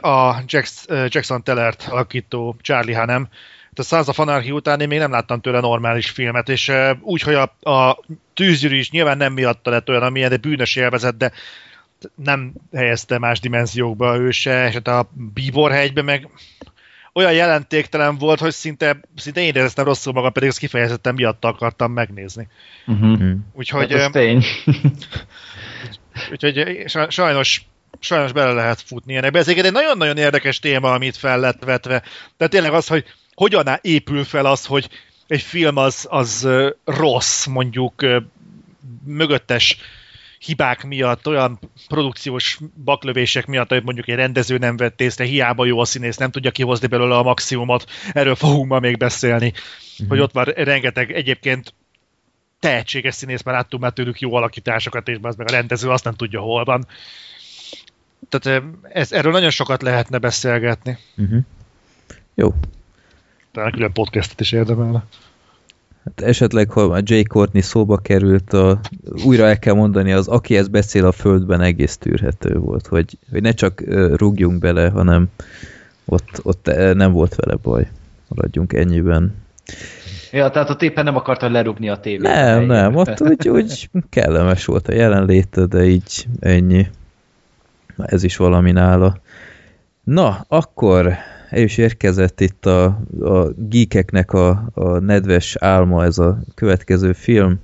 [0.00, 0.42] a
[1.06, 3.28] Jackson Tellert alakító Charlie Hanem,
[3.74, 7.34] a Sons of Anarchy után én még nem láttam tőle normális filmet, és úgy, hogy
[7.34, 8.04] a, a
[8.34, 11.32] tűzgyűrű is nyilván nem miatta lett olyan, amilyen, de bűnös élvezet, de
[12.14, 16.28] nem helyezte más dimenziókba ő se, és hát a Bíborhegyben meg
[17.12, 21.92] olyan jelentéktelen volt, hogy szinte, szinte én éreztem rosszul magam, pedig ezt kifejezetten miatta akartam
[21.92, 22.48] megnézni.
[22.86, 23.30] Uh-huh.
[23.52, 23.92] Úgyhogy...
[23.92, 24.44] Hát tény.
[26.32, 27.62] úgyhogy sajnos
[28.00, 29.38] sajnos bele lehet futni ilyenekbe.
[29.38, 32.02] Ez egy nagyon-nagyon érdekes téma, amit fel lett vetve.
[32.36, 33.04] Tehát tényleg az, hogy
[33.38, 34.88] hogyan épül fel az, hogy
[35.26, 36.48] egy film az, az
[36.84, 37.94] rossz, mondjuk
[39.04, 39.78] mögöttes
[40.38, 41.58] hibák miatt, olyan
[41.88, 46.30] produkciós baklövések miatt, hogy mondjuk egy rendező nem vett észre, hiába jó a színész, nem
[46.30, 50.08] tudja kihozni belőle a maximumot, erről fogunk ma még beszélni, mm-hmm.
[50.08, 51.74] hogy ott van rengeteg egyébként
[52.60, 56.14] tehetséges színész, mert láttunk már tőlük jó alakításokat, és az meg a rendező azt nem
[56.14, 56.86] tudja, hol van.
[58.28, 60.98] Tehát ez, erről nagyon sokat lehetne beszélgetni.
[61.16, 61.40] Uh-huh.
[62.34, 62.54] Jó,
[63.58, 65.04] talán külön podcastet is érdemelne.
[66.04, 68.80] Hát esetleg, ha a Jay Courtney szóba került, a,
[69.24, 73.42] újra el kell mondani, az aki ezt beszél a földben egész tűrhető volt, hogy, hogy
[73.42, 73.82] ne csak
[74.16, 75.28] rúgjunk bele, hanem
[76.04, 77.88] ott, ott nem volt vele baj.
[78.28, 79.34] Maradjunk ennyiben.
[80.32, 82.20] Ja, tehát ott éppen nem akarta lerúgni a tévét.
[82.20, 86.86] Nem, nem, ott úgy, úgy kellemes volt a jelenléte, de így ennyi.
[87.96, 89.16] Ez is valami nála.
[90.04, 91.16] Na, akkor
[91.50, 92.84] el is érkezett itt a,
[93.20, 97.60] a geekeknek a, a nedves álma, ez a következő film.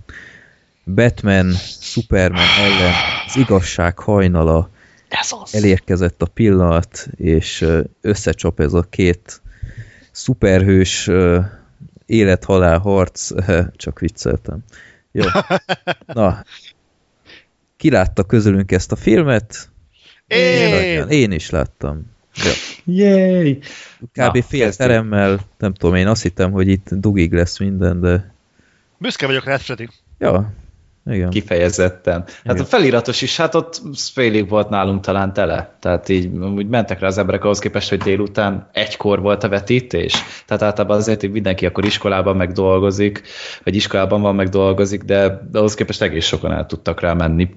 [0.85, 2.93] Batman, Superman ellen
[3.27, 4.71] az igazság hajnala.
[5.09, 5.55] Ez az.
[5.55, 7.67] Elérkezett a pillanat, és
[8.01, 9.43] összecsap ez a két
[10.11, 11.11] szuperhős
[12.07, 13.31] élet-halál harc.
[13.77, 14.65] Csak vicceltem.
[15.13, 15.25] Jó.
[16.07, 16.45] Na,
[17.77, 19.69] ki látta közülünk ezt a filmet?
[20.27, 21.09] Én!
[21.09, 22.14] Én is láttam.
[22.37, 22.53] Ja.
[22.85, 23.59] Yay!
[24.13, 24.17] Kb.
[24.17, 24.75] Na, fél kezdjük.
[24.75, 28.33] teremmel, nem tudom, én azt hittem, hogy itt dugig lesz minden, de
[28.99, 29.89] Büszke vagyok rád, Freddy.
[30.19, 30.53] ja,
[31.07, 31.31] igen.
[31.31, 32.25] Kifejezetten.
[32.27, 32.59] Hát Igen.
[32.59, 33.81] a feliratos is, hát ott
[34.13, 35.77] félig volt nálunk talán tele.
[35.81, 40.15] Tehát így úgy mentek rá az emberek ahhoz képest, hogy délután egykor volt a vetítés.
[40.47, 43.23] Tehát általában azért így mindenki akkor iskolában meg dolgozik,
[43.65, 47.49] vagy iskolában van meg dolgozik, de, ahhoz képest egész sokan el tudtak rá menni.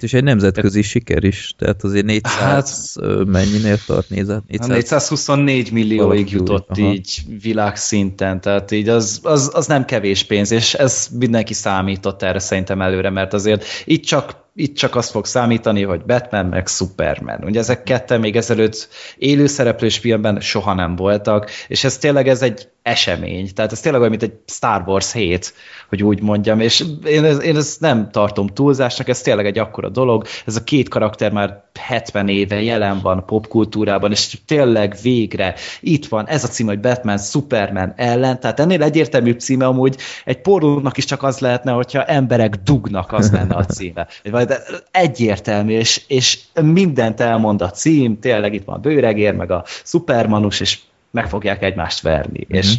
[0.00, 4.10] És egy nemzetközi siker is, tehát azért 400 hát, mennyinél tart?
[4.10, 4.40] 400?
[4.46, 4.68] 400?
[4.68, 6.92] 424 millióig Valahogy, jutott aha.
[6.92, 12.38] így világszinten, tehát így az, az, az nem kevés pénz, és ez mindenki számított erre
[12.38, 17.44] szerintem előre, mert azért itt csak itt csak azt fog számítani, hogy Batman meg Superman.
[17.44, 18.88] Ugye ezek ketten még ezelőtt
[19.18, 23.54] élőszereplős filmben soha nem voltak, és ez tényleg ez egy esemény.
[23.54, 25.54] Tehát ez tényleg olyan, mint egy Star Wars 7,
[25.88, 30.24] hogy úgy mondjam, és én, én ezt nem tartom túlzásnak, ez tényleg egy akkora dolog.
[30.46, 36.28] Ez a két karakter már 70 éve jelen van popkultúrában, és tényleg végre itt van
[36.28, 41.04] ez a cím, hogy Batman Superman ellen, tehát ennél egyértelműbb címe amúgy egy pornónak is
[41.04, 44.06] csak az lehetne, hogyha emberek dugnak, az lenne a címe.
[44.30, 49.50] Vagy de egyértelmű, és, és mindent elmond a cím, tényleg itt van a bőregér, meg
[49.50, 50.78] a szupermanus, és
[51.10, 52.46] meg fogják egymást verni.
[52.48, 52.74] És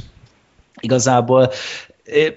[0.79, 1.51] igazából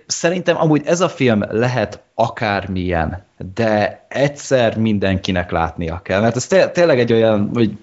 [0.06, 3.24] szerintem amúgy ez a film lehet akármilyen,
[3.54, 7.78] de egyszer mindenkinek látnia kell, mert ez té- tényleg egy olyan, hogy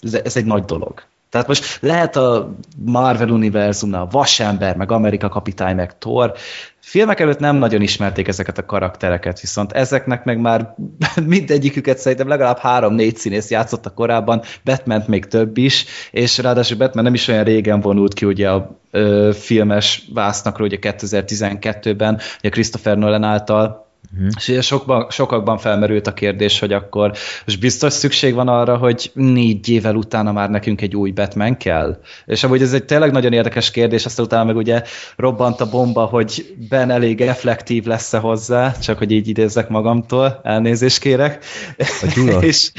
[0.00, 1.02] ez, ez egy nagy dolog.
[1.30, 6.32] Tehát most lehet a Marvel univerzumnál Vasember, meg Amerika kapitány, meg Thor,
[6.80, 10.74] filmek előtt nem nagyon ismerték ezeket a karaktereket, viszont ezeknek meg már
[11.26, 17.14] mindegyiküket szerintem legalább három-négy színész játszotta korábban, batman még több is, és ráadásul Batman nem
[17.14, 23.22] is olyan régen vonult ki ugye a ö, filmes vásznakról, ugye 2012-ben, ugye Christopher Nolan
[23.22, 24.28] által, Uh-huh.
[24.36, 27.12] És ugye sokban, sokakban felmerült a kérdés, hogy akkor
[27.46, 32.00] most biztos szükség van arra, hogy négy évvel utána már nekünk egy új Batman kell?
[32.26, 34.82] És amúgy ez egy tényleg nagyon érdekes kérdés, aztán utána meg ugye
[35.16, 40.98] robbant a bomba, hogy Ben elég reflektív lesz-e hozzá, csak hogy így idézzek magamtól, elnézést
[40.98, 41.44] kérek.
[41.78, 42.42] A Gyula?
[42.50, 42.70] És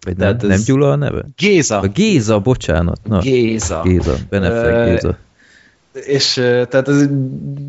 [0.00, 1.24] Vagy nem, ez- nem Gyula a neve?
[1.36, 1.78] Géza.
[1.78, 3.00] A Géza, bocsánat.
[3.04, 3.80] Na, Géza.
[3.84, 5.18] Géza, Ben Affleck Ö, Géza.
[5.92, 7.06] És tehát ez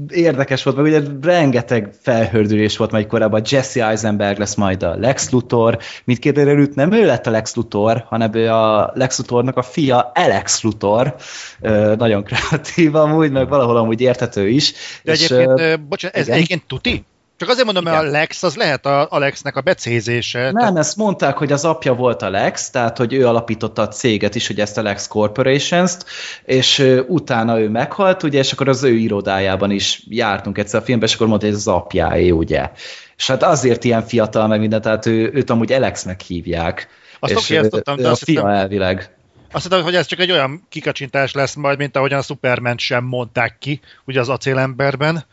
[0.09, 5.29] érdekes volt, meg ugye rengeteg felhördülés volt majd korábban, Jesse Eisenberg lesz majd a Lex
[5.29, 9.61] Luthor, mindkét előtt nem ő lett a Lex Luthor, hanem ő a Lex Luthornak a
[9.61, 11.15] fia Alex Luthor,
[11.61, 14.73] Ö, nagyon kreatív amúgy, meg valahol amúgy érthető is.
[15.03, 16.35] De és, egyébként, ö, bocsánat, ez igen.
[16.37, 17.05] egyébként tuti?
[17.41, 18.11] Csak azért mondom, mert a Igen.
[18.11, 20.51] Lex az lehet a Alexnek a becézése.
[20.51, 24.35] Nem, ezt mondták, hogy az apja volt a Lex, tehát hogy ő alapította a céget
[24.35, 26.05] is, hogy ezt a Lex Corporations-t,
[26.45, 31.07] és utána ő meghalt, ugye, és akkor az ő irodájában is jártunk egyszer a filmben,
[31.07, 32.71] és akkor mondta, hogy ez az apjáé, ugye.
[33.17, 36.87] És hát azért ilyen fiatal meg minden, tehát ő, őt amúgy Alexnek hívják.
[37.19, 39.15] Azt és oké, ő de a azt fia hittem- elvileg.
[39.51, 43.03] Azt hiszem, hogy ez csak egy olyan kikacsintás lesz majd, mint ahogyan a Superman sem
[43.03, 45.25] mondták ki, ugye az acélemberben,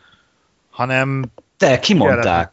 [0.69, 2.49] hanem Te, kimondták.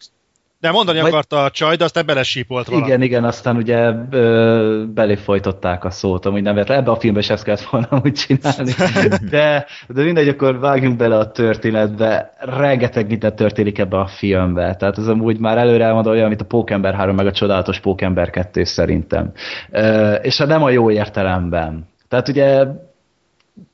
[0.61, 2.87] de mondani Vagy- akarta a csaj, de aztán belesípolt valami.
[2.87, 6.79] Igen, igen, aztán ugye ö, belé folytották a szót, amúgy nem véletlen.
[6.79, 8.73] Ebbe a filmbe is ezt kellett volna úgy csinálni.
[9.31, 12.33] De, de mindegy, akkor vágjunk bele a történetbe.
[12.39, 14.75] Rengeteg minden történik ebbe a filmbe.
[14.77, 18.31] Tehát ez amúgy már előre elmondom olyan, mint a Pókember 3, meg a csodálatos Pókember
[18.31, 19.33] 2 szerintem.
[19.71, 21.89] Ö, és hát nem a jó értelemben.
[22.09, 22.65] Tehát ugye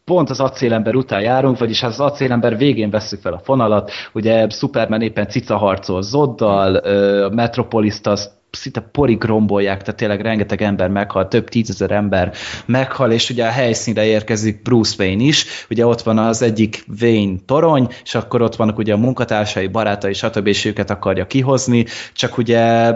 [0.04, 4.48] pont az acélember után járunk, vagyis hát az acélember végén veszük fel a fonalat, ugye
[4.48, 6.74] Superman éppen cica harcol Zoddal,
[7.24, 12.32] a Metropoliszt azt szinte porig rombolják, tehát tényleg rengeteg ember meghal, több tízezer ember
[12.66, 17.36] meghal, és ugye a helyszínre érkezik Bruce Wayne is, ugye ott van az egyik Wayne
[17.46, 20.46] torony, és akkor ott vannak ugye a munkatársai, barátai, stb.
[20.46, 22.94] és őket akarja kihozni, csak ugye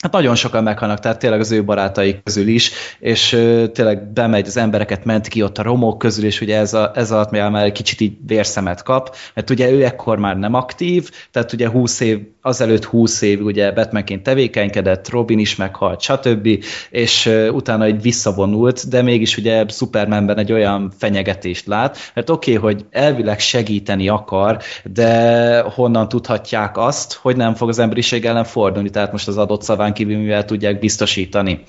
[0.00, 3.28] Hát nagyon sokan meghalnak, tehát tényleg az ő barátai közül is, és
[3.72, 7.10] tényleg bemegy, az embereket ment ki ott a romok közül, és ugye ez, a, ez
[7.10, 11.52] alatt már egy kicsit így vérszemet kap, mert ugye ő ekkor már nem aktív, tehát
[11.52, 17.84] ugye 20 év, azelőtt 20 év ugye Batmanként tevékenykedett, Robin is meghalt, stb., és utána
[17.84, 23.40] egy visszavonult, de mégis ugye Supermanben egy olyan fenyegetést lát, mert oké, okay, hogy elvileg
[23.40, 29.28] segíteni akar, de honnan tudhatják azt, hogy nem fog az emberiség ellen fordulni, tehát most
[29.28, 31.60] az adott szaván kívül mivel tudják biztosítani.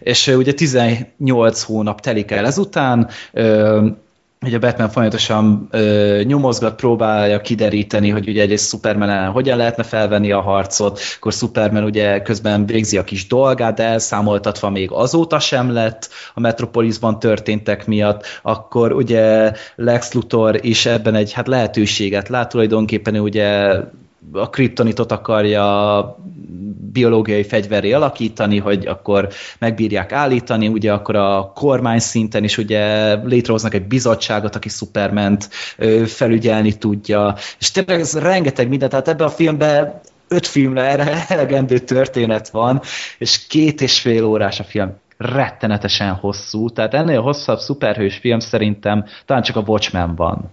[0.00, 3.88] És ugye 18 hónap telik el ezután, ö,
[4.46, 10.32] Ugye Batman folyamatosan ö, nyomozgat, próbálja kideríteni, hogy ugye egyrészt Superman ellen hogyan lehetne felvenni
[10.32, 15.72] a harcot, akkor Superman ugye közben végzi a kis dolgát, de elszámoltatva még azóta sem
[15.72, 22.48] lett a Metropolisban történtek miatt, akkor ugye Lex Luthor is ebben egy hát lehetőséget lát,
[22.48, 23.76] tulajdonképpen ugye
[24.32, 26.16] a kriptonitot akarja
[26.92, 33.74] biológiai fegyveré alakítani, hogy akkor megbírják állítani, ugye akkor a kormány szinten is ugye létrehoznak
[33.74, 35.48] egy bizottságot, aki Superment
[36.06, 41.78] felügyelni tudja, és tényleg ez rengeteg minden, tehát ebben a filmben öt filmre erre elegendő
[41.78, 42.80] történet van,
[43.18, 49.04] és két és fél órás a film rettenetesen hosszú, tehát ennél hosszabb szuperhős film szerintem
[49.24, 50.50] talán csak a Watchmen van.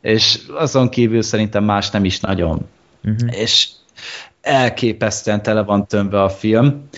[0.00, 2.68] És azon kívül szerintem más nem is nagyon.
[3.04, 3.38] Uh-huh.
[3.40, 3.68] És
[4.40, 6.88] elképesztően tele van tömve a film.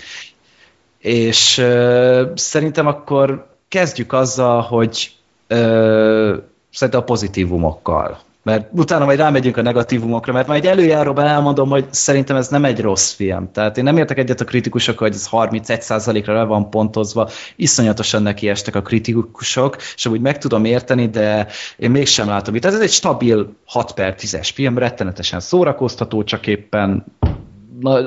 [0.99, 5.13] És uh, szerintem akkor kezdjük azzal, hogy
[5.51, 11.85] uh, szerintem a pozitívumokkal mert utána majd rámegyünk a negatívumokra, mert majd előjáróban elmondom, hogy
[11.91, 13.51] szerintem ez nem egy rossz film.
[13.53, 18.49] Tehát én nem értek egyet a kritikusokkal, hogy ez 31%-ra le van pontozva, iszonyatosan neki
[18.49, 22.65] estek a kritikusok, és úgy meg tudom érteni, de én mégsem látom itt.
[22.65, 27.05] Ez egy stabil 6 per 10-es film, rettenetesen szórakoztató, csak éppen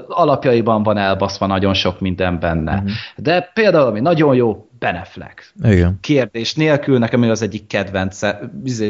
[0.08, 2.74] alapjaiban van elbaszva nagyon sok minden benne.
[2.74, 2.90] Uh-huh.
[3.16, 5.54] De például, ami nagyon jó, Ben Affleck.
[5.64, 5.98] Igen.
[6.02, 8.20] Kérdés nélkül nekem ő az egyik kedvenc,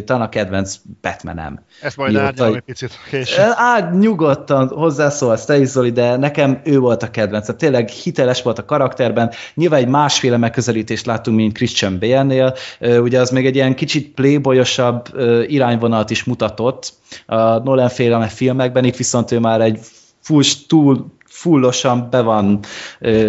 [0.06, 1.60] talán a kedvenc Batmanem.
[1.82, 3.46] Ezt majd árnyalom egy picit később.
[3.56, 7.56] Á, nyugodtan hozzászólsz te is, Zoli, de nekem ő volt a kedvenc.
[7.56, 9.32] Tényleg hiteles volt a karakterben.
[9.54, 12.56] Nyilván egy másféle megközelítést láttunk, mint Christian Bale-nél.
[12.80, 16.94] Ugye az még egy ilyen kicsit playboyosabb irányvonalat is mutatott
[17.26, 19.80] a Nolan féle filmekben, itt viszont ő már egy
[20.22, 22.60] full, túl fullosan be van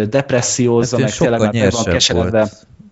[0.09, 2.49] depressziózva, hát meg tényleg be van keseredve.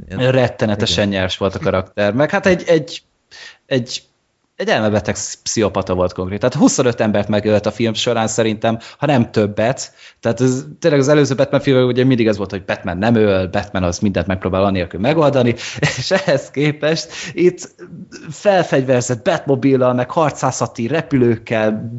[0.10, 1.20] Rettenetesen Igen.
[1.20, 2.14] nyers volt a karakter.
[2.14, 3.02] Meg hát egy, egy,
[3.66, 4.02] egy
[4.58, 6.40] egy elmebeteg pszichopata volt konkrét.
[6.40, 9.94] Tehát 25 embert megölt a film során szerintem, ha nem többet.
[10.20, 13.48] Tehát ez, tényleg az előző Batman filmben ugye mindig ez volt, hogy Batman nem öl,
[13.48, 15.56] Batman az mindent megpróbál anélkül megoldani,
[15.98, 17.76] és ehhez képest itt
[18.30, 21.92] felfegyverzett Batmobile-al, meg harcászati repülőkkel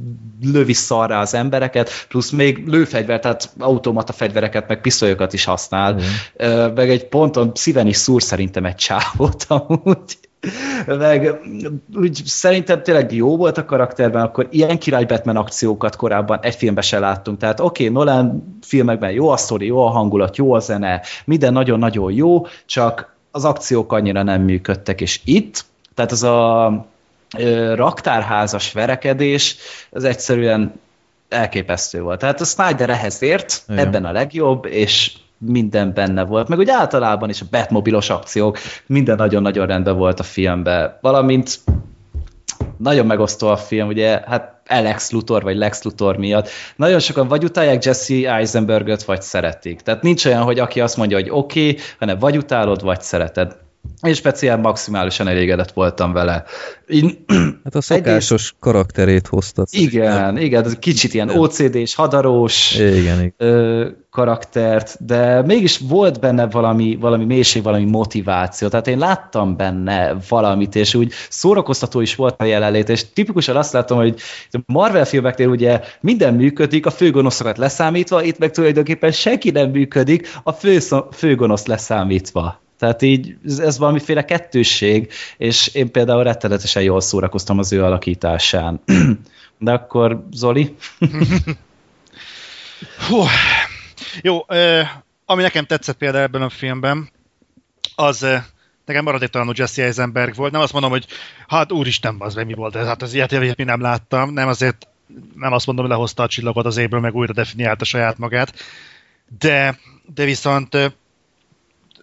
[0.43, 5.93] lövi szarra az embereket, plusz még lőfegyver, tehát automata fegyvereket, meg pisztolyokat is használ.
[5.95, 6.75] Mm.
[6.75, 10.19] Meg egy ponton szíven is szúr szerintem egy csávót amúgy
[10.87, 11.41] meg
[11.95, 16.83] úgy szerintem tényleg jó volt a karakterben, akkor ilyen király Batman akciókat korábban egy filmben
[16.83, 17.39] se láttunk.
[17.39, 21.53] Tehát oké, okay, Nolan filmekben jó a sztori, jó a hangulat, jó a zene, minden
[21.53, 25.65] nagyon-nagyon jó, csak az akciók annyira nem működtek, és itt,
[25.95, 26.87] tehát az a
[27.39, 29.57] ö, raktárházas verekedés,
[29.91, 30.81] az egyszerűen
[31.29, 32.19] elképesztő volt.
[32.19, 33.87] Tehát a Snyder ehhez ért, Igen.
[33.87, 39.17] ebben a legjobb, és minden benne volt, meg úgy általában is a Batmobilos akciók, minden
[39.17, 41.61] nagyon-nagyon rendben volt a filmben, valamint
[42.77, 46.49] nagyon megosztó a film, ugye, hát Alex Luthor, vagy Lex Luthor miatt.
[46.77, 49.81] Nagyon sokan vagy utálják Jesse Eisenberget, vagy szeretik.
[49.81, 53.57] Tehát nincs olyan, hogy aki azt mondja, hogy oké, okay, hanem vagy utálod, vagy szereted.
[54.03, 56.45] Én speciál maximálisan elégedett voltam vele.
[56.87, 57.25] Én,
[57.65, 58.55] hát a szokásos egész...
[58.61, 59.65] karakterét hozta.
[59.71, 63.35] Igen, igen, ez kicsit ilyen OCD-s, hadarós igen, igen.
[63.37, 68.69] Ö, karaktert, de mégis volt benne valami, valami mélység, valami motiváció.
[68.69, 73.73] Tehát én láttam benne valamit, és úgy szórakoztató is volt a jelenlét, és tipikusan azt
[73.73, 74.21] látom, hogy
[74.67, 80.53] Marvel filmeknél ugye minden működik, a főgonoszokat leszámítva, itt meg tulajdonképpen senki nem működik, a
[80.53, 80.79] fő,
[81.13, 82.67] főgonosz leszámítva.
[82.79, 88.81] Tehát így ez valamiféle kettősség, és én például rettenetesen jól szórakoztam az ő alakításán.
[89.59, 90.77] De akkor Zoli?
[93.09, 93.23] Hú,
[94.23, 94.47] jó,
[95.25, 97.11] ami nekem tetszett például ebben a filmben,
[97.95, 98.27] az
[98.85, 100.53] nekem maradéktalanul Jesse Eisenberg volt.
[100.53, 101.07] Nem azt mondom, hogy
[101.49, 104.89] hát úristen, az mi volt ez, hát az ilyet, ilyet mi nem láttam, nem azért
[105.35, 108.55] nem azt mondom, hogy lehozta a csillagot az éből, meg újra definiálta saját magát,
[109.39, 109.79] de,
[110.15, 110.77] de viszont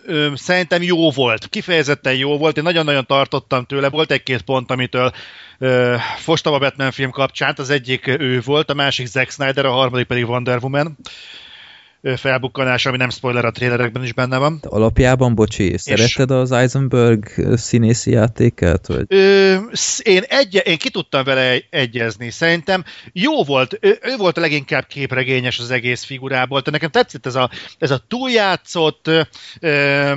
[0.05, 5.11] ö, szerintem jó volt, kifejezetten jó volt, én nagyon-nagyon tartottam tőle, volt egy-két pont, amitől
[5.57, 9.71] ö, fostam a Batman film kapcsán, az egyik ő volt, a másik Zack Snyder, a
[9.71, 10.97] harmadik pedig Wonder Woman
[12.15, 14.59] felbukkanás, ami nem spoiler a trailerekben is benne van.
[14.63, 17.27] Alapjában, bocsi, szeretted az Eisenberg
[17.57, 18.87] színészi játékát?
[18.87, 19.05] Vagy?
[19.07, 19.55] Ö,
[20.03, 22.29] én, egy, én ki tudtam vele egyezni.
[22.29, 22.83] Szerintem
[23.13, 26.61] jó volt, ő, ő volt a leginkább képregényes az egész figurából.
[26.61, 27.49] Tehát nekem tetszett ez a,
[27.79, 29.09] ez a túljátszott
[29.59, 30.11] ö,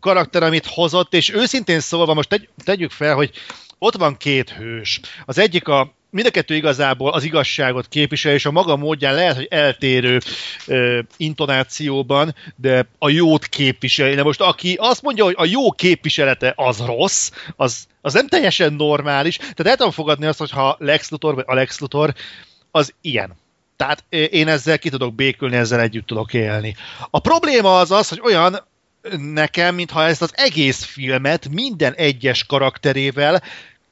[0.00, 3.30] karakter, amit hozott, és őszintén szólva most tegy, tegyük fel, hogy
[3.78, 5.00] ott van két hős.
[5.24, 9.36] Az egyik a mind a kettő igazából az igazságot képvisel, és a maga módján lehet,
[9.36, 10.18] hogy eltérő
[10.66, 14.14] ö, intonációban, de a jót képviseli.
[14.14, 18.72] De most aki azt mondja, hogy a jó képviselete az rossz, az, az nem teljesen
[18.72, 19.36] normális.
[19.36, 22.14] Tehát el tudom fogadni azt, hogy ha Lex Luthor vagy Alex Luthor,
[22.70, 23.36] az ilyen.
[23.76, 26.76] Tehát én ezzel ki tudok békülni, ezzel együtt tudok élni.
[27.10, 28.66] A probléma az az, hogy olyan
[29.16, 33.42] nekem, mintha ezt az egész filmet minden egyes karakterével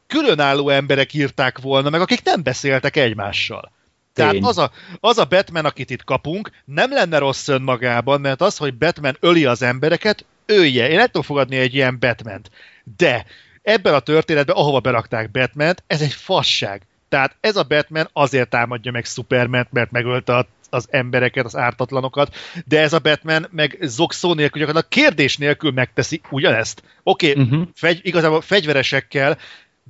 [0.07, 3.73] különálló emberek írták volna meg, akik nem beszéltek egymással.
[4.13, 4.45] Tehát Tény.
[4.45, 8.75] az a, az a Batman, akit itt kapunk, nem lenne rossz önmagában, mert az, hogy
[8.75, 10.89] Batman öli az embereket, ője.
[10.89, 12.51] Én el tudom fogadni egy ilyen Batman-t.
[12.97, 13.27] De
[13.63, 16.83] ebben a történetben, ahova berakták batman ez egy fasság.
[17.09, 22.37] Tehát ez a Batman azért támadja meg Superman, mert megölte a az embereket, az ártatlanokat,
[22.65, 26.83] de ez a Batman meg zokszó nélkül, gyakorlatilag kérdés nélkül megteszi ugyanezt.
[27.03, 27.53] Oké, okay, Mhm.
[27.55, 27.69] uh-huh.
[27.75, 29.39] fegy, igazából fegyveresekkel,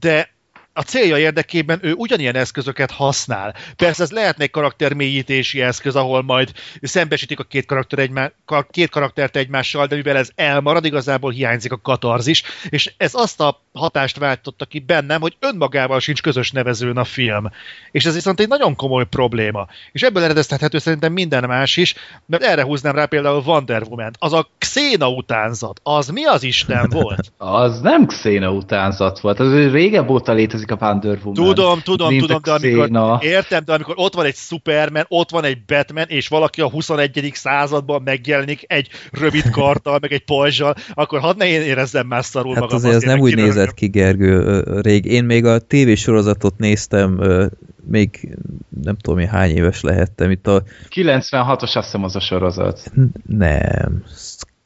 [0.01, 0.35] de
[0.73, 3.55] a célja érdekében ő ugyanilyen eszközöket használ.
[3.77, 8.33] Persze ez lehetne egy karaktermélyítési eszköz, ahol majd szembesítik a két, karakter egymá,
[8.71, 13.66] két karaktert egymással, de mivel ez elmarad, igazából hiányzik a katarzis, és ez azt a
[13.77, 17.51] hatást váltotta ki bennem, hogy önmagával sincs közös nevezőn a film.
[17.91, 19.67] És ez viszont egy nagyon komoly probléma.
[19.93, 21.95] És ebből eredeztethető szerintem minden más is,
[22.27, 26.89] mert erre húznám rá például Wonder woman Az a Xena utánzat, az mi az Isten
[27.01, 27.33] volt?
[27.37, 31.35] Az nem Xena utánzat volt, az régebb óta létezik a Wonder Woman.
[31.35, 35.45] Tudom, tudom, Mint tudom, de amikor, értem, de amikor ott van egy Superman, ott van
[35.45, 37.31] egy Batman, és valaki a 21.
[37.35, 42.53] században megjelenik egy rövid karttal, meg egy pajzsal, akkor hadd ne én érezzem már szarul
[42.55, 42.77] Hát magam.
[42.77, 45.05] azért az nem úgy nézett ki, Gergő, rég.
[45.05, 47.21] Én még a tévésorozatot néztem,
[47.91, 48.37] még
[48.83, 50.31] nem tudom én hány éves lehettem.
[50.31, 50.63] Itt a...
[50.95, 52.93] 96-os azt hiszem az a sorozat.
[53.27, 54.03] Nem.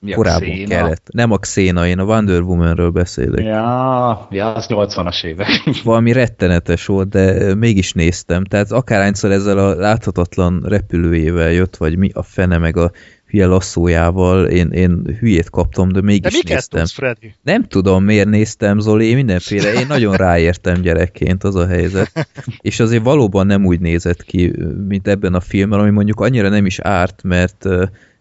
[0.02, 0.68] Mi Korábban Xena?
[0.68, 1.08] kellett.
[1.12, 3.44] Nem a Xena, én a Wonder Womanről beszélek.
[3.44, 5.48] Ja, ja, az 80-as évek.
[5.84, 8.44] Valami rettenetes volt, de mégis néztem.
[8.44, 12.90] Tehát akárhányszor ezzel a láthatatlan repülőjével jött, vagy mi a fene meg a
[13.30, 16.80] hülye lasszójával, én, én hülyét kaptam, de De mégis miket néztem.
[16.80, 17.34] tudsz, Freddy?
[17.42, 22.28] Nem tudom, miért néztem, Zoli, én mindenféle, én nagyon ráértem gyerekként, az a helyzet.
[22.60, 24.52] És azért valóban nem úgy nézett ki,
[24.88, 27.66] mint ebben a filmben, ami mondjuk annyira nem is árt, mert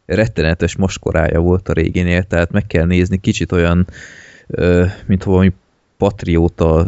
[0.06, 3.88] rettenetes moskorája volt a réginél, tehát meg kell nézni, kicsit olyan,
[5.06, 5.54] mint valami
[6.00, 6.86] patrióta,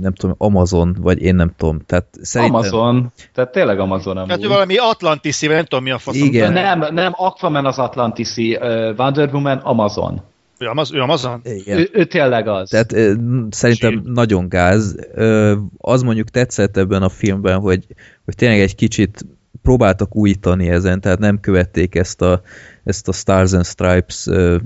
[0.00, 1.80] nem tudom, Amazon, vagy én nem tudom.
[1.86, 2.56] Tehát szerintem...
[2.56, 3.12] Amazon.
[3.34, 4.44] Tehát tényleg Amazon amúgy.
[4.44, 6.26] ő valami Atlantis nem tudom mi a faszom.
[6.26, 6.52] Igen.
[6.52, 10.20] Nem, nem, Aquaman az Atlantisi, uh, Wonder Woman Amazon.
[10.58, 11.40] Ő, Amaz, ő Amazon?
[11.44, 11.78] Igen.
[11.78, 12.68] Ő, ő tényleg az.
[12.68, 13.12] Tehát ö,
[13.50, 14.12] szerintem Chill.
[14.12, 14.96] nagyon gáz.
[15.14, 17.84] Ö, Az mondjuk tetszett ebben a filmben, hogy,
[18.24, 19.26] hogy tényleg egy kicsit
[19.62, 22.42] próbáltak újítani ezen, tehát nem követték ezt a,
[22.84, 24.56] ezt a Stars and Stripes ö,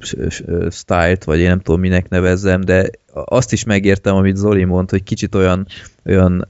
[0.00, 2.90] s- s- ö, style-t, vagy én nem tudom minek nevezzem, de
[3.24, 5.66] azt is megértem, amit Zoli mond, hogy kicsit olyan,
[6.06, 6.48] olyan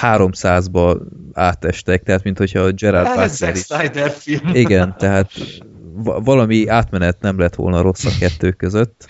[0.00, 0.96] 300-ba
[1.32, 3.62] átestek, tehát mint hogyha a Gerard Hát ez Butler is.
[3.64, 4.54] Snyder film.
[4.54, 5.30] Igen, tehát
[5.94, 9.06] va- valami átmenet nem lett volna rossz a kettő között.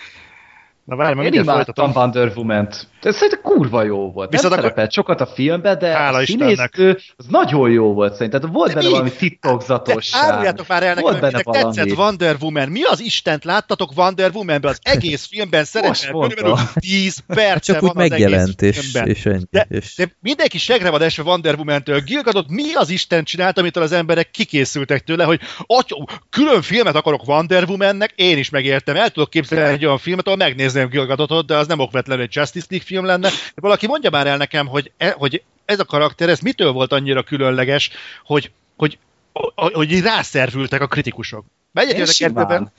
[0.84, 1.90] Na várj, majd Én imádtam folytatom.
[2.02, 2.88] Wonder Woman-t.
[3.02, 4.30] Ez szerintem kurva jó volt.
[4.30, 8.40] Viszont nem akkor- sokat a filmben, de Hála a színésztő az nagyon jó volt szerintem.
[8.40, 8.92] Tehát volt De benne mi?
[8.92, 10.30] valami De titokzatosság.
[10.30, 11.74] áruljátok már el nekem, Volt benne valami.
[11.74, 12.68] tetszett Wonder Woman.
[12.68, 14.70] Mi az Istent láttatok Wonder Womanben?
[14.70, 19.08] Az egész filmben szerepel körülbelül 10 perce Csak van úgy az megjelent, egész és, filmben.
[19.14, 19.44] és ennyi.
[19.50, 19.94] De, és...
[19.96, 22.00] de mindenki segre van esve Wonder Woman-től.
[22.00, 26.94] Gil Gadot mi az Isten csinált, amitől az emberek kikészültek tőle, hogy atyó, külön filmet
[26.94, 28.96] akarok Wonder Woman-nek, én is megértem.
[28.96, 32.34] El tudok képzelni egy olyan filmet, ahol megnézném Gil Gadotot, de az nem okvetlenül egy
[32.36, 33.28] Justice League film lenne.
[33.28, 36.92] De valaki mondja már el nekem, hogy, e, hogy ez a karakter, ez mitől volt
[36.92, 37.90] annyira különleges,
[38.24, 38.98] hogy, hogy,
[39.32, 41.44] hogy, rászervültek a kritikusok.
[41.72, 41.98] Megyek
[42.36, 42.72] a?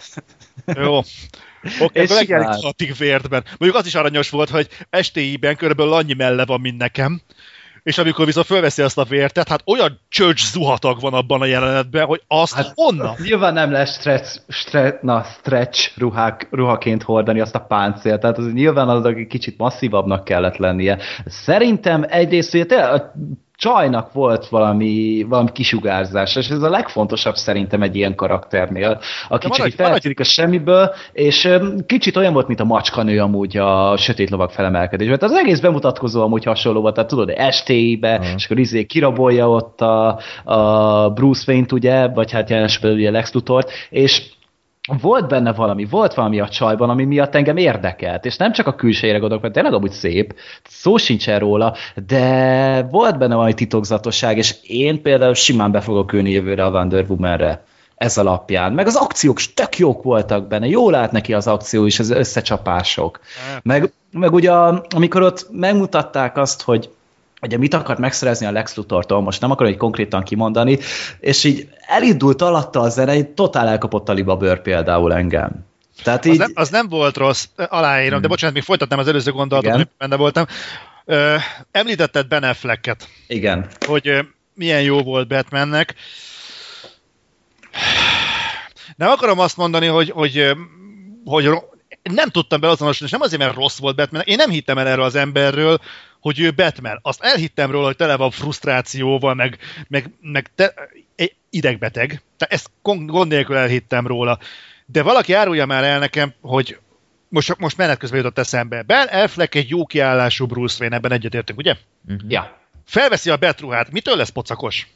[0.66, 0.98] Jó.
[1.80, 3.44] Oké, akkor megjelenik hatig vértben.
[3.58, 4.68] Mondjuk az is aranyos volt, hogy
[5.02, 7.22] STI-ben körülbelül annyi melle van, mint nekem,
[7.90, 12.06] és amikor viszont fölveszi azt a vértet, hát olyan csöcs zuhatag van abban a jelenetben,
[12.06, 13.16] hogy azt hát, honnan?
[13.24, 18.54] Nyilván nem lesz stretch, stretch, na, stretch ruhák, ruhaként hordani azt a páncélt, tehát az
[18.54, 20.98] nyilván az egy kicsit masszívabbnak kellett lennie.
[21.26, 23.14] Szerintem egyrészt tényleg a
[23.60, 29.56] csajnak volt valami, valami kisugárzás, és ez a legfontosabb szerintem egy ilyen karakternél, aki De
[29.56, 31.50] csak maradj- így feltűnik a semmiből, és
[31.86, 35.20] kicsit olyan volt, mint a macskanő amúgy a sötét lovak felemelkedésben.
[35.20, 38.34] Tehát az egész bemutatkozó amúgy hasonló volt, tehát tudod, STI-be, Aha.
[38.36, 43.12] és akkor izé kirabolja ott a, a Bruce Wayne-t, ugye, vagy hát jelen esetben ugye
[43.12, 44.22] Lex Luthort, és
[45.02, 48.76] volt benne valami, volt valami a csajban, ami miatt engem érdekelt, és nem csak a
[48.76, 51.76] külsejére gondolok, mert tényleg amúgy szép, szó sincsen róla,
[52.08, 57.06] de volt benne valami titokzatosság, és én például simán be fogok ülni jövőre a Wonder
[57.08, 57.64] Woman-re
[57.96, 58.74] ez alapján.
[58.74, 63.20] Meg az akciók tök jók voltak benne, jól állt neki az akció és az összecsapások.
[63.64, 64.52] Meg, meg ugye
[64.96, 66.90] amikor ott megmutatták azt, hogy
[67.42, 70.78] ugye mit akart megszerezni a Lex Luthortól, most nem akarom egy konkrétan kimondani,
[71.20, 75.68] és így elindult alatta a zene, így totál elkapott a libabőr például engem.
[76.04, 78.22] Tehát Az így, nem, az nem volt rossz, aláírom, hmm.
[78.22, 80.46] de bocsánat, még folytatnám az előző gondolatot, hogy benne voltam.
[81.06, 81.36] Ö,
[81.72, 83.68] említetted Ben Afflecket, igen.
[83.86, 84.20] hogy ö,
[84.54, 85.96] milyen jó volt Batmannek.
[88.96, 90.56] Nem akarom azt mondani, hogy, hogy,
[91.26, 94.78] hogy ro- nem tudtam beazonosítani, és nem azért, mert rossz volt Batman, én nem hittem
[94.78, 95.80] el erről az emberről,
[96.20, 97.00] hogy ő Batman.
[97.02, 99.58] Azt elhittem róla, hogy tele van frusztrációval, meg,
[99.88, 100.74] meg, meg te,
[101.50, 102.22] idegbeteg.
[102.38, 104.40] Tehát ezt gond nélkül elhittem róla.
[104.86, 106.78] De valaki árulja már el nekem, hogy
[107.28, 108.82] most, most menet közben jutott eszembe.
[108.82, 111.76] Ben Affleck egy jó kiállású Bruce Wayne, ebben egyetértünk, ugye?
[112.08, 112.32] Uh-huh.
[112.32, 112.58] Ja.
[112.86, 114.88] Felveszi a betruhát, mitől lesz pocakos?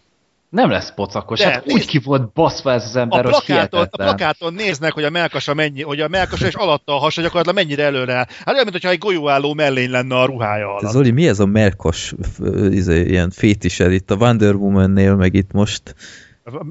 [0.53, 3.87] Nem lesz pocakos, De, hát nézd, úgy ki volt baszva ez az ember, a plakáton,
[3.91, 7.57] a plakáton néznek, hogy a melkasa mennyi, hogy a melkasa és alatta a hasa gyakorlatilag
[7.57, 8.25] mennyire előre áll.
[8.45, 10.91] Hát olyan, mintha egy golyóálló mellény lenne a ruhája alatt.
[10.91, 12.13] Zoli, mi ez a melkos
[12.69, 15.95] izé, ilyen fétised itt a Wonder Woman-nél, meg itt most?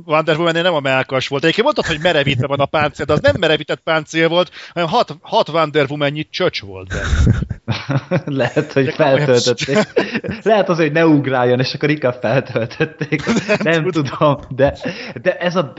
[0.04, 1.42] Wonder woman nem a melkas volt.
[1.42, 5.16] Egyébként mondtad, hogy merevítve van a páncél, de az nem merevített páncél volt, hanem hat,
[5.20, 7.38] hat Wonder woman csöcs volt benne.
[8.42, 9.78] Lehet, hogy feltöltötték.
[10.42, 13.22] Lehet az, hogy ne ugráljon, és akkor inkább feltöltötték.
[13.62, 14.76] Nem tudom, de,
[15.22, 15.72] de ez a...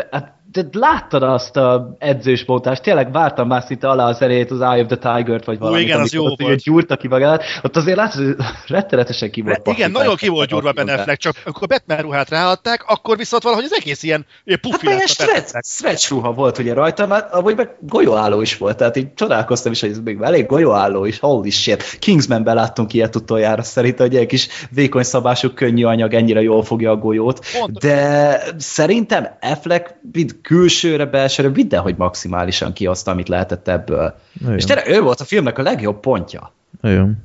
[0.51, 4.97] De láttad azt a edzősbótást, tényleg vártam már szinte alá az erét, az Eye of
[4.97, 5.81] the Tiger-t, vagy valami.
[5.81, 6.59] Igen, az jó ott, volt.
[6.59, 8.35] gyúrta ki magát, ott azért látod, hogy
[8.67, 9.67] rettenetesen ki volt.
[9.67, 13.63] Igen, nagyon ki volt gyúrva Ben Affleck, csak akkor Batman ruhát ráadták, akkor viszont valahogy
[13.63, 17.75] az egész ilyen, ilyen puffi hát, stretch, stretch ruha volt ugye rajta, mert ahogy meg
[17.79, 21.97] golyóálló is volt, tehát így csodálkoztam is, hogy ez még elég golyóálló is, holy shit.
[21.99, 26.91] Kingsmanben láttunk ilyet utoljára szerintem, hogy egy kis vékony szabású könnyű anyag ennyire jól fogja
[26.91, 27.77] a golyót, Pont.
[27.77, 34.15] de szerintem Affleck, mint külsőre, belsőre, mindenhogy maximálisan kihozta, amit lehetett ebből.
[34.33, 34.57] Nagyon.
[34.57, 36.53] És tényleg ő volt a filmnek a legjobb pontja.
[36.81, 37.17] Nagyon.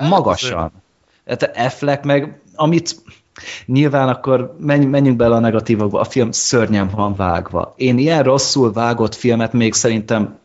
[0.00, 0.72] Magasan.
[1.24, 2.96] Tehát Affleck meg, amit
[3.66, 7.74] Nyilván akkor menjünk bele a negatívokba, a film szörnyen van vágva.
[7.76, 10.38] Én ilyen rosszul vágott filmet még szerintem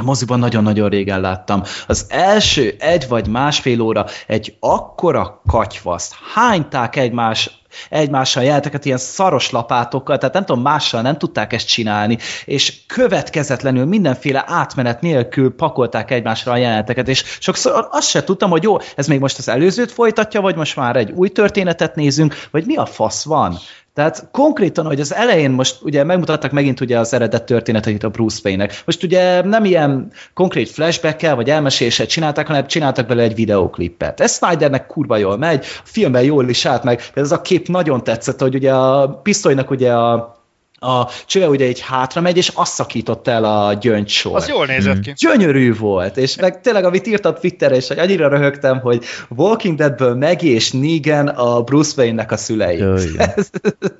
[0.00, 1.62] a moziban nagyon-nagyon régen láttam.
[1.86, 9.50] Az első egy vagy másfél óra egy akkora katyvaszt, hányták egymás egymással jelenteket ilyen szaros
[9.50, 16.10] lapátokkal, tehát nem tudom, mással nem tudták ezt csinálni, és következetlenül mindenféle átmenet nélkül pakolták
[16.10, 19.92] egymásra a jeleneteket, és sokszor azt se tudtam, hogy jó, ez még most az előzőt
[19.92, 23.58] folytatja, vagy most már egy új történetet nézünk, vagy mi a fasz van?
[23.98, 28.40] Tehát konkrétan, hogy az elején most ugye megmutattak megint ugye az eredet történetet a Bruce
[28.44, 28.82] Wayne-nek.
[28.84, 34.20] Most ugye nem ilyen konkrét flashback vagy elmeséléssel csinálták, hanem csináltak bele egy videóklippet.
[34.20, 37.68] Ez Snydernek kurva jól megy, a filmben jól is állt meg, de ez a kép
[37.68, 40.37] nagyon tetszett, hogy ugye a pisztolynak ugye a
[40.78, 44.36] a csöve ugye egy hátra megy, és azt szakított el a gyöngysor.
[44.36, 45.12] Az jól nézett ki.
[45.16, 50.14] Gyönyörű volt, és meg tényleg, amit írtad Twitterre, és hogy annyira röhögtem, hogy Walking Deadből
[50.14, 52.80] Maggie és Negan a Bruce Wayne-nek a szülei.
[53.36, 53.50] ez,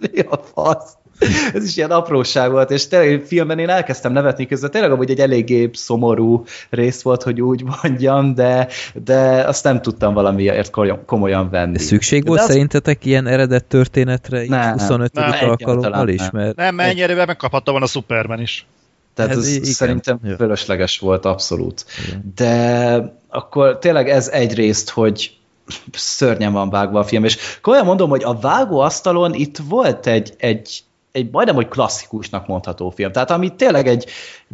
[0.01, 0.97] mi a fasz?
[1.55, 5.21] ez is ilyen apróság volt, és tényleg filmben én elkezdtem nevetni közben, tényleg amúgy egy
[5.21, 8.69] eléggé szomorú rész volt, hogy úgy mondjam, de,
[9.05, 10.71] de azt nem tudtam valamiért
[11.07, 11.77] komolyan venni.
[11.77, 12.51] De szükség volt de az...
[12.51, 15.13] szerintetek ilyen eredet történetre nem, 25.
[15.13, 16.31] Nem, alkalommal is?
[16.31, 16.57] Mert...
[16.57, 18.67] Nem, mennyire megkaphatta volna a Superman is.
[19.15, 20.37] Tehát ez, ez szerintem ja.
[20.37, 21.85] fölösleges volt abszolút.
[22.07, 22.33] Igen.
[22.35, 25.37] De akkor tényleg ez egyrészt, hogy
[25.93, 30.83] szörnyen van vágva a film, és komolyan mondom, hogy a vágóasztalon itt volt egy, egy
[31.19, 33.13] egy majdnem, hogy klasszikusnak mondható film.
[33.13, 34.07] Tehát ami tényleg egy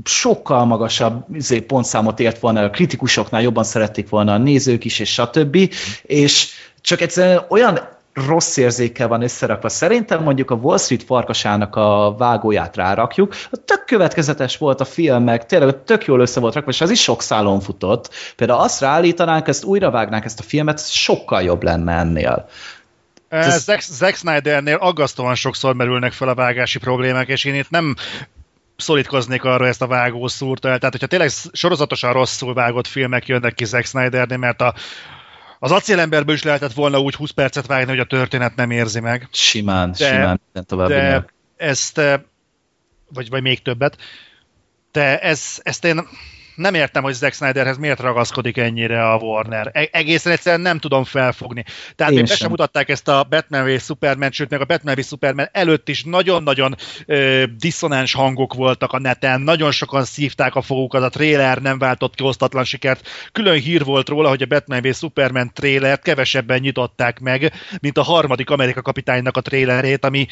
[0.04, 5.12] sokkal magasabb izé, pontszámot ért volna, a kritikusoknál jobban szerették volna a nézők is, és
[5.12, 5.56] stb.
[6.02, 6.48] És
[6.80, 7.78] csak egyszerűen olyan
[8.14, 9.68] rossz érzékkel van összerakva.
[9.68, 13.34] Szerintem mondjuk a Wall Street farkasának a vágóját rárakjuk,
[13.64, 17.02] tök következetes volt a film, meg tényleg tök jól össze volt rakva, és az is
[17.02, 18.10] sok szálon futott.
[18.36, 22.48] Például azt ráállítanánk, ezt újra vágnánk ezt a filmet, sokkal jobb lenne ennél.
[23.34, 23.64] Ez...
[23.64, 27.94] Zack, Zack Snydernél aggasztóan sokszor merülnek fel a vágási problémák, és én itt nem
[28.76, 30.78] szorítkoznék arra ezt a vágószúrt el.
[30.78, 34.74] Tehát, hogyha tényleg sorozatosan rosszul vágott filmek jönnek ki Zack Snydernél, mert a,
[35.58, 39.28] az acélemberből is lehetett volna úgy 20 percet vágni, hogy a történet nem érzi meg.
[39.32, 40.40] Simán, de, simán.
[40.66, 41.24] Tovább de
[41.56, 42.20] ezt, eh,
[43.08, 43.96] vagy, vagy még többet,
[44.92, 46.08] de ez, ezt én
[46.54, 49.70] nem értem, hogy Zack Snyderhez miért ragaszkodik ennyire a Warner.
[49.72, 51.64] E- egészen egyszerűen nem tudom felfogni.
[51.96, 54.94] Tehát Én még be sem mutatták ezt a Batman v Superman, sőt, meg a Batman
[54.94, 56.76] v Superman előtt is nagyon-nagyon
[57.06, 62.14] ö, diszonáns hangok voltak a neten, nagyon sokan szívták a fogukat, a trailer nem váltott
[62.14, 63.08] ki osztatlan sikert.
[63.32, 68.02] Külön hír volt róla, hogy a Batman v Superman trailert kevesebben nyitották meg, mint a
[68.02, 70.26] harmadik Amerika kapitánynak a trailerét, ami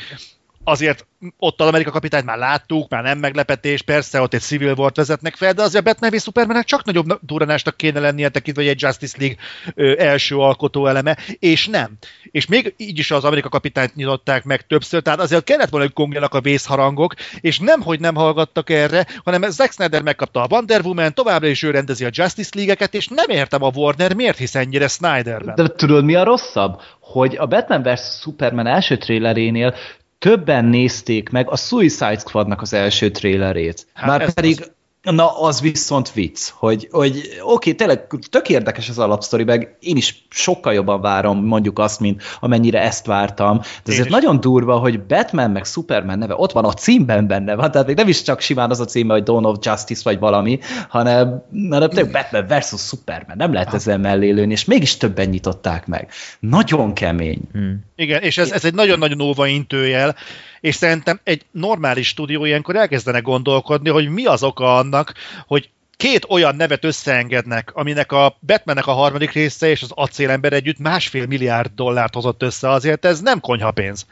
[0.64, 1.06] azért
[1.39, 5.36] ott az Amerika kapitányt már láttuk, már nem meglepetés, persze ott egy Civil War vezetnek
[5.36, 8.82] fel, de azért a Batman v Supermannek csak nagyobb duranásnak kéne lennie tekintve, hogy egy
[8.82, 9.36] Justice League
[9.74, 11.90] ö, első alkotó eleme, és nem.
[12.30, 15.94] És még így is az Amerika kapitányt nyitották meg többször, tehát azért kellett volna, hogy
[15.94, 20.80] gongjanak a vészharangok, és nem, hogy nem hallgattak erre, hanem Zack Snyder megkapta a Wonder
[20.84, 24.55] Woman, továbbra is ő rendezi a Justice League-eket, és nem értem a Warner miért hisz
[24.55, 25.55] ennyire Snyderben.
[25.55, 26.80] De tudod mi a rosszabb?
[27.01, 28.20] Hogy a Batman vs.
[28.20, 29.74] Superman első trailerénél
[30.23, 33.86] többen nézték meg a Suicide Squadnak az első trailerét.
[33.93, 34.70] Hát Már pedig az
[35.03, 40.24] Na, az viszont vicc, hogy, hogy oké, tényleg tök érdekes az alapsztori, meg én is
[40.31, 45.51] sokkal jobban várom mondjuk azt, mint amennyire ezt vártam, de azért nagyon durva, hogy Batman
[45.51, 48.70] meg Superman neve ott van a címben benne van, tehát még nem is csak simán
[48.70, 50.59] az a címe, hogy Dawn of Justice vagy valami,
[50.89, 55.87] hanem, hanem tényleg Batman versus Superman, nem lehet ezzel mellé lőni, és mégis többen nyitották
[55.87, 56.11] meg.
[56.41, 57.41] Nagyon kemény.
[57.53, 57.85] Hmm.
[57.97, 60.16] Igen, és ez, ez egy nagyon-nagyon óva intőjel,
[60.62, 65.14] és szerintem egy normális stúdió ilyenkor elkezdene gondolkodni, hogy mi az oka annak,
[65.47, 70.78] hogy két olyan nevet összeengednek, aminek a Batmannek a harmadik része és az acélember együtt
[70.78, 74.06] másfél milliárd dollárt hozott össze, azért ez nem konyhapénz.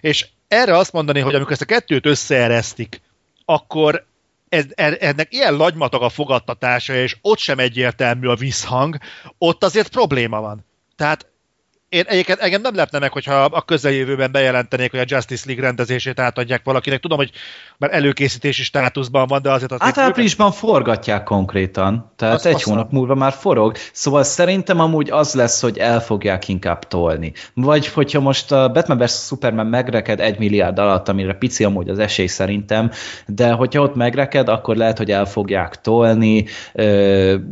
[0.00, 3.00] És erre azt mondani, hogy amikor ezt a kettőt összeeresztik,
[3.44, 4.06] akkor
[4.48, 8.98] ez, ennek ilyen lagymatag a fogadtatása, és ott sem egyértelmű a visszhang,
[9.38, 10.64] ott azért probléma van.
[10.96, 11.26] Tehát
[11.88, 16.20] én egyébként engem nem lepne meg, hogyha a közeljövőben bejelentenék, hogy a Justice League rendezését
[16.20, 17.00] átadják valakinek.
[17.00, 17.30] Tudom, hogy
[17.78, 19.80] már előkészítési státuszban van, de azért az...
[19.80, 23.76] Hát áprilisban forgatják konkrétan, tehát azt, egy azt hónap múlva már forog.
[23.92, 27.32] Szóval szerintem amúgy az lesz, hogy el fogják inkább tolni.
[27.54, 29.26] Vagy hogyha most a Batman vs.
[29.26, 32.90] Superman megreked egy milliárd alatt, amire pici amúgy az esély szerintem,
[33.26, 36.46] de hogyha ott megreked, akkor lehet, hogy el fogják tolni,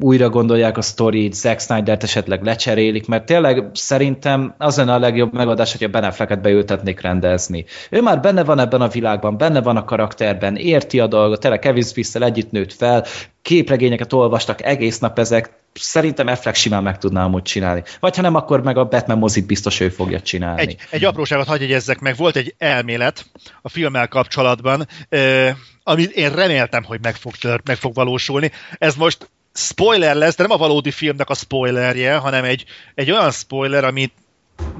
[0.00, 4.98] újra gondolják a sztorit, Zack Snyder-t esetleg lecserélik, mert tényleg szerintem szerintem az lenne a
[4.98, 7.64] legjobb megoldás, hogyha Ben Afflecket beültetnék rendezni.
[7.90, 11.58] Ő már benne van ebben a világban, benne van a karakterben, érti a dolgot, tele
[11.58, 13.04] Kevin smith együtt nőtt fel,
[13.42, 17.82] képregényeket olvastak egész nap ezek, szerintem Affleck simán meg tudná amúgy csinálni.
[18.00, 20.60] Vagy ha nem, akkor meg a Batman mozit biztos ő fogja csinálni.
[20.60, 22.16] Egy, egy apróságot hagyj egyezzek meg.
[22.16, 23.24] Volt egy elmélet
[23.62, 28.50] a filmmel kapcsolatban, eh, amit én reméltem, hogy meg fog, tört, meg fog valósulni.
[28.78, 32.64] Ez most spoiler lesz, de nem a valódi filmnek a spoilerje, hanem egy,
[32.94, 34.12] egy olyan spoiler, amit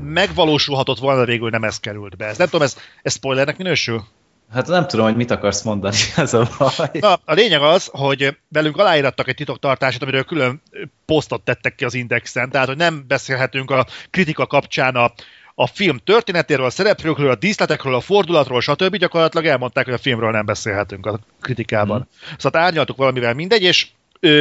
[0.03, 2.27] megvalósulhatott volna, végül nem ez került be.
[2.27, 4.05] Ez, nem tudom, ez, ez spoilernek minősül?
[4.53, 6.89] Hát nem tudom, hogy mit akarsz mondani, ez a baj.
[6.93, 10.63] Na, a lényeg az, hogy velünk aláírattak egy titoktartását, amiről külön
[11.05, 15.13] posztot tettek ki az Indexen, tehát hogy nem beszélhetünk a kritika kapcsán a,
[15.55, 18.97] a film történetéről, a szereplőkről, a díszletekről, a fordulatról, stb.
[18.97, 21.97] Gyakorlatilag elmondták, hogy a filmről nem beszélhetünk a kritikában.
[21.97, 22.35] Hmm.
[22.39, 23.89] Szóval árnyaltuk valamivel mindegy, és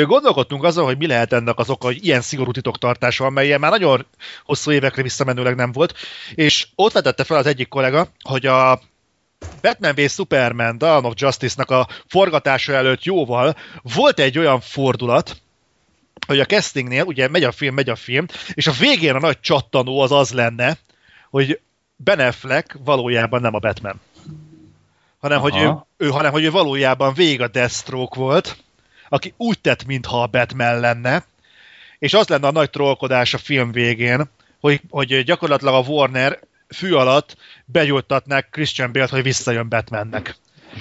[0.05, 3.71] gondolkodtunk azon, hogy mi lehet ennek az oka, hogy ilyen szigorú titoktartás van, melyen már
[3.71, 4.05] nagyon
[4.43, 5.93] hosszú évekre visszamenőleg nem volt,
[6.35, 8.79] és ott vetette fel az egyik kollega, hogy a
[9.61, 15.41] Batman v Superman Dawn of Justice-nak a forgatása előtt jóval volt egy olyan fordulat,
[16.27, 19.39] hogy a castingnél, ugye megy a film, megy a film, és a végén a nagy
[19.39, 20.77] csattanó az az lenne,
[21.29, 21.59] hogy
[21.95, 24.01] Ben Affleck valójában nem a Batman.
[25.19, 28.62] Hanem, hogy ő, ő, hanem hogy ő valójában végig a Deathstroke volt,
[29.13, 31.25] aki úgy tett, mintha a Batman lenne,
[31.99, 34.29] és az lenne a nagy trollkodás a film végén,
[34.59, 40.35] hogy, hogy gyakorlatilag a Warner fű alatt begyújtatnák Christian Bale-t, hogy visszajön Batmannek.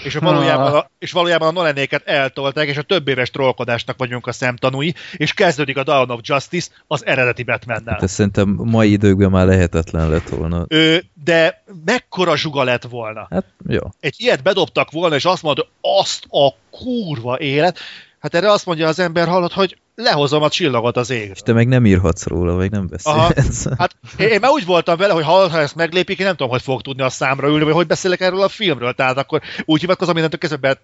[0.05, 4.33] És valójában, a, és valójában a Nolanéket eltolták, és a több éves trollkodásnak vagyunk a
[4.33, 7.97] szemtanúi, és kezdődik a Dawn of Justice az eredeti Batmannel.
[8.01, 10.65] Hát szerintem mai időkben már lehetetlen lett volna.
[10.69, 13.27] Ö, de mekkora zsuga lett volna?
[13.31, 13.81] Hát jó.
[14.01, 17.79] Egy ilyet bedobtak volna, és azt mondod, azt a kurva élet,
[18.23, 21.33] Hát erre azt mondja az ember, hallott, hogy lehozom a csillagot az égre.
[21.33, 23.67] És te meg nem írhatsz róla, vagy nem beszélsz.
[23.67, 23.77] Aha.
[23.79, 26.83] Hát én már úgy voltam vele, hogy ha ezt meglépik, én nem tudom, hogy fog
[26.83, 28.93] tudni a számra ülni, vagy hogy beszélek erről a filmről.
[28.93, 30.81] Tehát akkor úgy hivatkozom mindentől kezdve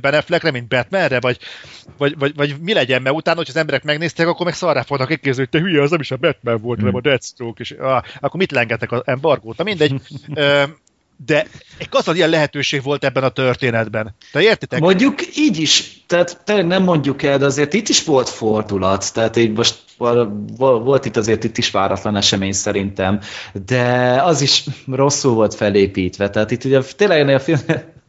[0.00, 1.38] Ben Affleckre, mint Batmanre, vagy,
[1.96, 5.08] vagy, vagy, vagy, mi legyen, mert utána, hogy az emberek megnézték, akkor meg szarrá fognak
[5.08, 7.10] kikézni, hogy te hülye, az nem is a Batman volt, hanem a hmm.
[7.10, 9.56] Deathstroke, és ah, akkor mit lengetek az embargót?
[9.56, 9.94] Na mindegy
[11.26, 11.46] de
[11.78, 14.14] egy az ilyen lehetőség volt ebben a történetben.
[14.32, 14.80] Te értitek?
[14.80, 19.36] Mondjuk így is, tehát tényleg nem mondjuk el, de azért itt is volt fordulat, tehát
[19.36, 19.74] így most
[20.58, 23.20] volt itt azért itt is váratlan esemény szerintem,
[23.66, 27.58] de az is rosszul volt felépítve, tehát itt ugye tényleg a film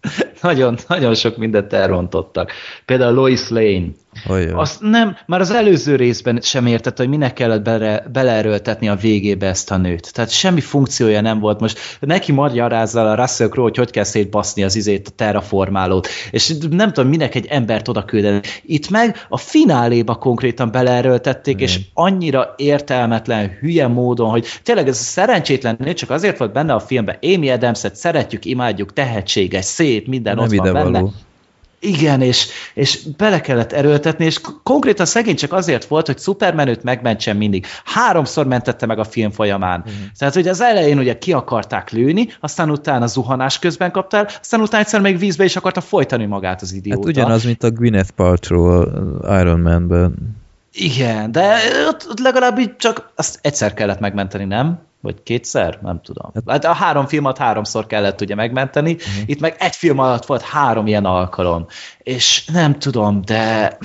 [0.42, 2.52] nagyon, nagyon sok mindent elrontottak.
[2.86, 3.88] Például Lois Lane,
[4.30, 4.56] olyan.
[4.56, 9.48] Azt nem, már az előző részben sem értett, hogy minek kellett bele, beleerőltetni a végébe
[9.48, 10.14] ezt a nőt.
[10.14, 11.60] Tehát semmi funkciója nem volt.
[11.60, 16.08] Most neki magyarázzal a Russell Crowe, hogy hogy kell szétbaszni az izét, a terraformálót.
[16.32, 18.40] És nem tudom, minek egy embert oda küldeni.
[18.64, 21.64] Itt meg a fináléba konkrétan beleerőltették, mm.
[21.64, 26.74] és annyira értelmetlen, hülye módon, hogy tényleg ez a szerencsétlen nő csak azért volt benne
[26.74, 27.18] a filmben.
[27.22, 31.00] Amy Adams-et szeretjük, imádjuk, tehetséges, szép, minden nem ott van benne.
[31.00, 31.14] Való.
[31.82, 36.84] Igen, és, és bele kellett erőltetni, és konkrétan szegény csak azért volt, hogy Superman őt
[36.84, 37.66] megmentsen mindig.
[37.86, 39.80] Háromszor mentette meg a film folyamán.
[39.80, 39.96] Uh-huh.
[40.18, 44.84] Tehát, hogy az elején ugye ki akarták lőni, aztán utána zuhanás közben kaptál, aztán utána
[44.84, 47.00] egyszer még vízbe is akarta folytani magát az idióta.
[47.00, 48.82] Hát ugyanaz, mint a Gwyneth Paltrow
[49.40, 50.38] Iron Man-ben.
[50.74, 51.56] Igen, de
[51.88, 54.80] ott, ott legalább így csak azt egyszer kellett megmenteni, nem?
[55.02, 56.32] Vagy kétszer, nem tudom.
[56.48, 59.24] Hát a három filmet háromszor kellett ugye megmenteni, uh-huh.
[59.26, 61.66] itt meg egy film alatt volt három ilyen alkalom,
[62.04, 63.78] és nem tudom, de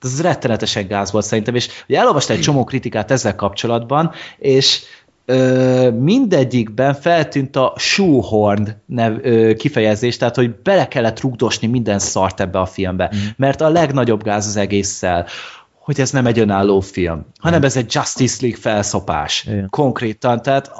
[0.00, 4.82] ez rettenetesen gáz volt szerintem, és ugye elolvastál egy csomó kritikát ezzel kapcsolatban, és
[5.24, 12.40] ö, mindegyikben feltűnt a shoehorn nev, ö, kifejezés, tehát hogy bele kellett rugdosni minden szart
[12.40, 13.18] ebbe a filmbe, mm.
[13.36, 15.26] mert a legnagyobb gáz az egésszel
[15.86, 19.44] hogy ez nem egy önálló film, hanem ez egy Justice League felszopás.
[19.44, 19.68] Igen.
[19.70, 20.42] Konkrétan.
[20.42, 20.72] Tehát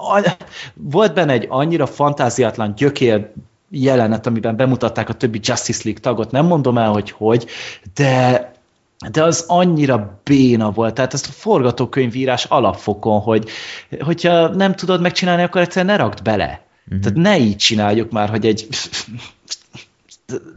[0.74, 3.32] volt benne egy annyira fantáziatlan gyökér
[3.70, 7.46] jelenet, amiben bemutatták a többi Justice League tagot, nem mondom el, hogy hogy,
[7.94, 8.54] de
[9.10, 13.48] de az annyira béna volt, tehát ezt a forgatókönyvírás alapfokon, hogy
[14.00, 16.60] hogyha nem tudod megcsinálni, akkor egyszerűen ne rakd bele.
[16.86, 17.00] Uh-huh.
[17.00, 18.68] Tehát ne így csináljuk már, hogy egy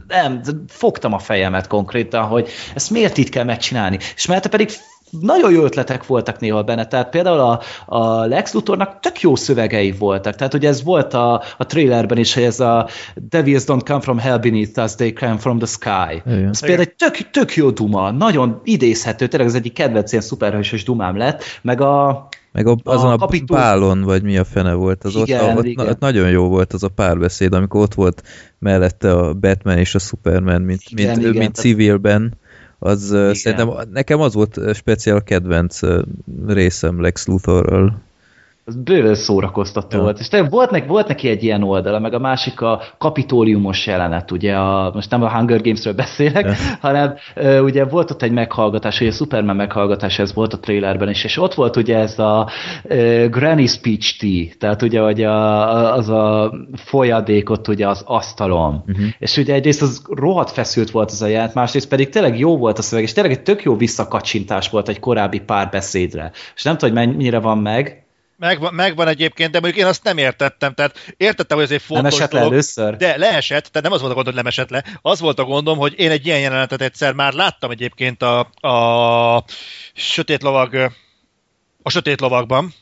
[0.07, 3.97] nem, fogtam a fejemet konkrétan, hogy ezt miért itt kell megcsinálni.
[4.15, 4.69] És mert pedig
[5.09, 9.91] nagyon jó ötletek voltak néha benne, tehát például a, a Lex Luthornak tök jó szövegei
[9.91, 14.01] voltak, tehát ugye ez volt a, a trailerben is, hogy ez a Devils don't come
[14.01, 16.21] from hell beneath us, they come from the sky.
[16.25, 16.49] Igen.
[16.49, 20.83] Ez például egy tök, tök jó duma, nagyon idézhető, tényleg ez egyik kedvenc ilyen szuperhősös
[20.83, 23.55] dumám lett, meg a meg a, azon a, a kapitó...
[23.55, 25.87] bálon, vagy mi a fene volt, az igen, ott, ott, igen.
[25.87, 28.23] ott nagyon jó volt az a párbeszéd, amikor ott volt
[28.59, 32.33] mellette a Batman és a Superman, mint, igen, mint, igen, mint civilben
[32.79, 33.33] az Igen.
[33.33, 35.79] szerintem nekem az volt speciál kedvenc
[36.47, 38.01] részem Lex Luthorral.
[38.69, 40.03] Az bőven szórakoztató ja.
[40.03, 40.19] volt.
[40.19, 44.31] És tényleg volt, neki, volt neki egy ilyen oldala, meg a másik a kapitóliumos jelenet,
[44.31, 46.53] ugye, a, most nem a Hunger Games-ről beszélek, ja.
[46.81, 47.15] hanem
[47.61, 51.37] ugye volt ott egy meghallgatás, hogy a Superman meghallgatás, ez volt a trailerben is, és
[51.37, 52.49] ott volt ugye ez a
[52.83, 58.83] uh, Granny Speech Tea, tehát ugye hogy a, az a folyadék ott ugye az asztalon.
[58.87, 59.05] Uh-huh.
[59.19, 62.77] És ugye egyrészt az rohadt feszült volt az a jelent, másrészt pedig tényleg jó volt
[62.77, 66.31] a szöveg, és tényleg egy tök jó visszakacsintás volt egy korábbi párbeszédre.
[66.55, 68.03] És nem tudom, hogy mennyire van meg,
[68.39, 70.73] Megvan, megvan egyébként, de mondjuk én azt nem értettem.
[70.73, 72.97] Tehát értettem, hogy ez egy fontos nem esett dolog, le először?
[72.97, 74.83] De leesett, tehát nem az volt a gond, hogy nem esett le.
[75.01, 79.43] Az volt a gondom, hogy én egy ilyen jelenetet egyszer már láttam egyébként a, a
[79.93, 80.91] sötét lovag
[81.83, 82.73] a sötét lovagban.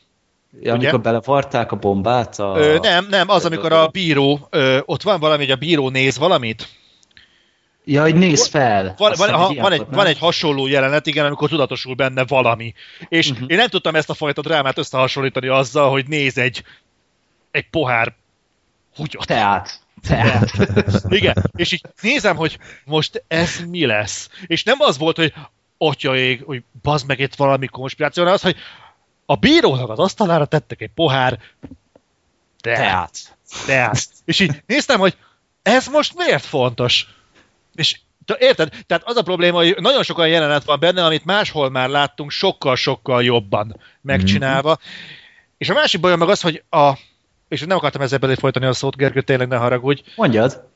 [0.60, 0.88] Ja, ugye?
[0.88, 2.38] amikor belevarták a bombát?
[2.38, 2.54] A...
[2.56, 6.18] Ö, nem, nem, az, amikor a bíró, ö, ott van valami, hogy a bíró néz
[6.18, 6.68] valamit,
[7.90, 8.94] Ja, hogy néz fel.
[8.96, 12.74] Van, van, ha, van, egy, van egy hasonló jelenet, igen, amikor tudatosul benne valami.
[13.08, 13.50] És uh-huh.
[13.50, 16.64] én nem tudtam ezt a fajta drámát összehasonlítani azzal, hogy néz egy,
[17.50, 18.14] egy pohár
[18.96, 19.26] húgyot.
[19.26, 19.80] Teát.
[20.08, 20.50] Teát.
[21.08, 24.28] igen, és így nézem, hogy most ez mi lesz.
[24.46, 25.34] És nem az volt, hogy
[25.78, 28.56] atyaég, hogy bazd meg itt valami konspiráció, hanem az, hogy
[29.26, 31.38] a bírónak az asztalára tettek egy pohár
[32.60, 32.80] teát.
[32.80, 33.36] Teát.
[33.66, 34.06] teát.
[34.24, 35.16] És így néztem, hogy
[35.62, 37.06] ez most miért fontos?
[37.78, 37.98] És
[38.38, 38.72] Érted?
[38.86, 43.22] Tehát az a probléma, hogy nagyon sokan jelenet van benne, amit máshol már láttunk sokkal-sokkal
[43.22, 44.68] jobban megcsinálva.
[44.68, 45.56] Mm-hmm.
[45.58, 46.92] És a másik bajom meg az, hogy a...
[47.48, 50.02] És nem akartam ezzel belé folytani a szót, Gergő, tényleg ne haragudj.
[50.16, 50.68] Mondjad.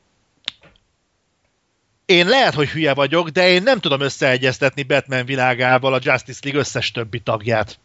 [2.05, 6.61] Én lehet, hogy hülye vagyok, de én nem tudom összeegyeztetni Batman világával a Justice League
[6.61, 7.79] összes többi tagját.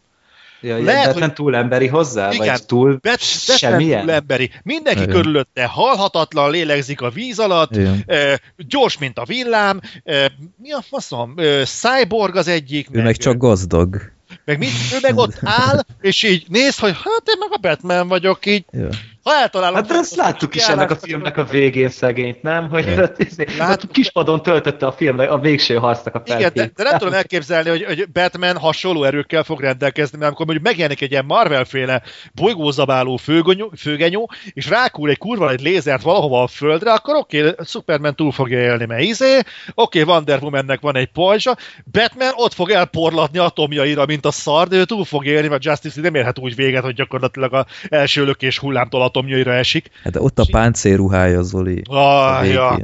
[0.61, 1.33] Ja, Lehet, Batman hogy...
[1.33, 2.31] túl emberi hozzá?
[2.31, 4.01] Igen, vagy túl Bet, semmilyen?
[4.01, 4.51] túl emberi.
[4.63, 5.13] Mindenki Igen.
[5.13, 11.33] körülötte halhatatlan, lélegzik a víz alatt, e, gyors, mint a villám, e, mi a faszom,
[11.37, 12.87] e, cyborg az egyik.
[12.91, 14.11] Ő meg, meg csak gazdag.
[14.45, 18.07] Meg mit, ő meg ott áll, és így néz, hogy hát én meg a Batman
[18.07, 18.89] vagyok, így ja.
[19.29, 19.75] Ha eltalálom...
[19.75, 22.69] Hát de ezt láttuk is ennek a filmnek a végén szegényt, nem?
[22.69, 23.57] Hogy yeah.
[23.57, 26.51] hát, kispadon töltötte a filmnek a végső harcnak a felkét.
[26.51, 30.45] Igen, de, de, nem tudom elképzelni, hogy, hogy Batman hasonló erőkkel fog rendelkezni, mert amikor
[30.45, 32.01] mondjuk megjelenik egy ilyen Marvel-féle
[32.33, 37.65] bolygózabáló főgonyó, főgenyó, és rákúr egy kurva egy lézert valahova a földre, akkor oké, okay,
[37.65, 39.37] Superman túl fogja élni, mert izé,
[39.73, 41.57] oké, okay, Wonder Womannek van egy pajzsa,
[41.91, 46.01] Batman ott fog elporlatni atomjaira, mint a szar, de ő túl fog élni, mert Justice
[46.01, 49.89] nem érhet úgy véget, hogy gyakorlatilag a első lökés hullámtól atomjaira esik.
[50.03, 51.81] Hát ott a páncélruhája, Zoli.
[51.89, 52.77] Ah, ja.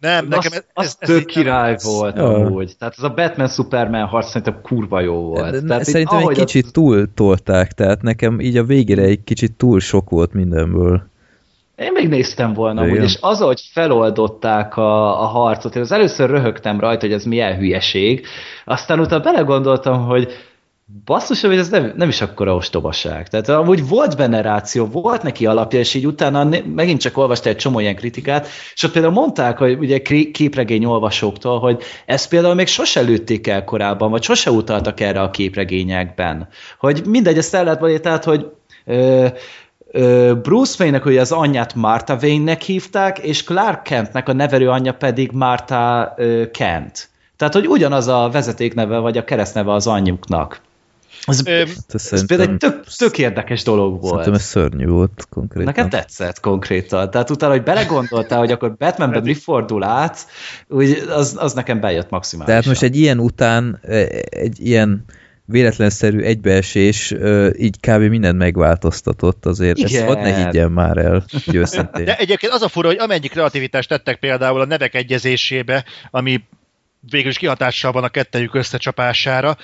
[0.00, 1.92] Nem, nekem ez, ez, ez tök király nem...
[1.94, 2.34] volt ja.
[2.34, 2.74] amúgy.
[2.78, 5.50] Tehát ez a Batman-Superman harc szerintem kurva jó volt.
[5.50, 6.70] De, tehát szerintem így, egy kicsit az...
[6.70, 11.02] túl tolták, tehát nekem így a végére egy kicsit túl sok volt mindenből.
[11.76, 16.30] Én még néztem volna amúgy, és az, hogy feloldották a, a harcot, én az először
[16.30, 18.26] röhögtem rajta, hogy ez milyen hülyeség,
[18.64, 20.32] aztán utána belegondoltam, hogy
[21.04, 23.28] basszus, hogy ez nem, nem is akkora ostobaság.
[23.28, 27.58] Tehát amúgy volt benne ráció, volt neki alapja, és így utána megint csak olvastál egy
[27.58, 29.98] csomó ilyen kritikát, és ott például mondták, hogy ugye
[30.32, 35.30] képregény olvasóktól, hogy ezt például még sose lőtték el korábban, vagy sose utaltak erre a
[35.30, 36.48] képregényekben.
[36.78, 38.46] Hogy mindegy, ezt el lehet mondani, tehát, hogy
[38.84, 39.26] ö,
[39.90, 44.94] ö, Bruce Wayne-nek ugye az anyját Martha Wayne-nek hívták, és Clark Kentnek a nevelő anyja
[44.94, 47.08] pedig Martha ö, Kent.
[47.36, 50.66] Tehát, hogy ugyanaz a vezetékneve, vagy a keresztneve az anyjuknak.
[51.28, 54.06] Ez, Ö, ez például egy tök, tök érdekes dolog volt.
[54.06, 55.64] Szerintem ez szörnyű volt konkrétan.
[55.64, 57.10] Nekem tetszett konkrétan.
[57.10, 60.26] Tehát utána, hogy belegondoltál, hogy akkor Batmanben mi fordul át,
[60.68, 62.54] úgy az, az nekem bejött maximálisan.
[62.54, 65.04] Tehát most egy ilyen után, e, egy ilyen
[65.44, 67.14] véletlenszerű egybeesés
[67.58, 68.02] így kb.
[68.02, 69.78] mindent megváltoztatott azért.
[69.78, 69.90] Igen.
[69.90, 72.04] Ezt hadd ne higgyen már el, őszintén.
[72.04, 76.44] De egyébként az a fura, hogy amennyi kreativitást tettek például a nevek egyezésébe, ami
[77.10, 79.56] végül is kihatással van a kettejük összecsapására,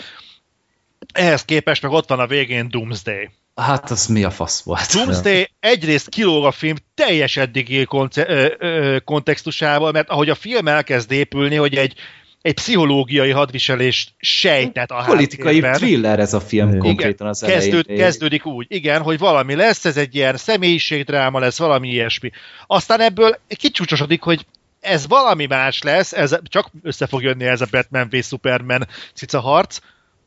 [1.15, 3.31] ehhez képest meg ott van a végén Doomsday.
[3.55, 4.93] Hát az mi a fasz volt?
[4.93, 10.69] Doomsday egyrészt kilóg a film teljes eddigi konce- ö, ö, kontextusával, mert ahogy a film
[10.69, 11.95] elkezd épülni, hogy egy,
[12.43, 15.73] egy pszichológiai hadviselés sejtet a Politikai háttérben.
[15.73, 16.81] thriller ez a film Igen.
[16.81, 18.05] konkrétan az Kezdőd, elején.
[18.05, 22.31] kezdődik úgy, igen, hogy valami lesz, ez egy ilyen személyiségdráma lesz, valami ilyesmi.
[22.67, 24.47] Aztán ebből kicsúcsosodik, hogy
[24.81, 29.41] ez valami más lesz, ez csak össze fog jönni ez a Batman v Superman cica
[29.41, 29.79] harc,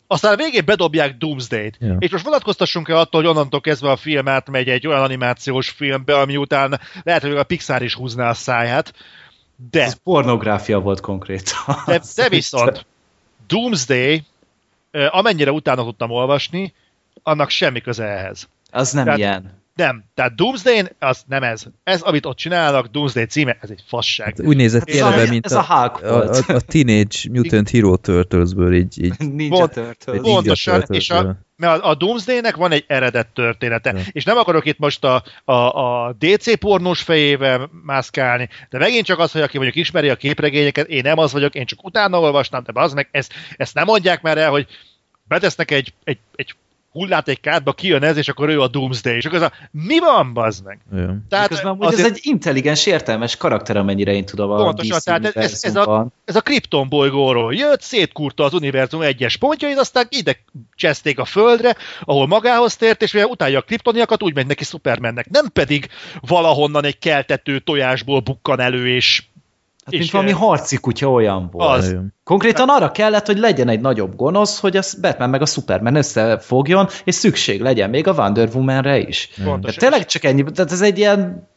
[0.07, 1.77] aztán a végén bedobják Doomsday-t.
[1.79, 1.95] Ja.
[1.99, 6.19] És most vonatkoztassunk el attól, hogy onnantól kezdve a film átmegy egy olyan animációs filmbe,
[6.19, 8.93] ami után lehet, hogy a Pixar is húzná a száját,
[9.71, 11.75] de, Ez pornográfia volt konkrétan.
[11.85, 12.85] de, de viszont
[13.47, 14.23] Doomsday,
[15.09, 16.73] amennyire utána tudtam olvasni,
[17.23, 18.47] annak semmi köze ehhez.
[18.71, 19.65] Az nem Tehát- ilyen.
[19.77, 21.63] Nem, tehát Doomsday az nem ez.
[21.83, 24.27] Ez, amit ott csinálnak, Doomsday címe, ez egy fasság.
[24.27, 27.17] Hát úgy nézett ki a- eleve, mint ez a, a Hulk a, a, a Teenage
[27.31, 30.21] Mutant Hero Turtlesből így, így Ninja Turtles.
[30.21, 33.93] Pontosan, és a, mert a, a Doomsday-nek van egy eredet története.
[33.95, 34.01] Ja.
[34.11, 39.19] És nem akarok itt most a, a, a DC pornós fejével mászkálni, de megint csak
[39.19, 42.63] az, hogy aki mondjuk ismeri a képregényeket, én nem az vagyok, én csak utána olvastam,
[42.63, 44.67] de az meg, ezt, ezt nem mondják már el, hogy
[45.27, 46.55] betesznek egy, egy, egy
[46.98, 49.15] hullát egy kádba, kijön ez, és akkor ő a Doomsday.
[49.15, 50.80] És akkor az a, mi van, bazd meg?
[51.30, 55.64] Tehát amúgy ez egy intelligens, értelmes karakter, amennyire én tudom a Pontosan, tehát ez, ez,
[55.64, 60.44] ez, a, ez a Krypton bolygóról jött, szétkurta az univerzum egyes pontjait, aztán ide
[60.76, 65.30] cseszték a földre, ahol magához tért, és mivel utálja a kriptoniakat, úgy megy neki Supermannek.
[65.30, 65.88] Nem pedig
[66.22, 69.24] valahonnan egy keltető tojásból bukkan elő, és
[69.88, 71.77] Hát, és, mint valami harci kutya olyan volt.
[71.77, 71.95] Az.
[72.23, 76.88] Konkrétan arra kellett, hogy legyen egy nagyobb gonosz, hogy a Batman meg a Superman összefogjon,
[77.03, 79.30] és szükség legyen még a Wonder Womanre is.
[79.38, 79.77] De Pontosan.
[79.80, 81.47] tényleg csak ennyi, tehát ez egy ilyen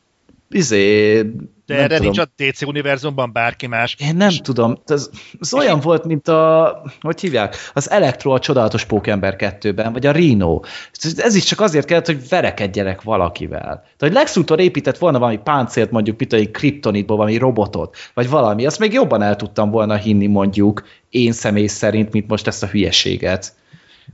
[0.50, 1.22] izé,
[1.66, 2.02] de erre tudom.
[2.02, 3.96] nincs a DC univerzumban bárki más.
[3.98, 5.10] Én nem tudom, ez,
[5.40, 10.12] ez olyan volt, mint a, hogy hívják, az Elektro a csodálatos Pókember 2-ben, vagy a
[10.12, 10.60] Rhino.
[10.92, 13.60] Ez, ez is csak azért kellett, hogy verekedjenek valakivel.
[13.60, 18.28] Tehát, hogy Lex Luthor épített volna valami páncélt, mondjuk mit egy kriptonitból, valami robotot, vagy
[18.28, 22.62] valami, azt még jobban el tudtam volna hinni mondjuk én személy szerint, mint most ezt
[22.62, 23.52] a hülyeséget.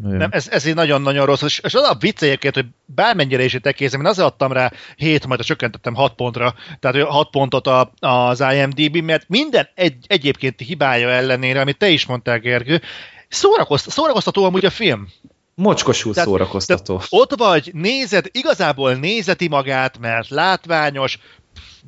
[0.03, 1.43] Nem, ez, ez így nagyon-nagyon rossz.
[1.43, 4.73] És, és az a vicc egyébként, hogy bármennyire is itt elkézem, én azért adtam rá
[4.97, 10.65] 7, majd csökkentettem 6 pontra, tehát 6 pontot a, az IMDb, mert minden egy, egyébkénti
[10.65, 12.83] hibája ellenére, amit te is mondtál, Gergő,
[13.29, 15.09] szórakoztató, szórakoztató amúgy a film.
[15.55, 16.97] Mocskosul Tehát- szórakoztató.
[16.97, 21.19] Tehát ott vagy, nézed, igazából nézeti magát, mert látványos,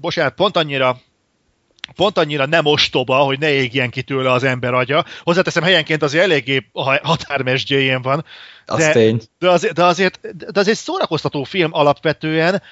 [0.00, 1.00] bocsánat, pont annyira
[1.94, 5.04] pont annyira nem ostoba, hogy ne égjen ki tőle az ember agya.
[5.22, 8.24] Hozzáteszem, helyenként azért eléggé ha- határmesdjéjén van.
[8.66, 9.20] Az de, tény.
[9.38, 10.20] De azért, de, azért,
[10.52, 12.62] de azért szórakoztató film alapvetően,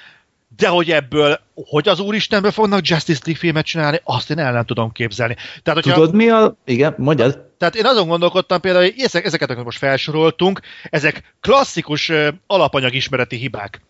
[0.57, 4.65] de hogy ebből, hogy az Úristenből fognak Justice League filmet csinálni, azt én el nem
[4.65, 5.35] tudom képzelni.
[5.63, 6.55] Tehát, hogyha, Tudod mi a...
[6.65, 7.45] Igen, mondjad.
[7.57, 12.11] tehát én azon gondolkodtam például, hogy ezek, ezeket, amiket most felsoroltunk, ezek klasszikus
[12.47, 13.81] alapanyagismereti hibák.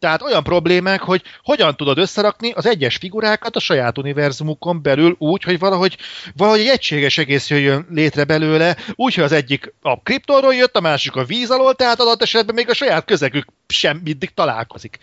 [0.00, 5.42] Tehát olyan problémák, hogy hogyan tudod összerakni az egyes figurákat a saját univerzumukon belül úgy,
[5.42, 5.96] hogy valahogy,
[6.36, 10.80] valahogy egy egységes egész jöjjön létre belőle, úgy, hogy az egyik a kriptonról jött, a
[10.80, 14.98] másik a víz alól, tehát adott esetben még a saját közegük sem mindig találkozik.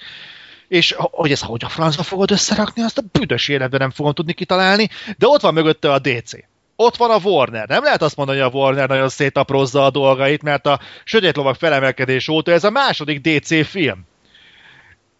[0.67, 4.33] És hogy ezt hogy a francba fogod összerakni, azt a büdös életben nem fogom tudni
[4.33, 6.31] kitalálni, de ott van mögötte a DC
[6.79, 7.67] ott van a Warner.
[7.67, 11.55] Nem lehet azt mondani, hogy a Warner nagyon szétaprozza a dolgait, mert a Sötét Lovak
[11.55, 14.05] felemelkedés óta ez a második DC film.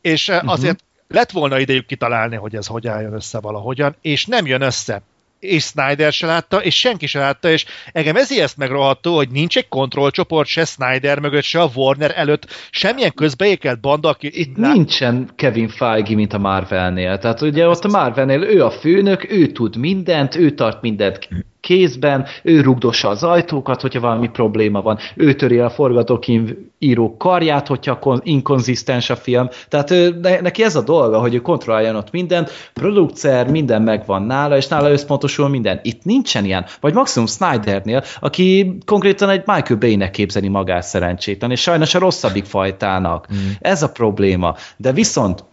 [0.08, 0.52] És uh-huh.
[0.52, 5.02] azért lett volna idejük kitalálni, hogy ez hogy álljon össze valahogyan, és nem jön össze.
[5.40, 9.58] És Snyder se látta, és senki se látta, és engem ez ezt megrohadtó, hogy nincs
[9.58, 14.40] egy kontrollcsoport se Snyder mögött, se a Warner előtt, semmilyen közbeékelt banda, aki...
[14.40, 17.18] Itt nincsen Kevin Feige, mint a Marvelnél.
[17.18, 21.28] Tehát ugye ott a Marvelnél ő a főnök, ő tud mindent, ő tart mindent
[21.60, 28.00] kézben, ő rugdossa az ajtókat, hogyha valami probléma van, ő töri a forgatókönyvíró karját, hogyha
[28.00, 29.50] kon- inkonzisztens a film.
[29.70, 34.24] Tehát ő, ne, neki ez a dolga, hogy ő kontrolláljon ott mindent, producer, minden megvan
[34.24, 35.80] nála, és nála összpontosul minden.
[35.84, 36.66] Itt nincsen ilyen.
[36.80, 42.46] Vagy maximum Snydernél, aki konkrétan egy Michael Bay-nek képzeli magát szerencsétlen, és sajnos a rosszabbik
[42.46, 43.28] fajtának.
[43.34, 43.38] Mm.
[43.60, 44.56] Ez a probléma.
[44.78, 45.44] De viszont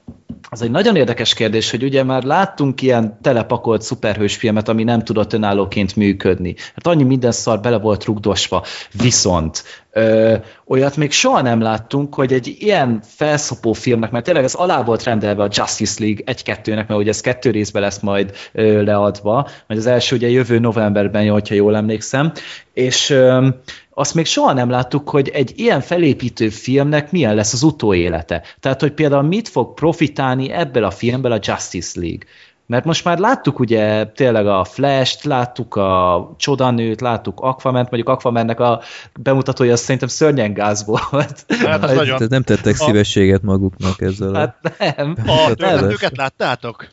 [0.50, 5.02] az egy nagyon érdekes kérdés, hogy ugye már láttunk ilyen telepakolt szuperhős filmet, ami nem
[5.02, 6.54] tudott önállóként működni.
[6.74, 8.64] Hát annyi minden szar bele volt rugdosva.
[8.92, 10.34] Viszont ö,
[10.66, 15.02] olyat még soha nem láttunk, hogy egy ilyen felszopó filmnek, mert tényleg ez alá volt
[15.02, 19.80] rendelve a Justice League egy-kettőnek, mert ugye ez kettő részben lesz majd ö, leadva, majd
[19.80, 22.32] az első ugye jövő novemberben, hogyha jól emlékszem,
[22.72, 23.48] és ö,
[23.94, 28.42] azt még soha nem láttuk, hogy egy ilyen felépítő filmnek milyen lesz az utóélete.
[28.60, 32.26] Tehát, hogy például mit fog profitálni ebből a filmből a Justice League.
[32.66, 38.60] Mert most már láttuk ugye tényleg a Flash-t, láttuk a Csodanőt, láttuk Aquament, mondjuk Aquamannek
[38.60, 38.80] a
[39.20, 41.44] bemutatója az szerintem szörnyen gáz volt.
[41.66, 42.26] Hát az nagyon...
[42.28, 44.34] Nem tettek szívességet maguknak ezzel.
[44.34, 45.16] Hát nem.
[45.26, 46.88] A történetőket láttátok?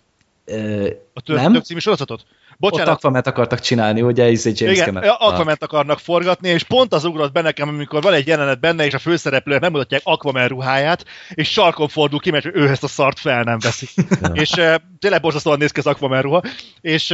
[0.45, 2.25] Ö, A történetők című sorozatot?
[2.61, 2.87] Bocsánat.
[2.87, 5.09] Ott Aquamet akartak csinálni, ugye, egy James Igen, Cameron.
[5.19, 8.93] Aquaman akarnak forgatni, és pont az ugrott be nekem, amikor van egy jelenet benne, és
[8.93, 13.19] a főszereplők nem mutatják Aquaman ruháját, és sarkon fordul ki, mert ő ezt a szart
[13.19, 13.87] fel nem veszi.
[14.43, 16.41] és uh, tényleg borzasztóan néz ki az Aquaman ruha,
[16.81, 17.13] és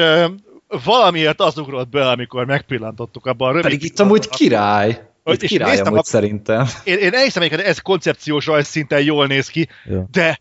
[0.83, 3.63] valamiért az ugrott be, amikor megpillantottuk abban a rövid...
[3.63, 5.01] Pedig itt amúgy király.
[5.23, 6.67] Itt és király néztem amúgy a- szerintem.
[6.83, 10.07] Én, én elhiszem, hogy ez koncepciós rajz szinten jól néz ki, Ja.
[10.11, 10.39] de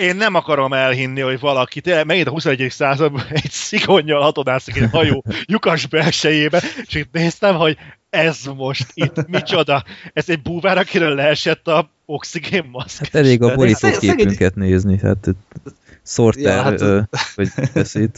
[0.00, 2.66] én nem akarom elhinni, hogy valaki tényleg megint a 21.
[2.70, 7.76] században egy szigonnyal hatonászik egy hajó lyukas belsejébe, és itt néztem, hogy
[8.10, 9.84] ez most itt micsoda.
[10.12, 12.98] Ez egy búvár, akiről leesett a oxigénmaszk.
[12.98, 15.28] Hát elég a De- borítóképünket nézni, hát
[16.04, 18.10] Sorter, Ja, hát- ja, vagy beszéd.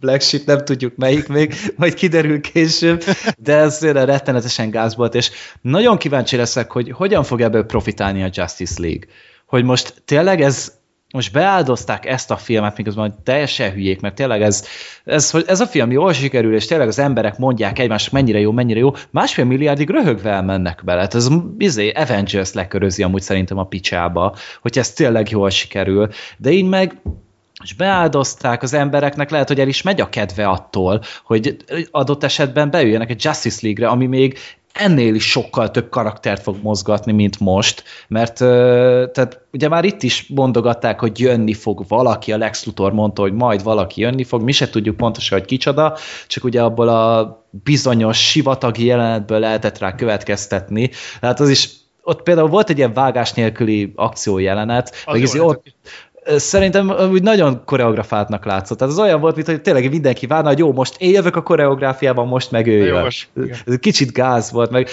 [0.00, 3.04] Black Sheep, nem tudjuk melyik még, majd kiderül később,
[3.38, 5.30] de ez rettenetesen gáz volt, és
[5.60, 9.06] nagyon kíváncsi leszek, hogy hogyan fog ebből profitálni a Justice League.
[9.46, 10.72] Hogy most tényleg ez
[11.14, 14.66] most beáldozták ezt a filmet, miközben teljesen hülyék, mert tényleg ez,
[15.04, 18.78] ez, ez a film jól sikerül, és tényleg az emberek mondják egymásnak, mennyire jó, mennyire
[18.78, 21.00] jó, másfél milliárdig röhögve elmennek bele.
[21.00, 21.28] Hát ez
[21.58, 27.00] izé, Avengers lekörözi amúgy szerintem a picsába, hogy ez tényleg jól sikerül, de így meg
[27.62, 31.56] és beáldozták az embereknek, lehet, hogy el is megy a kedve attól, hogy
[31.90, 34.38] adott esetben beüljenek egy Justice League-re, ami még
[34.74, 38.34] ennél is sokkal több karaktert fog mozgatni, mint most, mert
[39.12, 43.32] tehát ugye már itt is mondogatták, hogy jönni fog valaki, a Lex Luthor mondta, hogy
[43.32, 45.96] majd valaki jönni fog, mi se tudjuk pontosan, hogy kicsoda,
[46.26, 50.90] csak ugye abból a bizonyos sivatagi jelenetből lehetett rá következtetni,
[51.20, 51.70] tehát az is
[52.02, 55.74] ott például volt egy ilyen vágás nélküli akciójelenet, Az meg jó izé ott.
[56.26, 58.78] Szerintem úgy nagyon koreografáltnak látszott.
[58.78, 61.42] Tehát az olyan volt, mint hogy tényleg mindenki várna, hogy jó, most én jövök a
[61.42, 62.86] koreográfiában, most meg ő
[63.34, 63.78] jön.
[63.80, 64.88] Kicsit gáz volt, meg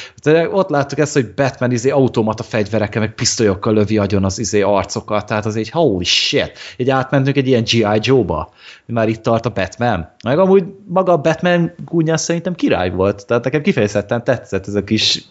[0.51, 5.25] ott láttuk ezt, hogy Batman izé automata fegyverekkel, meg pisztolyokkal lövi agyon az izé arcokat,
[5.25, 6.51] tehát az egy holy shit.
[6.77, 7.99] Egy átmentünk egy ilyen G.I.
[8.01, 8.53] Joe-ba.
[8.85, 10.09] Már itt tart a Batman.
[10.23, 13.25] Meg amúgy maga a Batman gúnya szerintem király volt.
[13.25, 15.23] Tehát nekem kifejezetten tetszett ez a kis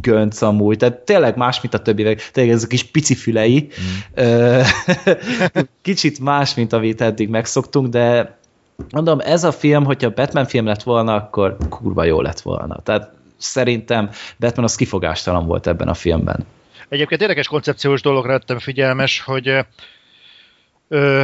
[0.00, 0.76] gönc amúgy.
[0.76, 2.30] Tehát tényleg más, mint a többiek.
[2.30, 3.68] Tényleg ez a kis pici fülei.
[4.14, 4.60] Ö,
[5.82, 8.38] Kicsit más, mint amit eddig megszoktunk, de
[8.90, 12.82] mondom, ez a film, hogyha Batman film lett volna, akkor kurva jó lett volna.
[12.82, 16.46] Tehát szerintem Batman az kifogástalan volt ebben a filmben.
[16.88, 19.66] Egyébként érdekes koncepciós dologra lettem figyelmes, hogy
[20.88, 21.22] ö,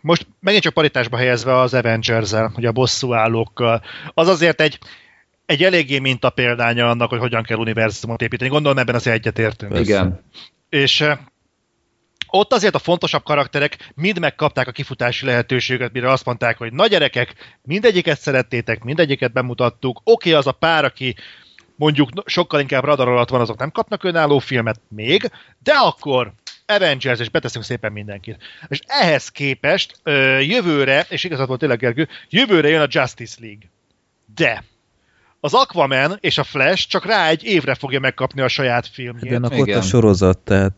[0.00, 3.82] most megint csak paritásba helyezve az Avengers-el, hogy a bosszúállókkal,
[4.14, 4.78] az azért egy,
[5.46, 8.50] egy eléggé minta példánya annak, hogy hogyan kell univerzumot építeni.
[8.50, 9.78] Gondolom ebben azért egyetértünk.
[9.78, 10.20] Igen.
[10.68, 11.04] És
[12.36, 16.86] ott azért a fontosabb karakterek mind megkapták a kifutási lehetőséget, mire azt mondták, hogy na
[16.86, 21.14] gyerekek, mindegyiket szerettétek, mindegyiket bemutattuk, oké, az a pár, aki
[21.76, 25.30] mondjuk sokkal inkább radar alatt van, azok nem kapnak önálló filmet még,
[25.62, 26.32] de akkor
[26.66, 28.36] Avengers, és beteszünk szépen mindenkit.
[28.68, 33.70] És ehhez képest ö, jövőre, és igazad volt tényleg Gergő, jövőre jön a Justice League.
[34.34, 34.64] De
[35.40, 39.40] az Aquaman és a Flash csak rá egy évre fogja megkapni a saját filmjét.
[39.40, 39.78] De akkor ott Igen.
[39.78, 40.74] a sorozat, tehát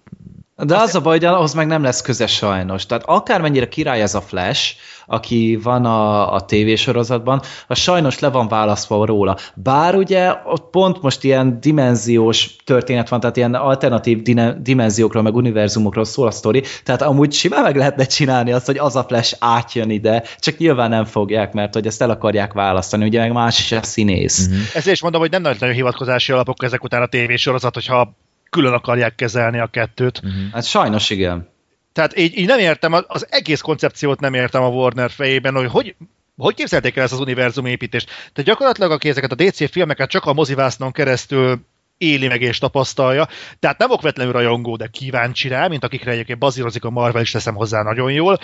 [0.65, 2.87] De az a baj, hogy ahhoz meg nem lesz köze sajnos.
[2.87, 4.75] Tehát akármennyire király ez a Flash,
[5.07, 9.37] aki van a, a tévésorozatban, az sajnos le van választva róla.
[9.55, 14.23] Bár ugye ott pont most ilyen dimenziós történet van, tehát ilyen alternatív
[14.63, 18.97] dimenziókról, meg univerzumokról szól a sztori, tehát amúgy simán meg lehetne csinálni azt, hogy az
[18.97, 23.21] a Flash átjön ide, csak nyilván nem fogják, mert hogy ezt el akarják választani, ugye
[23.21, 24.49] meg más is a színész.
[24.49, 24.61] Mm-hmm.
[24.75, 28.17] Ezért is mondom, hogy nem nagyon hivatkozási alapok ezek után a tévésorozat, hogyha
[28.57, 30.23] külön akarják kezelni a kettőt.
[30.23, 30.53] Mhm.
[30.53, 31.49] Hát sajnos igen.
[31.93, 35.95] Tehát így, így nem értem, az egész koncepciót nem értem a Warner fejében, hogy hogy,
[36.37, 38.07] hogy képzelték el ezt az univerzum építést.
[38.07, 41.61] Tehát gyakorlatilag, aki ezeket a DC filmeket csak a mozivásznon keresztül
[41.99, 43.29] éli meg és tapasztalja,
[43.59, 47.55] tehát nem okvetlenül rajongó, de kíváncsi rá, mint akikre egyébként bazírozik a Marvel, és teszem
[47.55, 48.39] hozzá nagyon jól,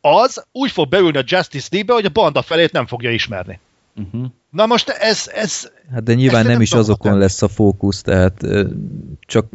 [0.00, 3.60] az úgy fog beülni a Justice League-be, hogy a banda felét nem fogja ismerni.
[3.96, 4.26] Uh-huh.
[4.52, 5.30] Na most ez...
[5.34, 7.20] ez Hát de nyilván nem nem is azokon nem.
[7.20, 8.46] lesz a fókusz, tehát
[9.20, 9.46] csak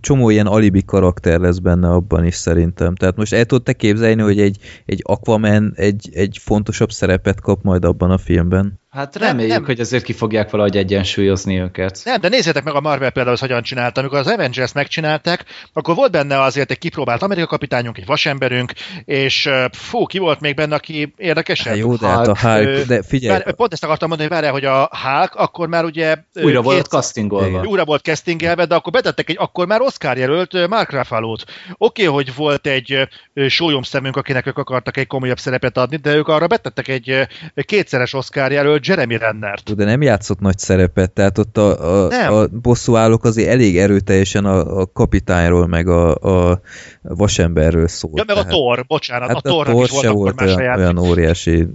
[0.00, 2.94] csomó ilyen alibi karakter lesz benne abban is szerintem.
[2.94, 4.56] Tehát most el tudod te képzelni, hogy egy,
[4.86, 8.80] egy Aquaman egy, egy fontosabb szerepet kap majd abban a filmben?
[8.90, 9.64] Hát Nem, reméljük, nem.
[9.64, 12.00] hogy azért ki fogják valahogy egyensúlyozni őket.
[12.04, 14.00] Nem, de nézzétek meg a Marvel például, hogy hogyan csinálta.
[14.00, 18.72] Amikor az Avengers megcsinálták, akkor volt benne azért egy kipróbált Amerika kapitányunk, egy vasemberünk,
[19.04, 21.72] és fú, ki volt még benne, aki érdekesebb?
[21.72, 24.38] Hát jó, de hát a Hulk, Hulk, de figyelj, Vár, pont ezt akartam mondani, hogy
[24.40, 26.16] várjál, hogy a Hulk akkor már ugye...
[26.42, 27.46] Újra volt két- castingolva.
[27.46, 27.66] Igen.
[27.66, 31.44] újra volt castingelve, de akkor betettek egy akkor már Oscar jelölt Mark Ruffalo-t.
[31.78, 33.08] Oké, okay, hogy volt egy
[33.48, 38.14] sólyom szemünk, akinek ők akartak egy komolyabb szerepet adni, de ők arra betettek egy kétszeres
[38.14, 39.74] Oscar jelölt Jeremy Rennert.
[39.74, 42.32] de nem játszott nagy szerepet, tehát ott a, a, Nem.
[42.32, 46.60] a bosszúállók azért elég erőteljesen a, a kapitányról, meg a, a
[47.02, 48.12] vasemberről szól.
[48.14, 50.46] Ja, meg a tehát- Thor, bocsánat, Hát a Thornak Thor is volt akkor volt már
[50.46, 51.66] olyan, saját olyan óriási.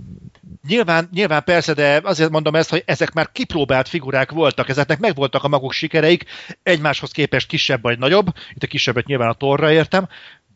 [0.67, 5.43] Nyilván, nyilván persze, de azért mondom ezt, hogy ezek már kipróbált figurák voltak, ezeknek megvoltak
[5.43, 6.25] a maguk sikereik,
[6.63, 10.07] egymáshoz képest kisebb vagy nagyobb, itt a kisebbet nyilván a torra értem,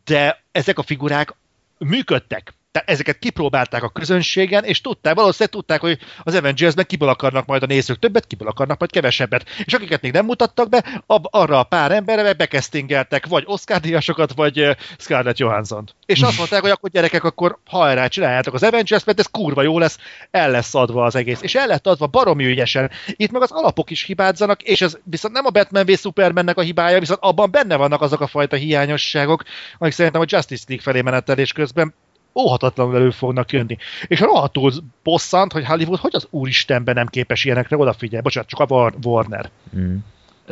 [0.04, 1.34] de ezek a figurák
[1.78, 2.54] működtek.
[2.72, 7.62] Tehát ezeket kipróbálták a közönségen, és tudták, valószínűleg tudták, hogy az Avengers-ben kiből akarnak majd
[7.62, 9.48] a nézők többet, kiből akarnak majd kevesebbet.
[9.64, 14.32] És akiket még nem mutattak be, ab, arra a pár emberre bekesztingeltek vagy Oscar díjasokat,
[14.32, 19.18] vagy Scarlett johansson És azt mondták, hogy akkor gyerekek, akkor hajrá, csináljátok az Avengers, mert
[19.18, 19.98] ez kurva jó lesz,
[20.30, 21.42] el lesz adva az egész.
[21.42, 22.90] És el lett adva baromi ügyesen.
[23.06, 26.62] Itt meg az alapok is hibázzanak, és ez viszont nem a Batman v Supermannek a
[26.62, 29.42] hibája, viszont abban benne vannak azok a fajta hiányosságok,
[29.78, 31.94] amik szerintem a Justice League felé menetelés közben
[32.34, 33.76] óhatatlanul elő fognak jönni.
[34.06, 38.24] És rohadtul bosszant, hogy Hollywood hogy az úristenben nem képes ilyenekre odafigyelni.
[38.24, 39.50] Bocsánat, csak a War- Warner.
[39.76, 39.96] Mm.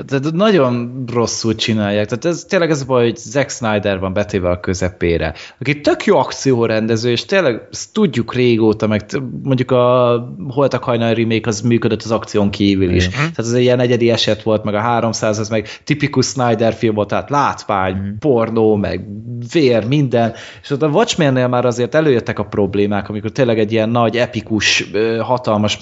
[0.06, 2.06] De nagyon rosszul csinálják.
[2.06, 5.34] Tehát ez tényleg ez a baj, hogy Zack Snyder van betéve a közepére.
[5.60, 9.06] Aki tök jó akciórendező, és tényleg ezt tudjuk régóta, meg
[9.42, 10.18] mondjuk a
[10.48, 13.08] Holtak hajnal remake az működött az akción kívül is.
[13.08, 16.94] Tehát ez egy ilyen egyedi eset volt, meg a 300, az meg tipikus Snyder film
[16.94, 18.08] volt, tehát látvány, Mhm.
[18.18, 19.04] pornó, meg
[19.52, 20.32] vér, minden.
[20.62, 24.90] És ott a Watchmennél már azért előjöttek a problémák, amikor tényleg egy ilyen nagy, epikus,
[25.20, 25.78] hatalmas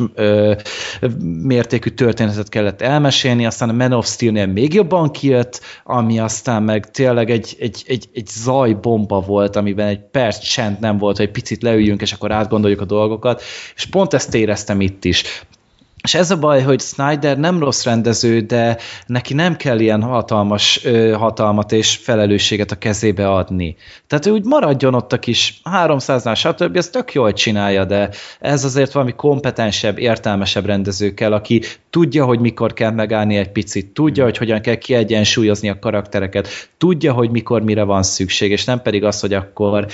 [1.43, 6.91] mértékű történetet kellett elmesélni, aztán a Man of Steel-nél még jobban kijött, ami aztán meg
[6.91, 11.63] tényleg egy, egy, egy, egy zajbomba volt, amiben egy perc csend nem volt, hogy picit
[11.63, 13.43] leüljünk, és akkor átgondoljuk a dolgokat,
[13.77, 15.47] és pont ezt éreztem itt is.
[16.07, 18.77] És ez a baj, hogy Snyder nem rossz rendező, de
[19.07, 23.77] neki nem kell ilyen hatalmas ö, hatalmat és felelősséget a kezébe adni.
[24.07, 26.77] Tehát ő úgy maradjon ott a kis 300-nál, stb.
[26.77, 28.11] Ez tök jól csinálja, de
[28.41, 33.87] ez azért valami kompetensebb, értelmesebb rendező kell, aki tudja, hogy mikor kell megállni egy picit,
[33.87, 38.83] tudja, hogy hogyan kell kiegyensúlyozni a karaktereket, tudja, hogy mikor mire van szükség, és nem
[38.83, 39.87] pedig az, hogy akkor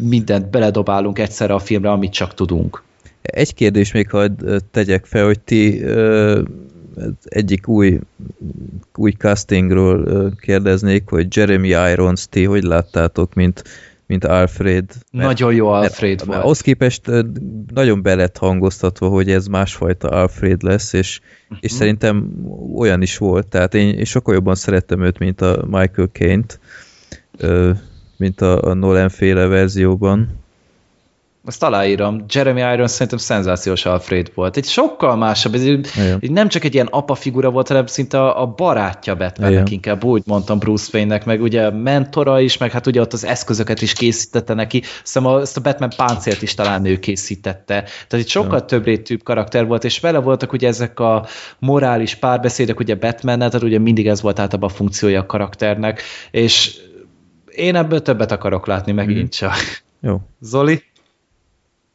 [0.00, 2.82] mindent beledobálunk egyszerre a filmre, amit csak tudunk.
[3.22, 5.84] Egy kérdés még ö, tegyek fel, hogy ti
[7.24, 7.98] egyik új,
[8.94, 13.64] új castingról kérdeznék, hogy Jeremy Irons, ti hogy láttátok, mint,
[14.06, 14.84] mint Alfred?
[15.12, 16.42] Mert- Nagyon jó mert- Alfred mert volt.
[16.42, 17.10] Ahhoz képest
[17.74, 21.20] nagyon be lett hangoztatva, hogy ez másfajta Alfred lesz, és,
[21.60, 21.78] és Mhm.
[21.80, 22.30] szerintem
[22.76, 23.46] olyan is volt.
[23.46, 26.60] Tehát én, én sokkal jobban szerettem őt, mint a Michael Caine-t,
[28.16, 30.40] mint a, a Nolan féle verzióban.
[31.44, 32.24] Azt aláírom.
[32.28, 34.56] Jeremy Irons szerintem szenzációs Alfred volt.
[34.56, 36.18] Egy sokkal másabb, ez egy, Igen.
[36.20, 39.66] egy nem csak egy ilyen apa figura volt, hanem szinte a, a barátja Batmannek Igen.
[39.72, 43.82] inkább, úgy mondtam Bruce Wayne-nek, meg ugye mentora is, meg hát ugye ott az eszközöket
[43.82, 47.82] is készítette neki, hiszem a, ezt a Batman páncélt is talán ő készítette.
[48.08, 48.64] Tehát itt sokkal Ja.
[48.64, 51.26] több rétűbb karakter volt, és vele voltak ugye ezek a
[51.58, 56.76] morális párbeszédek ugye batman tehát ugye mindig ez volt általában a funkciója a karakternek, és
[57.54, 59.28] én ebből többet akarok látni megint Mhm.
[59.30, 59.54] csak.
[60.00, 60.20] Jó.
[60.40, 60.82] Zoli?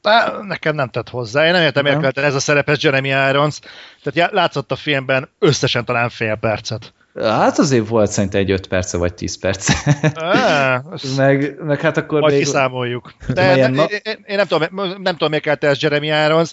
[0.07, 1.45] Á, Nekem nem tett hozzá.
[1.45, 3.59] Én nem értem, miért kellett ez a szerepes Jeremy Irons.
[4.03, 6.93] Tehát látszott a filmben összesen talán fél percet.
[7.21, 9.73] Hát azért volt szerintem egy 5 perce vagy 10 perce.
[10.15, 12.43] Á, ezt meg, meg hát akkor majd még...
[12.43, 13.13] kiszámoljuk.
[13.33, 14.67] De nem, na- én, én nem, tudom,
[15.01, 16.51] nem tudom, miért kellett ez Jeremy Irons,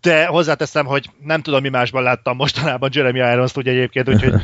[0.00, 4.34] de hozzáteszem, hogy nem tudom, mi másban láttam mostanában Jeremy Irons-t, ugye egyébként, úgyhogy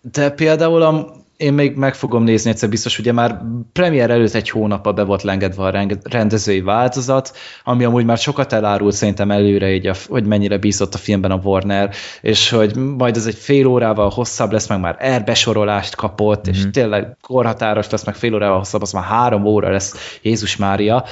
[0.00, 1.14] De például a,
[1.44, 3.40] én még meg fogom nézni egyszer biztos, ugye már
[3.72, 7.32] premier előtt egy hónappal be volt lengedve a rendezői változat,
[7.64, 11.40] ami amúgy már sokat elárult szerintem előre, így a, hogy mennyire bízott a filmben a
[11.42, 11.90] Warner,
[12.20, 17.16] és hogy majd ez egy fél órával hosszabb lesz, meg már erbesorolást kapott, és tényleg
[17.20, 21.04] korhatáros lesz, meg fél órával hosszabb, az már három óra lesz, Jézus Mária,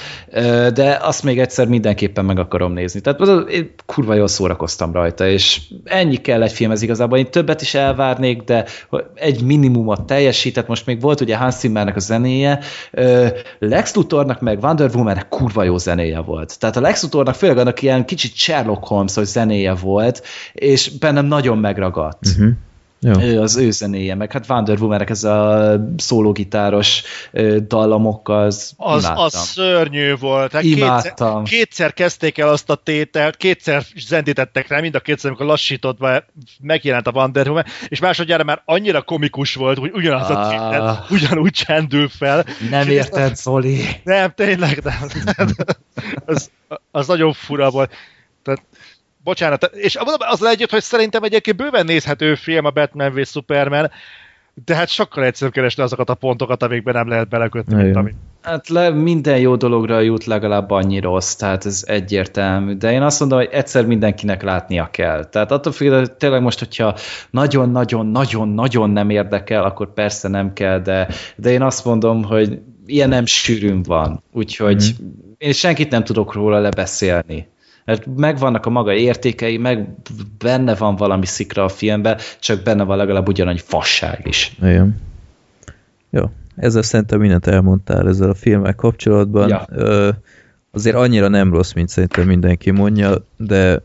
[0.74, 3.00] de azt még egyszer mindenképpen meg akarom nézni.
[3.00, 7.18] Tehát az- én kurva jól szórakoztam rajta, és ennyi kell egy filmhez igazából.
[7.18, 8.64] Én többet is elvárnék, de
[9.14, 12.59] egy minimumot teljesített, most még volt ugye Hans Zimmernek a zenéje,
[13.59, 16.59] Lex Luthornak meg Wonder Womannek kurva jó zenéje volt.
[16.59, 20.23] Tehát a Lex Luthornak főleg annak ilyen kicsit Sherlock Holmes, hogy zenéje volt,
[20.53, 22.27] és bennem nagyon megragadt.
[22.27, 22.51] Uh-huh.
[23.05, 23.20] Jó.
[23.20, 27.03] Ő az ő zenéje, meg hát Wonder woman ez a szólógitáros
[27.66, 30.53] dallamokkal, az Az, az szörnyű volt.
[30.53, 31.45] Hát Imádtam.
[31.45, 36.23] Kétszer, kétszer kezdték el azt a tételt, kétszer zendítettek rá, mind a kétszer, amikor lassítottva
[36.61, 40.39] megjelent a Wonder Woman, és másodjára már annyira komikus volt, hogy ugyanaz ah.
[40.39, 42.45] a tétel ugyanúgy csendül fel.
[42.70, 43.81] Nem érted, Zoli.
[44.05, 45.09] Nem, tényleg nem.
[46.27, 46.51] az,
[46.91, 47.93] az nagyon fura volt.
[48.43, 48.62] Tehát
[49.24, 53.90] bocsánat, és az együtt, hogy szerintem egyébként bőven nézhető film a Batman v Superman,
[54.65, 58.15] de hát sokkal egyszerűbb keresni azokat a pontokat, amikben nem lehet belekötni, mint amit.
[58.43, 62.74] Hát le, minden jó dologra jut legalább annyi rossz, tehát ez egyértelmű.
[62.74, 65.24] De én azt mondom, hogy egyszer mindenkinek látnia kell.
[65.24, 66.97] Tehát attól függ, hogy tényleg most, hogyha
[67.31, 73.27] nagyon-nagyon-nagyon-nagyon nem érdekel, akkor persze nem kell, de, de én azt mondom, hogy ilyen nem
[73.27, 74.23] sűrűn van.
[74.32, 75.12] Úgyhogy mm-hmm.
[75.39, 77.49] én senkit nem tudok róla lebeszélni
[77.84, 79.88] mert megvannak a maga értékei, meg
[80.38, 84.56] benne van valami szikra a filmben, csak benne van legalább ugyanannyi fasság is.
[84.59, 85.00] Igen.
[86.10, 89.48] Jó, ezzel szerintem mindent elmondtál ezzel a filmmel kapcsolatban.
[89.48, 89.66] Ja.
[89.70, 90.09] Ö,
[90.70, 93.82] azért annyira nem rossz, mint szerintem mindenki mondja, de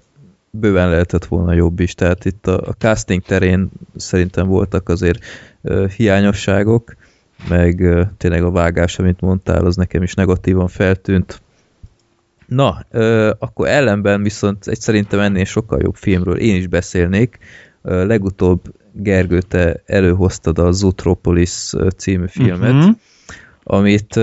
[0.49, 1.93] bőven lehetett volna jobb is.
[1.93, 5.23] Tehát itt a, a casting terén szerintem voltak azért
[5.61, 6.95] ö, hiányosságok,
[7.49, 11.41] meg ö, tényleg a vágás, amit mondtál, az nekem is negatívan feltűnt.
[12.47, 17.37] Na, ö, akkor ellenben viszont egy szerintem ennél sokkal jobb filmről én is beszélnék.
[17.81, 18.61] Ö, legutóbb
[18.91, 22.95] Gergő, te előhoztad a Zootropolis című filmet, uh-huh.
[23.63, 24.19] amit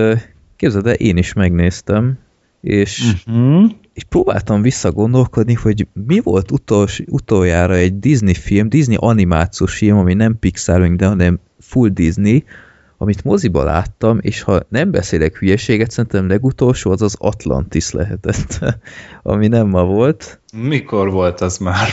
[0.57, 2.19] képzeld el, én is megnéztem,
[2.61, 3.71] és, uh-huh.
[3.93, 10.15] és próbáltam visszagondolkodni, hogy mi volt utols, utoljára egy Disney film, Disney animációs film, ami
[10.15, 12.45] nem Pixar, de hanem full Disney,
[13.05, 18.59] amit moziba láttam, és ha nem beszélek hülyeséget, szerintem legutolsó az az Atlantis lehetett,
[19.23, 20.41] ami nem ma volt.
[20.53, 21.91] Mikor volt az már?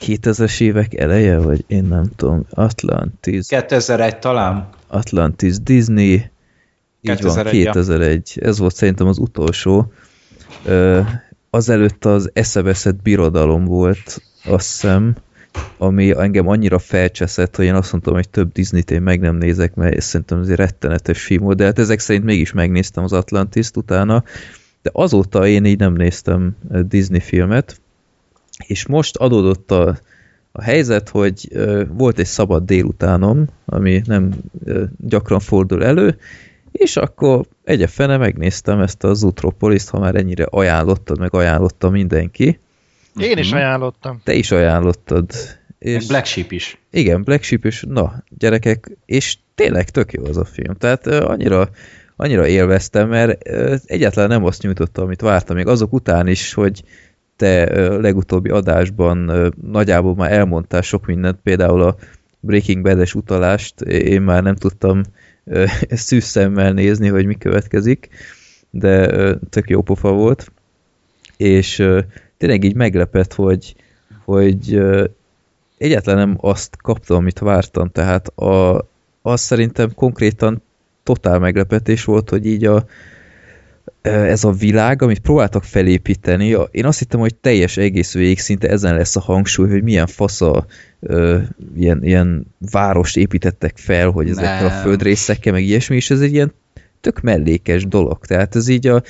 [0.00, 2.46] 2000-es évek eleje, vagy én nem tudom.
[2.50, 3.46] Atlantis.
[3.46, 4.68] 2001 talán?
[4.86, 6.12] Atlantis, Disney.
[6.12, 6.30] Így
[7.00, 8.32] 2001, van, 2001.
[8.34, 8.48] Ja.
[8.48, 9.92] Ez volt szerintem az utolsó.
[11.50, 15.16] Azelőtt az eszeveszett birodalom volt, azt hiszem
[15.78, 19.74] ami engem annyira felcseszett, hogy én azt mondtam, hogy több Disney-t én meg nem nézek,
[19.74, 24.24] mert szerintem ez egy rettenetes volt, de hát ezek szerint mégis megnéztem az Atlantis-t utána,
[24.82, 27.80] de azóta én így nem néztem eh, Disney filmet,
[28.66, 29.98] és most adódott a,
[30.52, 34.34] a helyzet, hogy uh, volt egy szabad délutánom, ami nem
[34.64, 36.18] uh, gyakran fordul elő,
[36.72, 42.58] és akkor egyefene megnéztem ezt az Utropolis-t, ha már ennyire ajánlottad, meg ajánlotta mindenki,
[43.20, 43.56] én is mhm.
[43.56, 44.20] ajánlottam.
[44.24, 45.30] Te is ajánlottad.
[45.78, 46.78] És Black Sheep is.
[46.90, 50.74] Igen, Black Sheep is, na, gyerekek, és tényleg tök jó az a film.
[50.74, 51.68] Tehát uh, annyira,
[52.16, 56.82] annyira élveztem, mert uh, egyáltalán nem azt nyújtotta, amit vártam, még azok után is, hogy
[57.36, 61.96] te uh, legutóbbi adásban uh, nagyjából már elmondtál sok mindent, például a
[62.40, 65.02] Breaking Bad-es utalást, én már nem tudtam
[65.44, 65.70] uh,
[66.06, 68.08] szűz szemmel nézni, hogy mi következik,
[68.70, 70.52] de uh, tök jó pofa volt,
[71.36, 72.02] és uh,
[72.38, 73.74] tényleg így meglepett, hogy,
[74.24, 74.80] hogy
[75.78, 78.86] egyáltalán nem azt kaptam, amit vártam, tehát a,
[79.22, 80.62] az szerintem konkrétan
[81.02, 82.86] totál meglepetés volt, hogy így a,
[84.02, 88.96] ez a világ, amit próbáltak felépíteni, én azt hittem, hogy teljes egész végig szinte ezen
[88.96, 90.66] lesz a hangsúly, hogy milyen fasza
[91.00, 91.38] ö,
[91.76, 94.78] ilyen, ilyen várost építettek fel, hogy ezekkel Nem.
[94.78, 96.52] a földrészekkel, meg ilyesmi, és ez egy ilyen
[97.00, 98.26] tök mellékes dolog.
[98.26, 99.02] Tehát ez így a,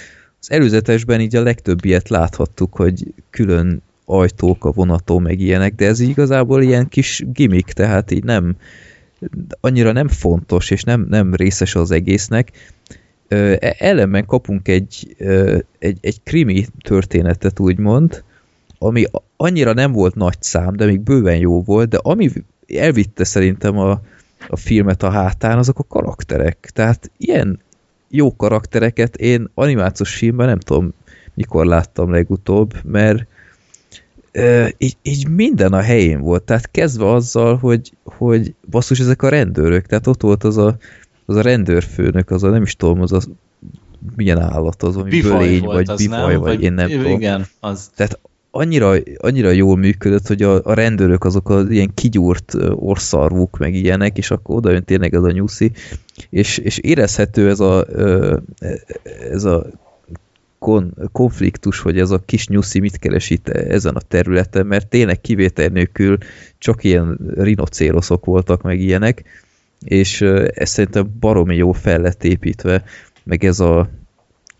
[0.48, 5.86] az előzetesben így a legtöbb ilyet láthattuk, hogy külön ajtók a vonató, meg ilyenek, de
[5.86, 8.56] ez igazából ilyen kis gimmick, tehát így nem
[9.60, 12.74] annyira nem fontos, és nem, nem részes az egésznek.
[13.28, 15.16] E, ellenben kapunk egy,
[15.78, 18.24] egy, egy krimi történetet, úgymond,
[18.78, 19.04] ami
[19.36, 22.30] annyira nem volt nagy szám, de még bőven jó volt, de ami
[22.66, 24.00] elvitte szerintem a,
[24.48, 26.70] a filmet a hátán, azok a karakterek.
[26.72, 27.60] Tehát ilyen
[28.08, 30.92] jó karaktereket én animációs filmben nem tudom,
[31.34, 33.26] mikor láttam legutóbb, mert
[34.32, 39.28] e, így, így minden a helyén volt, tehát kezdve azzal, hogy, hogy basszus, ezek a
[39.28, 40.76] rendőrök, tehát ott volt az a,
[41.26, 43.20] az a rendőrfőnök, az a nem is tudom, az a
[44.16, 47.42] milyen állat az, ami bölény, vagy bivaj, vagy, vagy én nem igen, tudom.
[47.60, 47.90] Az.
[47.94, 48.18] Tehát
[48.56, 54.18] annyira, annyira jól működött, hogy a, a rendőrök azok az ilyen kigyúrt orszarvuk, meg ilyenek,
[54.18, 55.72] és akkor oda jön tényleg ez a nyuszi,
[56.30, 57.86] és, és érezhető ez a,
[59.30, 59.66] ez a
[60.58, 65.20] kon, konfliktus, hogy ez a kis nyuszi mit keres itt ezen a területen, mert tényleg
[65.20, 66.18] kivétel nélkül
[66.58, 69.24] csak ilyen rinocéroszok voltak, meg ilyenek,
[69.84, 70.20] és
[70.54, 72.84] ez szerintem baromi jó fel lett építve,
[73.24, 73.88] meg ez a,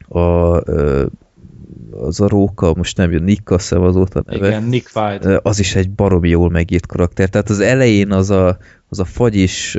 [0.09, 0.63] a
[2.01, 4.47] az a róka, most nem jön, Nick azt hiszem azóta neve.
[4.47, 5.41] Igen, Nick White.
[5.43, 7.29] Az is egy baromi jól megírt karakter.
[7.29, 8.59] Tehát az elején az a,
[8.89, 9.77] az a fagyis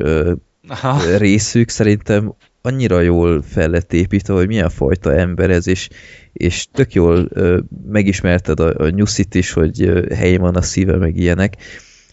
[0.68, 1.18] Aha.
[1.18, 5.90] részük szerintem annyira jól fel lett építve, hogy milyen fajta ember ez, és,
[6.34, 7.60] és tök jól ö,
[7.92, 11.56] megismerted a, a nyuszit is, hogy ö, helyén van a szíve, meg ilyenek.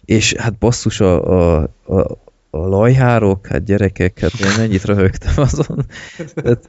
[0.04, 2.00] És hát basszus a, a, a,
[2.50, 5.86] a lajhárok, hát gyerekek, hát én mennyit röhögtem azon.
[6.34, 6.68] Tehát,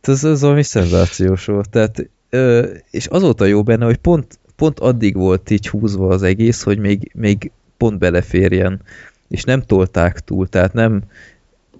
[0.00, 1.70] ez, ez valami szenzációs volt.
[1.70, 6.62] Tehát, ö, és azóta jó benne, hogy pont, pont addig volt így húzva az egész,
[6.62, 8.80] hogy még, még pont beleférjen,
[9.28, 11.02] és nem tolták túl, tehát nem,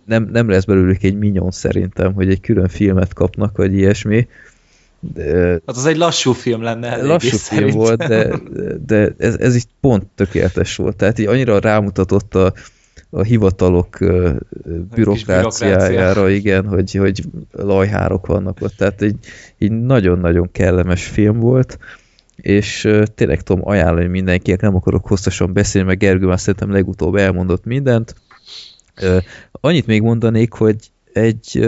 [0.04, 4.28] nem, nem lesz belőlük egy minyon szerintem, hogy egy külön filmet kapnak, vagy ilyesmi.
[5.14, 7.02] De, hát az egy lassú film lenne.
[7.02, 8.40] Lassú film volt, de,
[8.86, 10.96] de ez, ez így pont tökéletes volt.
[10.96, 12.52] Tehát így annyira rámutatott a,
[13.14, 13.98] a hivatalok
[14.94, 17.22] bürokráciájára, igen, hogy, hogy
[17.52, 18.74] lajhárok vannak ott.
[18.76, 19.16] Tehát egy,
[19.58, 21.78] így nagyon-nagyon kellemes film volt
[22.36, 27.64] és tényleg tudom ajánlani mindenkinek, nem akarok hosszasan beszélni, meg Gergő már szerintem legutóbb elmondott
[27.64, 28.14] mindent,
[29.50, 30.76] Annyit még mondanék, hogy
[31.12, 31.66] egy,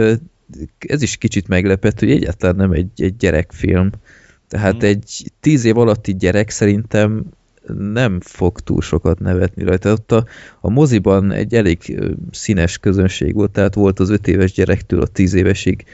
[0.79, 3.91] ez is kicsit meglepett, hogy egyáltalán nem egy, egy gyerekfilm.
[4.49, 4.87] Tehát mm.
[4.87, 7.25] egy tíz év alatti gyerek szerintem
[7.79, 9.93] nem fog túl sokat nevetni rajta.
[9.93, 10.27] Ott a,
[10.61, 15.35] a moziban egy elég színes közönség volt, tehát volt az öt éves gyerektől a tíz
[15.35, 15.85] évesig,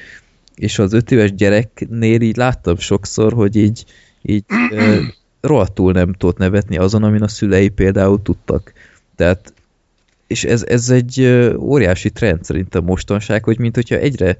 [0.55, 3.85] és az öt éves gyereknél így láttam sokszor, hogy így,
[4.23, 4.45] így
[5.41, 8.73] rohadtul nem tudott nevetni azon, amin a szülei például tudtak.
[9.17, 9.53] Tehát
[10.27, 11.27] és ez, ez egy
[11.59, 14.37] óriási trend szerintem mostanság, hogy mint hogyha egyre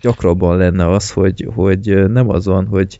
[0.00, 2.98] gyakrabban lenne az, hogy, hogy nem az van, hogy,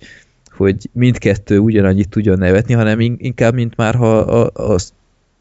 [0.56, 4.76] hogy mindkettő ugyanannyit tudjon nevetni, hanem inkább, mint már ha a, a,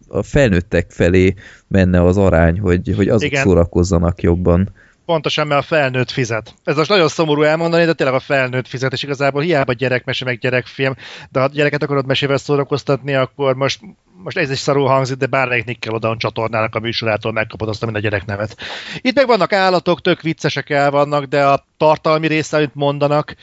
[0.08, 1.34] a felnőttek felé
[1.68, 3.44] menne az arány, hogy, hogy azok Igen.
[3.44, 4.70] szórakozzanak jobban.
[5.06, 6.54] Pontosan, mert a felnőtt fizet.
[6.64, 10.38] Ez most nagyon szomorú elmondani, de tényleg a felnőtt fizet, és igazából hiába gyerekmese, meg
[10.38, 10.96] gyerekfilm,
[11.32, 13.80] de ha gyereket akarod mesével szórakoztatni, akkor most
[14.24, 18.00] most ez is szarul hangzik, de bármelyik Nickelodeon csatornának a műsorától megkapod azt, mint a
[18.00, 18.58] gyereknevet.
[19.02, 23.36] Itt meg vannak állatok, tök viccesek el vannak, de a tartalmi része, amit mondanak,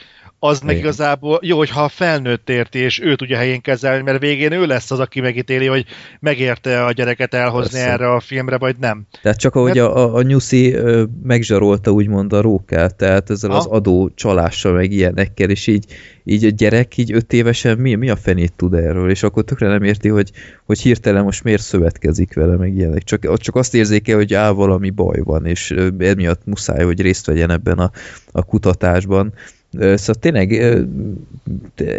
[0.44, 4.52] az meg igazából jó, hogyha a felnőtt érti, és ő tudja helyén kezelni, mert végén
[4.52, 5.85] ő lesz az, aki megítéli, hogy
[6.20, 7.93] megérte a gyereket elhozni Persze.
[7.93, 9.06] erre a filmre, vagy nem.
[9.23, 9.89] Tehát csak ahogy mert...
[9.89, 10.77] a, a Nyuszi
[11.23, 13.56] megzsarolta úgymond a rókát, tehát ezzel ha?
[13.56, 15.85] az adó csalással, meg ilyenekkel, és így,
[16.24, 19.69] így a gyerek így öt évesen mi, mi a fenét tud erről, és akkor tökre
[19.69, 20.31] nem érti, hogy,
[20.64, 23.02] hogy hirtelen most miért szövetkezik vele, meg ilyenek.
[23.02, 27.51] Csak, csak azt érzéke, hogy á, valami baj van, és emiatt muszáj, hogy részt vegyen
[27.51, 27.90] ebben a,
[28.32, 29.32] a kutatásban
[29.73, 30.77] Szóval tényleg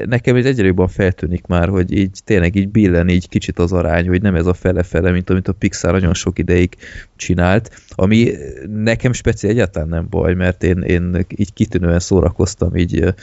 [0.05, 4.07] nekem ez egyre jobban feltűnik már, hogy így tényleg így billen így kicsit az arány,
[4.07, 6.75] hogy nem ez a fele-fele, mint amit a Pixar nagyon sok ideig
[7.15, 8.31] csinált, ami
[8.75, 13.13] nekem speciál egyáltalán nem baj, mert én, én így kitűnően szórakoztam így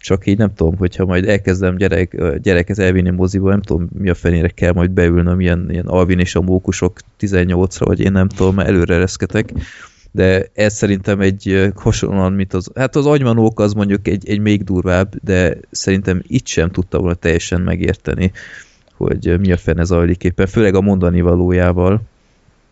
[0.00, 4.14] csak így nem tudom, hogyha majd elkezdem gyerek, gyereket elvinni moziba, nem tudom, mi a
[4.14, 8.58] fenére kell majd beülnöm, ilyen, ilyen Alvin és a mókusok 18-ra, vagy én nem tudom,
[8.58, 9.52] előre reszketek,
[10.12, 14.64] de ez szerintem egy hasonlóan, mint az, hát az agymanók az mondjuk egy, egy még
[14.64, 18.32] durvább, de szerintem itt sem tudta volna teljesen megérteni,
[18.96, 22.02] hogy mi a fene zajlik éppen, főleg a mondani valójával.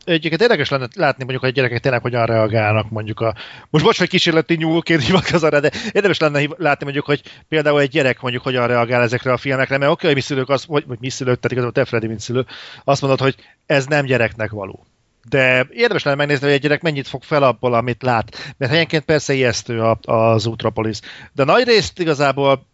[0.05, 3.35] Egyébként érdekes lenne látni mondjuk, hogy a gyerekek tényleg hogyan reagálnak mondjuk a...
[3.70, 8.20] Most bocs, hogy kísérleti nyúlként hivatkozom de érdemes lenne látni mondjuk, hogy például egy gyerek
[8.20, 11.09] mondjuk hogyan reagál ezekre a filmekre, mert oké, hogy mi szülők, az, vagy, vagy mi
[11.09, 12.47] szülők, tehát igazából te Freddy, mint szülő,
[12.85, 13.35] azt mondod, hogy
[13.66, 14.86] ez nem gyereknek való
[15.28, 18.55] de érdemes lenne megnézni, hogy egy gyerek mennyit fog fel abból, amit lát.
[18.57, 20.99] Mert helyenként persze ijesztő az Utropolis.
[21.32, 22.66] De nagy részt igazából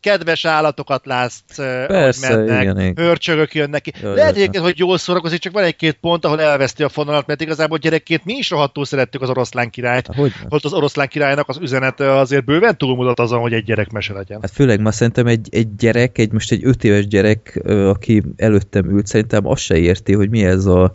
[0.00, 1.40] kedves állatokat látsz,
[1.86, 3.92] Persze, hogy mennek, igen, hörcsögök jönnek ki.
[4.02, 7.40] Jaj, Lehet egyébként, hogy jól szórakozik, csak van egy-két pont, ahol elveszti a fonalat, mert
[7.40, 10.06] igazából gyerekként mi is rohadtul szerettük az oroszlán királyt.
[10.06, 14.12] Hogy Hogy az oroszlán királynak az üzenete azért bőven túlmutat azon, hogy egy gyerek mese
[14.12, 14.38] legyen.
[14.40, 18.90] Hát főleg ma szerintem egy, egy gyerek, egy most egy öt éves gyerek, aki előttem
[18.90, 20.92] ült, szerintem azt se érti, hogy mi ez a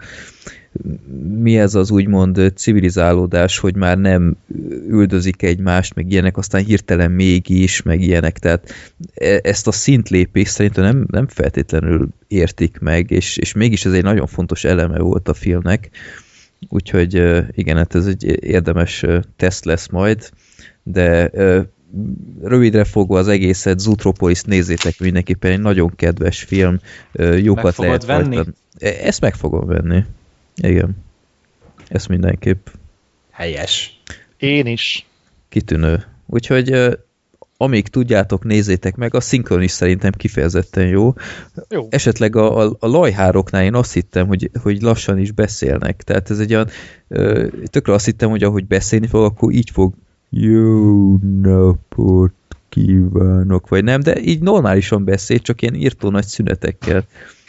[1.37, 4.35] mi ez az úgymond civilizálódás, hogy már nem
[4.87, 8.73] üldözik egymást, meg ilyenek, aztán hirtelen mégis, meg ilyenek, tehát
[9.13, 14.03] e, ezt a szintlépést szerintem nem, nem feltétlenül értik meg, és, és mégis ez egy
[14.03, 15.89] nagyon fontos eleme volt a filmnek,
[16.69, 17.13] úgyhogy
[17.51, 19.05] igen, hát ez egy érdemes
[19.35, 20.29] teszt lesz majd,
[20.83, 21.31] de
[22.43, 26.79] rövidre fogva az egészet, Zootropolis nézzétek mindenképpen, egy nagyon kedves film,
[27.37, 28.35] jókat meg lehet venni?
[28.35, 28.51] Rajta.
[28.79, 30.03] E, ezt meg fogom venni.
[30.55, 30.95] Igen.
[31.87, 32.67] Ez mindenképp.
[33.31, 34.01] Helyes.
[34.37, 35.07] Én is.
[35.49, 36.05] Kitűnő.
[36.25, 36.97] Úgyhogy
[37.57, 41.13] amíg tudjátok, nézzétek meg, a szinkron is szerintem kifejezetten jó.
[41.69, 41.87] Jó.
[41.89, 46.01] Esetleg a, a, a lajhároknál én azt hittem, hogy, hogy lassan is beszélnek.
[46.01, 46.69] Tehát ez egy olyan,
[47.07, 49.93] ö, tökre azt hittem, hogy ahogy beszélni fog, akkor így fog
[50.29, 52.33] jó napot
[52.69, 57.05] kívánok, vagy nem, de így normálisan beszél, csak ilyen írtó nagy szünetekkel.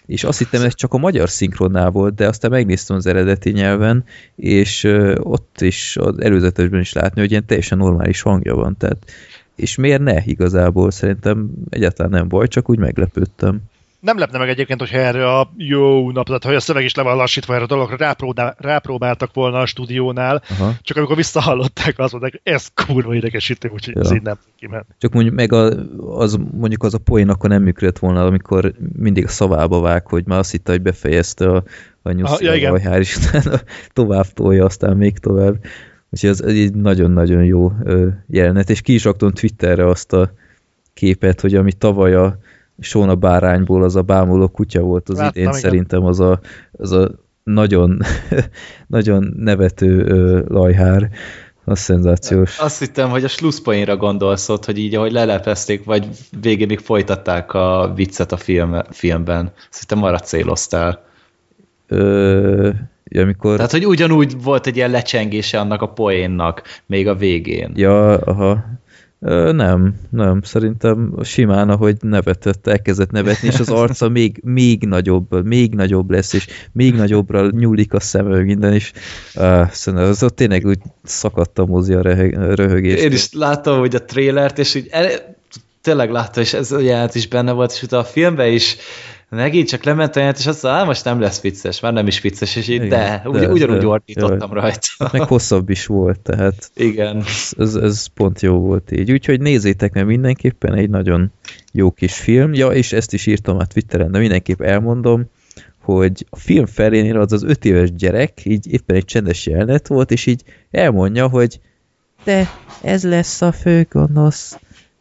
[0.06, 4.04] És azt hittem, ez csak a magyar szinkronnál volt, de aztán megnéztem az eredeti nyelven,
[4.36, 4.84] és
[5.16, 8.76] ott is az előzetesben is látni, hogy ilyen teljesen normális hangja van.
[8.76, 9.12] Tehát,
[9.56, 10.90] és miért ne igazából?
[10.90, 13.60] Szerintem egyáltalán nem baj, csak úgy meglepődtem.
[14.04, 17.02] Nem lepne meg egyébként, hogyha erre a jó nap, tehát hogy a szöveg is le
[17.02, 20.72] van lassítva erre a dologra, rápróbál, rápróbáltak volna a stúdiónál, Aha.
[20.82, 24.00] csak amikor visszahallották, azt mondták, ez kurva idegesítő, úgyhogy Ja.
[24.00, 24.86] ez így nem kiment.
[24.98, 25.70] Csak mondjuk meg a,
[26.18, 30.26] az, mondjuk az a poén akkor nem működött volna, amikor mindig a szavába vág, hogy
[30.26, 31.62] már azt hitte, hogy befejezte a,
[32.02, 33.60] a nyuszi, ja, és utána
[33.92, 35.56] tovább tolja, aztán még tovább.
[36.10, 37.72] Úgyhogy ez egy nagyon-nagyon jó
[38.28, 40.32] jelenet, és ki is Twitterre azt a
[40.94, 42.38] képet, hogy ami tavaly a
[42.78, 45.60] Sóna bárányból az a bámuló kutya volt, az Láttam, idén igen.
[45.60, 46.40] szerintem az a,
[46.72, 47.10] az a
[47.42, 48.00] nagyon,
[48.86, 51.10] nagyon nevető ö, lajhár,
[51.64, 52.58] az szenzációs.
[52.58, 56.08] Azt hittem, hogy a slusszpoénra gondolsz ott, hogy így, ahogy lelepezték, vagy
[56.40, 59.52] végén még folytatták a viccet a film, filmben.
[59.70, 61.04] Azt hittem arra céloztál.
[61.86, 62.70] Ö,
[63.04, 63.56] ja, amikor...
[63.56, 67.72] Tehát, hogy ugyanúgy volt egy ilyen lecsengése annak a poénnak, még a végén.
[67.74, 68.64] Ja, aha.
[69.26, 75.44] Ö, nem, nem, szerintem simán, ahogy nevetett, elkezdett nevetni, és az arca még, még nagyobb,
[75.44, 78.92] még nagyobb lesz, és még nagyobbra nyúlik a szeme, minden, és
[79.34, 83.02] uh, szerintem az ott tényleg úgy szakadt a mozi a röhög, röhögést.
[83.02, 85.08] Én is láttam, hogy a trélert, és úgy el,
[85.82, 88.76] tényleg láttam, és ez a jelent is benne volt, és utána a filmben is
[89.34, 92.06] megint csak lement a jelent, és azt mondta, "Á, most nem lesz vicces, már nem
[92.06, 94.60] is vicces, és így, Igen, de, de, ugy, ugyanúgy de, ordítottam jaj.
[94.60, 95.08] rajta.
[95.18, 97.16] Meg hosszabb is volt, tehát Igen.
[97.26, 99.12] ez, ez, ez pont jó volt így.
[99.12, 101.32] Úgyhogy nézzétek meg mindenképpen, egy nagyon
[101.72, 102.54] jó kis film.
[102.54, 105.24] Ja, és ezt is írtam a Twitteren, de mindenképp elmondom,
[105.80, 110.10] hogy a film felénél az az öt éves gyerek, így éppen egy csendes jelenet volt,
[110.10, 111.60] és így elmondja, hogy
[112.24, 112.48] de
[112.82, 114.58] ez lesz a főgonosz.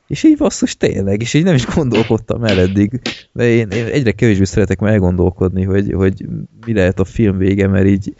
[0.07, 3.01] És így basszus tényleg, és így nem is gondolkodtam el eddig,
[3.31, 6.25] de én, én egyre kevésbé szeretek már elgondolkodni, hogy, hogy
[6.65, 8.13] mi lehet a film vége, mert így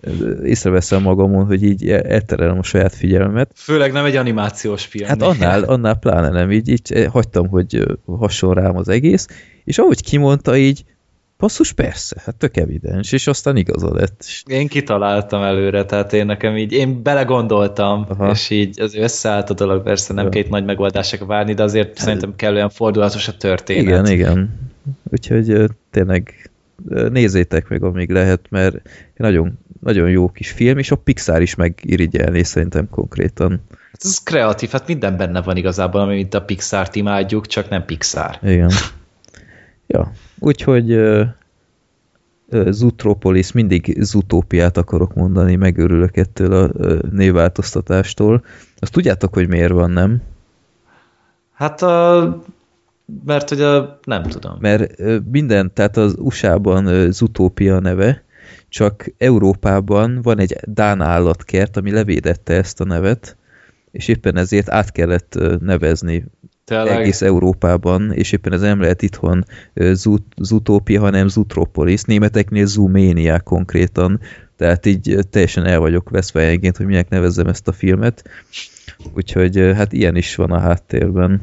[0.00, 3.50] ö, észreveszem magamon, hogy így el- elterelem a saját figyelmet.
[3.54, 5.08] Főleg nem egy animációs film.
[5.08, 9.26] Hát annál, annál pláne nem, így, így eh, hagytam, hogy ö, hasson rám az egész,
[9.64, 10.84] és ahogy kimondta így,
[11.38, 14.24] basszus persze, hát tök evidens, és aztán igaza lett.
[14.46, 18.30] Én kitaláltam előre, tehát én nekem így, én belegondoltam, Aha.
[18.30, 20.30] És így az összeállt a dolog, persze nem Ja.
[20.30, 23.82] két nagy megoldásra várni, de azért szerintem kellően fordulatos a történet.
[23.82, 24.58] Igen, igen.
[25.10, 26.50] Úgyhogy tényleg
[27.10, 28.76] nézzétek meg, amíg lehet, mert
[29.16, 33.50] nagyon, nagyon jó kis film, és a Pixar is megirigyelné szerintem konkrétan.
[33.70, 37.84] Hát ez kreatív, hát minden benne van igazából, ami mint a Pixar-t imádjuk, csak nem
[37.84, 38.38] Pixar.
[38.42, 38.70] Igen.
[39.90, 41.24] Ja, úgyhogy ö,
[42.48, 48.44] ö, Zootropolis, mindig Zootópiát akarok mondani, megörülök ettől a ö, névváltoztatástól.
[48.78, 50.22] Azt tudjátok, hogy miért van, nem?
[51.52, 52.42] Hát a...
[53.24, 53.98] Mert a...
[54.04, 54.56] nem tudom.
[54.60, 58.22] Mert minden, tehát az USA-ban ö, Zootopia neve,
[58.68, 63.36] csak Európában van egy Dán állatkert, ami levédette ezt a nevet,
[63.90, 66.24] és éppen ezért át kellett nevezni
[66.68, 72.66] Tényleg, egész Európában, és éppen ez nem lehet itthon ö, Zoot- Zootopia, hanem Zootropolis, németeknél
[72.66, 74.20] Zoomania konkrétan,
[74.56, 78.24] tehát így teljesen el vagyok veszve egyébként, hogy minek nevezzem ezt a filmet,
[79.14, 81.40] úgyhogy hát ilyen is van a háttérben,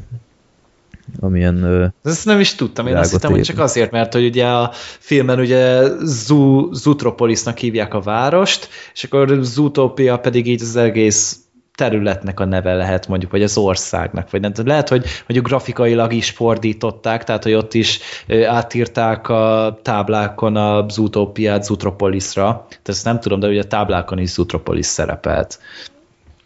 [1.19, 4.72] amilyen Ezt nem is tudtam, én azt hittem, hogy csak azért, mert hogy ugye a
[4.99, 11.45] filmben ugye Zoo, Zootropolisnak hívják a várost, és akkor Zootopia pedig így az egész
[11.76, 14.52] területnek a neve lehet mondjuk, vagy az országnak, vagy nem.
[14.64, 17.99] Lehet, hogy mondjuk grafikailag is fordították, tehát hogy ott is
[18.45, 24.30] átírták a táblákon a Zootopiát Zootropolisra, tehát ezt nem tudom, de ugye a táblákon is
[24.30, 25.60] Zootropolis szerepelt.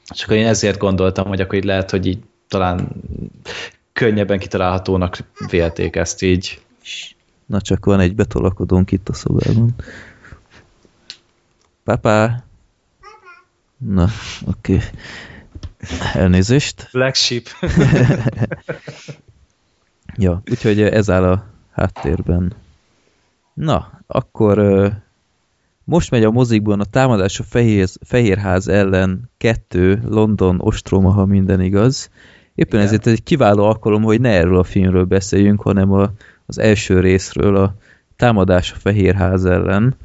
[0.06, 2.88] Csak én ezért gondoltam, hogy akkor így lehet, hogy így talán
[3.94, 5.18] könnyebben kitalálhatónak
[5.50, 6.62] vélték ezt így.
[7.46, 9.76] Na csak van egy betolakodónk itt a szobában.
[11.84, 12.44] Papá!
[13.80, 14.08] Na,
[14.46, 14.74] oké.
[14.74, 14.88] Okay.
[16.14, 16.90] Elnézést.
[16.92, 17.44] Black Sheep.
[20.16, 22.54] Ja, úgyhogy ez áll a háttérben.
[23.54, 24.58] Na, akkor
[25.84, 31.62] most megy a mozikban a támadás a fehér, Fehérház ellen kettő London ostroma, ha minden
[31.62, 32.10] igaz.
[32.56, 32.86] Éppen Igen.
[32.86, 36.12] ezért ez egy kiváló alkalom, hogy ne erről a filmről beszéljünk, hanem a,
[36.46, 37.76] az első részről, a
[38.16, 39.96] támadás a Fehérház ellen,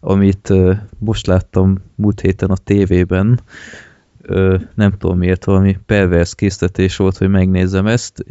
[0.00, 0.52] amit
[0.98, 3.40] most láttam múlt héten a tévében.
[4.74, 8.24] nem tudom miért, valami pervers késztetés volt, hogy megnézem ezt.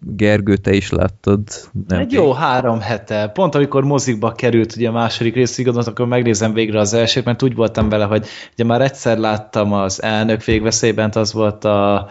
[0.00, 1.40] Gergő, te is láttad?
[1.88, 3.28] Nem Egy jó három hete.
[3.28, 7.42] Pont amikor mozikba került ugye a második rész, igaz, akkor megnézem végre az elsőt, mert
[7.42, 12.08] úgy voltam vele, hogy ugye már egyszer láttam az elnök végveszélyben, az volt a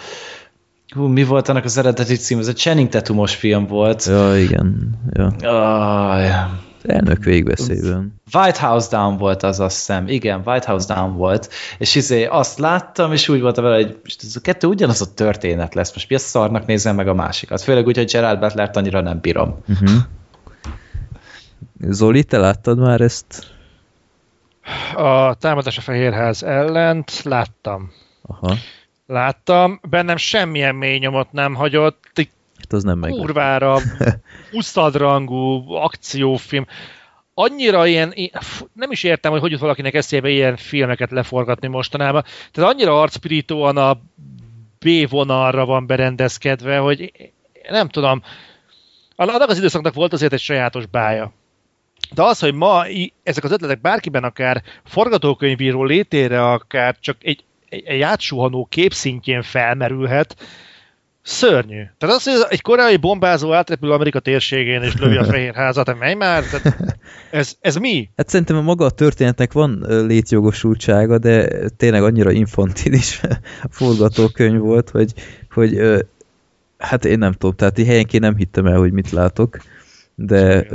[0.96, 2.40] Hú, mi volt annak az eredeti cím?
[2.40, 4.06] Ez a Channing Tatumos film volt.
[4.06, 5.00] Ja, igen.
[5.14, 5.26] Ja.
[5.26, 6.50] Oh, yeah.
[6.84, 8.22] Elnök végbeszélyben.
[8.34, 10.08] White House Down volt az, azt hiszem.
[10.08, 11.50] Igen, White House Down volt.
[11.78, 15.74] És izé azt láttam, és úgy voltam vele, hogy ez a kettő ugyanaz a történet
[15.74, 15.94] lesz.
[15.94, 17.62] Most mi a szarnak nézem meg a másikat.
[17.62, 19.58] Főleg úgy, hogy Gerald Butler-t annyira nem bírom.
[19.68, 19.90] Uh-huh.
[21.80, 23.54] Zoli, te láttad már ezt?
[24.96, 27.92] A támadás a Fehérház ellent láttam.
[28.22, 28.56] Aha.
[29.08, 32.00] Láttam, bennem semmilyen mély nyomot nem hagyott,
[32.72, 33.12] Hát az nem meg.
[33.12, 33.78] Kurvára,
[34.52, 36.66] uszadrangú akciófilm.
[37.34, 38.14] Annyira ilyen,
[38.74, 42.24] nem is értem, hogy hogy jut valakinek eszébe ilyen filmeket leforgatni mostanában.
[42.52, 43.94] Tehát annyira arcpirítóan a
[44.80, 47.12] B vonalra van berendezkedve, hogy
[47.70, 48.24] nem tudom,
[49.16, 51.34] annak az időszaknak volt azért egy sajátos bája.
[52.14, 52.86] De az, hogy ma
[53.24, 60.36] ezek az ötletek bárkiben akár forgatókönyvíró létére, akár csak egy, egy, egy átsuhanó képszintjén felmerülhet,
[61.24, 61.84] Szörnyű.
[61.98, 66.14] Tehát az, hogy egy koreai bombázó átrepül Amerika térségén és lövi a fehér házat, menj
[66.14, 66.98] már, tehát
[67.32, 68.10] ez, ez mi?
[68.18, 73.22] Hát szerintem a maga a történetnek van létjogosultsága, de tényleg annyira infantilis
[73.70, 75.14] forgatókönyv volt, hogy,
[75.52, 75.82] hogy
[76.78, 79.58] hát én nem tudom, tehát helyenként nem hittem el, hogy mit látok,
[80.16, 80.68] de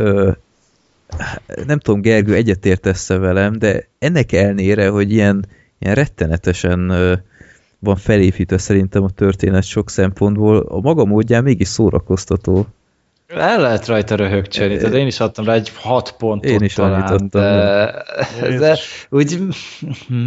[1.67, 5.47] nem tudom, Gergő egyetértesz velem, de ennek elnére, hogy ilyen,
[5.79, 6.93] ilyen rettenetesen
[7.79, 12.67] van felépítve szerintem a történet sok szempontból, a maga módján mégis szórakoztató.
[13.27, 17.29] El lehet rajta röhögcsölni, tehát én is adtam rá egy hat pontot Én is talán,
[17.31, 17.93] de,
[18.59, 18.77] de
[19.11, 19.39] úgy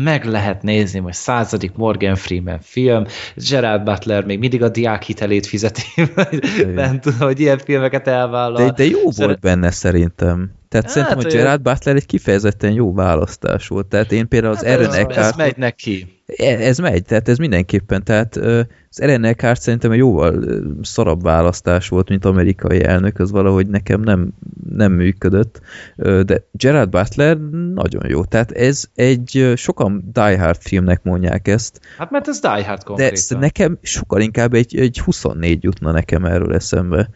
[0.03, 3.05] meg lehet nézni, hogy századik Morgan Freeman film,
[3.49, 5.81] Gerard Butler még mindig a diák hitelét fizeti,
[6.75, 8.65] nem tudom, hogy ilyen filmeket elvállal.
[8.65, 9.15] De, de jó Szeret...
[9.15, 10.51] volt benne szerintem.
[10.69, 13.87] Tehát hát, szerintem, hogy Gerard Butler egy kifejezetten jó választás volt.
[13.87, 15.17] Tehát én például az hát Aaron Eckhart...
[15.17, 16.07] Ez megy neki.
[16.25, 18.03] E, ez megy, tehát ez mindenképpen.
[18.03, 20.45] Tehát az Aaron Eckhart szerintem egy jóval
[20.81, 24.33] szarabb választás volt, mint amerikai elnök, az valahogy nekem nem,
[24.75, 25.61] nem működött.
[25.95, 27.37] De Gerard Butler
[27.73, 28.25] nagyon jó.
[28.25, 31.79] Tehát ez egy, sokan Die Hard filmnek mondják ezt.
[31.97, 33.23] Hát mert ez Die Hard konkrétan.
[33.29, 37.09] De nekem sokkal inkább egy, egy 24 jutna nekem erről eszembe.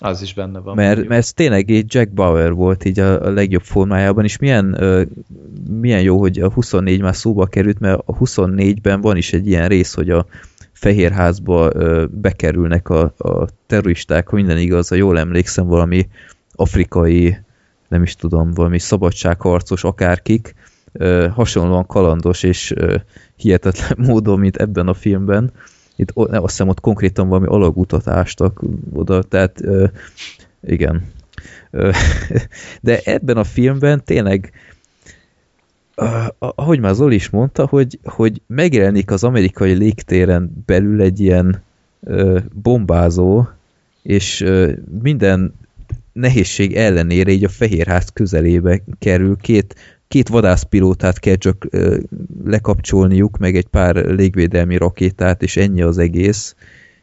[0.00, 0.74] Az is benne van.
[0.74, 4.76] Mert, mert ez tényleg egy Jack Bauer volt így a, a legjobb formájában, és milyen,
[4.80, 5.02] uh,
[5.70, 9.68] milyen jó, hogy a 24 már szóba került, mert a 24-ben van is egy ilyen
[9.68, 10.26] rész, hogy a
[10.72, 16.08] Fehérházba uh, bekerülnek a, a terroristák, ha minden igaz, ha jól emlékszem, valami
[16.52, 17.38] afrikai,
[17.88, 20.54] nem is tudom, valami szabadságharcos akárkik,
[20.92, 22.94] uh, hasonlóan kalandos és uh,
[23.36, 25.52] hihetetlen módon, mint ebben a filmben,
[25.98, 28.62] itt azt hiszem ott konkrétan valami alagutat ástak
[28.92, 29.86] oda, tehát ö,
[30.62, 31.06] igen.
[31.70, 31.90] Ö,
[32.80, 34.52] de ebben a filmben tényleg
[36.38, 41.62] ahogy már Zoli is mondta, hogy, hogy megjelenik az amerikai légtéren belül egy ilyen
[42.04, 43.46] ö, bombázó,
[44.02, 44.72] és ö,
[45.02, 45.54] minden
[46.12, 49.74] nehézség ellenére így a Fehérház közelébe kerül, két
[50.08, 51.98] két vadászpilótát kell csak ö,
[52.44, 56.54] lekapcsolniuk, meg egy pár légvédelmi rakétát, és ennyi az egész.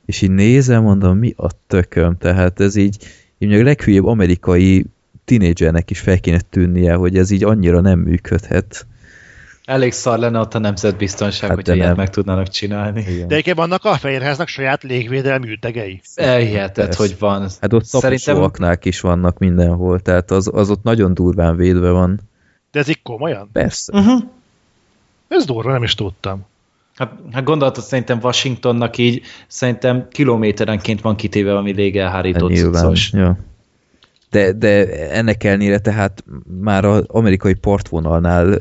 [0.06, 2.18] És így nézem, mondom, mi a tököm?
[2.18, 2.98] Tehát ez így,
[3.38, 4.86] így a leghülyebb amerikai
[5.26, 8.88] tinédzsernek is fel kéne tűnnie, hogy ez így annyira nem működhet.
[9.65, 13.02] Elég szar lenne ott a nemzetbiztonság, hát hogyha ilyet meg tudnának csinálni.
[13.02, 13.27] Igen.
[13.27, 16.02] De egyébként vannak a Fehérháznak saját légvédelmi ütegei.
[16.15, 17.41] Elhihetett, hogy van.
[17.61, 18.52] Hát ott Szerintem...
[18.82, 22.19] is vannak mindenhol, tehát az, az ott nagyon durván védve van.
[22.76, 23.50] De ez így komolyan?
[23.52, 23.98] Persze.
[23.98, 24.24] Uh-huh.
[25.28, 26.46] Ez durva, nem is tudtam.
[26.96, 33.38] Hát, hát gondolatod szerintem Washingtonnak így szerintem kilométerenként van kitéve valami légelhárító hát nyilván, ja.
[34.30, 36.24] De, de ennek ellenére tehát
[36.62, 38.60] már az amerikai partvonalnál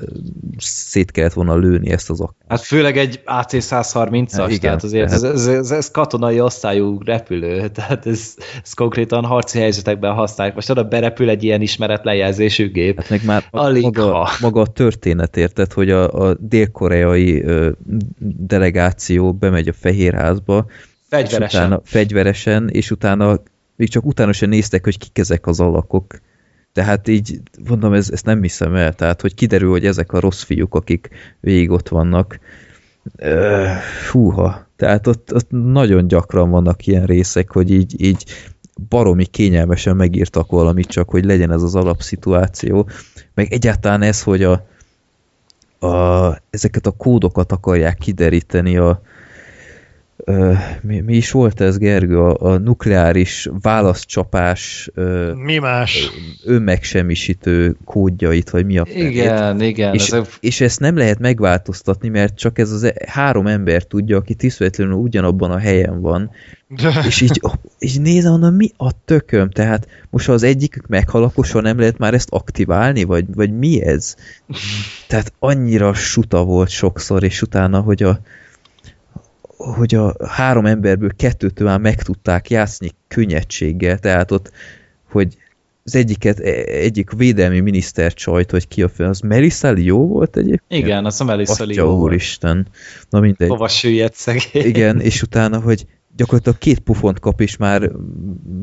[0.59, 2.37] szét kellett volna lőni ezt az akart.
[2.49, 8.07] Hát főleg egy AC-130-as, hát tehát azért ez, ez, ez, ez katonai osztályú repülő, tehát
[8.07, 10.55] ez, ez konkrétan harci helyzetekben használják.
[10.55, 12.97] Most oda berepül egy ilyen ismeretlen jelzésű gép.
[12.97, 17.45] Hát meg már Alig maga, maga a történet érted, hogy a, a dél-koreai
[18.39, 20.67] delegáció bemegy a Fehérházba,
[21.09, 21.43] Fegyveresen.
[21.43, 23.41] És utána, fegyveresen, és utána
[23.77, 26.21] még csak utána sem néztek, hogy kik ezek az alakok.
[26.73, 28.95] Tehát így, mondom, ez, ezt nem hiszem el.
[28.95, 31.09] Tehát, hogy kiderül, hogy ezek a rossz fiúk, akik
[31.41, 32.39] végig ott vannak.
[34.11, 34.67] Húha.
[34.77, 38.25] Tehát ott, ott nagyon gyakran vannak ilyen részek, hogy így, így
[38.89, 42.89] baromi kényelmesen megírtak valamit, csak hogy legyen ez az alapszituáció.
[43.35, 44.67] Meg egyáltalán ez, hogy a,
[45.87, 49.03] a, ezeket a kódokat akarják kideríteni a,
[50.81, 52.19] mi, mi is volt ez, Gergő?
[52.19, 54.91] A, a nukleáris válaszcsapás
[55.35, 56.11] mi más?
[56.45, 59.11] önmegsemmisítő kódjait, vagy mi a felét.
[59.11, 59.95] Igen, igen.
[59.95, 60.27] És, ez a...
[60.41, 64.95] és ezt nem lehet megváltoztatni, mert csak ez az e- három ember tudja, aki tiszteletlenül
[64.95, 66.31] ugyanabban a helyen van.
[67.07, 67.41] és így,
[67.79, 69.51] így nézem, mondom, mi a tököm?
[69.51, 73.59] Tehát most ha az egyikük meghal, akkor soha nem lehet már ezt aktiválni, vagy, vagy
[73.59, 74.15] mi ez?
[75.09, 78.21] Tehát annyira suta volt sokszor, és utána, hogy a,
[79.73, 84.53] hogy a három emberből kettőtől már meg tudták játszani könnyedséggel, tehát ott,
[85.11, 85.37] hogy
[85.85, 90.37] az egyiket, e, egyik védelmi miniszter csajt, hogy ki a fel, az Melissa jó volt
[90.37, 90.83] egyébként?
[90.83, 92.01] Igen, az a Melissa Leo volt.
[92.01, 92.67] úristen.
[93.11, 93.49] Na mindegy.
[93.49, 94.65] Hova süllyedt szegény.
[94.65, 95.87] Igen, és utána, hogy
[96.17, 97.91] gyakorlatilag két pufont kap, és már,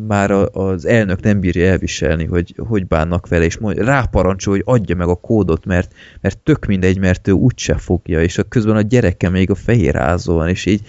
[0.08, 4.96] már az elnök nem bírja elviselni, hogy hogy bánnak vele, és mond, ráparancsol, hogy adja
[4.96, 8.82] meg a kódot, mert, mert tök mindegy, mert ő úgyse fogja, és a közben a
[8.82, 10.82] gyereke még a fehér van, és így,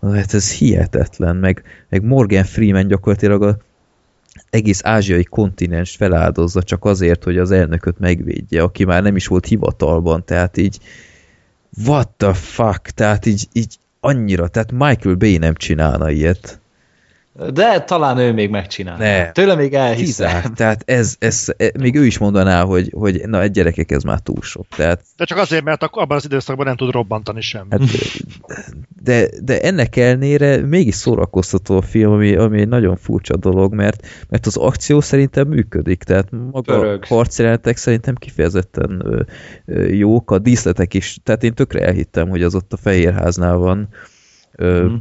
[0.00, 3.56] hát ez hihetetlen, meg, meg Morgan Freeman gyakorlatilag a
[4.50, 9.46] egész ázsiai kontinens feláldozza csak azért, hogy az elnököt megvédje, aki már nem is volt
[9.46, 10.78] hivatalban, tehát így
[11.86, 16.60] what the fuck, tehát így, így annyira, tehát Michael Bay nem csinálna ilyet.
[17.52, 18.96] De talán ő még megcsinál.
[18.96, 19.32] Ne.
[19.32, 20.26] Tőle még elhiszem.
[20.28, 20.50] Kizár.
[20.54, 24.18] Tehát ez, ez, ez, még ő is mondaná, hogy, hogy na egy gyerekek, ez már
[24.18, 24.66] túl sok.
[24.76, 27.66] Tehát, de csak azért, mert abban az időszakban nem tud robbantani sem.
[27.70, 27.80] Hát,
[29.02, 34.06] de, de ennek ellenére mégis szórakoztató a film, ami, ami egy nagyon furcsa dolog, mert,
[34.28, 37.02] mert az akció szerintem működik, tehát maga Pörög.
[37.02, 39.22] a harcjelenetek szerintem kifejezetten ö,
[39.64, 43.88] ö, jók, a díszletek is, tehát én tökre elhittem, hogy az ott a Fehérháznál van,
[44.52, 44.94] ö, mm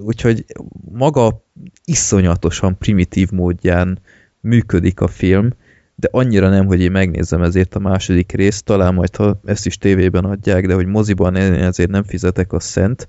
[0.00, 0.44] úgyhogy
[0.92, 1.44] maga
[1.84, 3.98] iszonyatosan primitív módján
[4.40, 5.52] működik a film,
[5.94, 9.78] de annyira nem, hogy én megnézem ezért a második részt, talán majd, ha ezt is
[9.78, 13.06] tévében adják, de hogy moziban ezért nem fizetek a szent.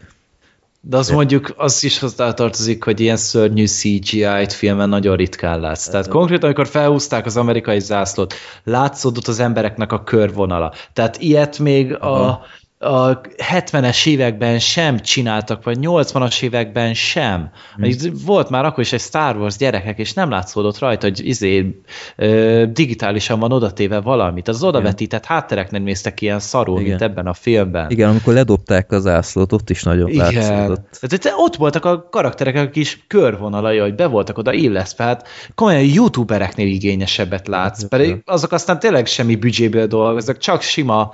[0.88, 1.14] De az de...
[1.14, 5.88] mondjuk, az is hozzátartozik, hogy ilyen szörnyű CGI-t filmen nagyon ritkán látsz.
[5.88, 8.34] Tehát konkrétan, amikor felhúzták az amerikai zászlót,
[8.64, 10.74] látszódott az embereknek a körvonala.
[10.94, 12.28] Tehát ilyet még Aha.
[12.28, 12.42] a
[12.86, 17.50] a 70-es években sem csináltak, vagy 80-as években sem.
[17.76, 17.92] Hmm.
[18.26, 21.82] Volt már akkor is egy Star Wars gyerekek, és nem látszódott rajta, hogy izé,
[22.16, 24.48] ö, digitálisan van odatéve valamit.
[24.48, 26.90] Az odavetített hátterek nem néztek ilyen szarul, Igen.
[26.90, 27.90] mint ebben a filmben.
[27.90, 30.34] Igen, amikor ledobták az ászlót, ott is nagyon Igen.
[30.34, 31.00] látszódott.
[31.22, 35.84] De ott voltak a karakterek, a kis körvonalai, hogy be voltak oda illesztve, hát komolyan
[35.84, 41.14] youtubereknél igényesebbet látsz, pedig azok aztán tényleg semmi büdzséből dolgoznak, csak sima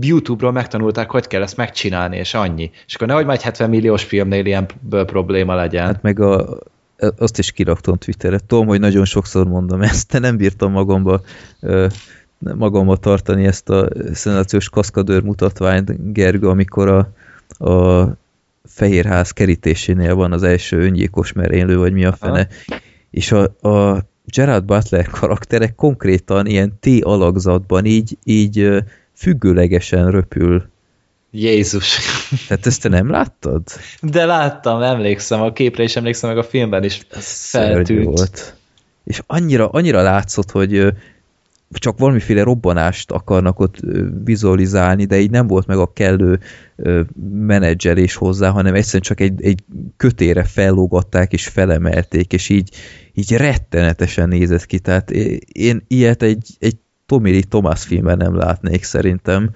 [0.00, 0.52] YouTube-ról
[0.94, 2.70] megtanulták, hogy kell ezt megcsinálni, és annyi.
[2.86, 5.86] És akkor nehogy már egy 70 milliós filmnél ilyen probléma legyen.
[5.86, 6.58] Hát meg a,
[7.18, 8.38] azt is kiraktam Twitterre.
[8.46, 11.20] Tudom, hogy nagyon sokszor mondom ezt, de nem bírtam magamba
[12.38, 16.98] magamba tartani ezt a szenációs kaszkadőr mutatványt, Gergő, amikor a,
[17.70, 18.08] a
[18.64, 22.80] Fehérház kerítésénél van az első öngyilkos merénylő, vagy mi a fene, Aha.
[23.10, 28.84] és a, a Gerard Butler karakterek konkrétan ilyen T alakzatban így, így
[29.14, 30.72] függőlegesen röpül.
[31.36, 31.98] Jézus.
[32.48, 33.62] Tehát ezt te nem láttad?
[34.00, 38.04] De láttam, emlékszem, a képre is emlékszem, meg a filmben is feltűnt.
[38.04, 38.56] Volt.
[39.04, 40.92] És annyira, annyira látszott, hogy
[41.70, 43.76] csak valamiféle robbanást akarnak ott
[44.24, 46.40] vizualizálni, de így nem volt meg a kellő
[47.30, 49.64] menedzselés hozzá, hanem egyszerűen csak egy, egy
[49.96, 52.70] kötére fellógatták és felemelték, és így,
[53.14, 54.78] így rettenetesen nézett ki.
[54.78, 55.10] Tehát
[55.52, 59.50] én ilyet egy, egy Tommy Lee Thomas filmben nem látnék szerintem.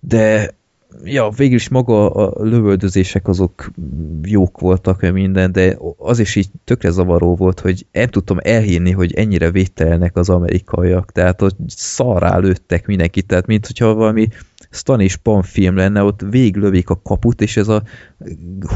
[0.00, 0.54] De
[1.04, 3.70] ja, végül is maga a lövöldözések azok
[4.22, 8.90] jók voltak, meg minden, de az is így tökre zavaró volt, hogy nem tudtam elhinni,
[8.90, 14.28] hogy ennyire védtelenek az amerikaiak, tehát ott szarrá lőttek mindenkit, tehát mint hogyha valami
[14.70, 17.82] Stan és Pan film lenne, ott véglövik a kaput, és ez a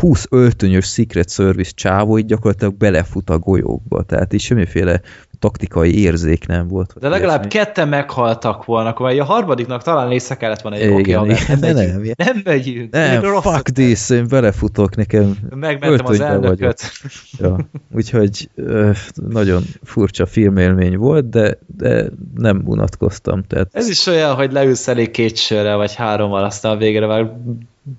[0.00, 5.00] 20 öltönyös Secret Service csávó így gyakorlatilag belefut a golyókba, tehát így semmiféle
[5.46, 6.94] taktikai érzék nem volt.
[6.98, 7.60] De legalább ilyesmi.
[7.60, 11.74] ketten meghaltak volna, akkor a harmadiknak talán észre kellett volna egy oké, okay, nem, nem,
[11.74, 12.16] megyünk.
[12.16, 12.92] Nem, megyünk.
[12.92, 15.36] Nem, nem fuck this, én belefutok nekem.
[15.50, 16.82] Megmentem az elnököt.
[17.38, 17.56] Ja,
[17.94, 22.04] úgyhogy ö, nagyon furcsa filmélmény volt, de, de
[22.34, 23.42] nem unatkoztam.
[23.42, 23.68] Tehát...
[23.72, 27.36] Ez is olyan, hogy leülsz elég két sörre, vagy hárommal, aztán a végre már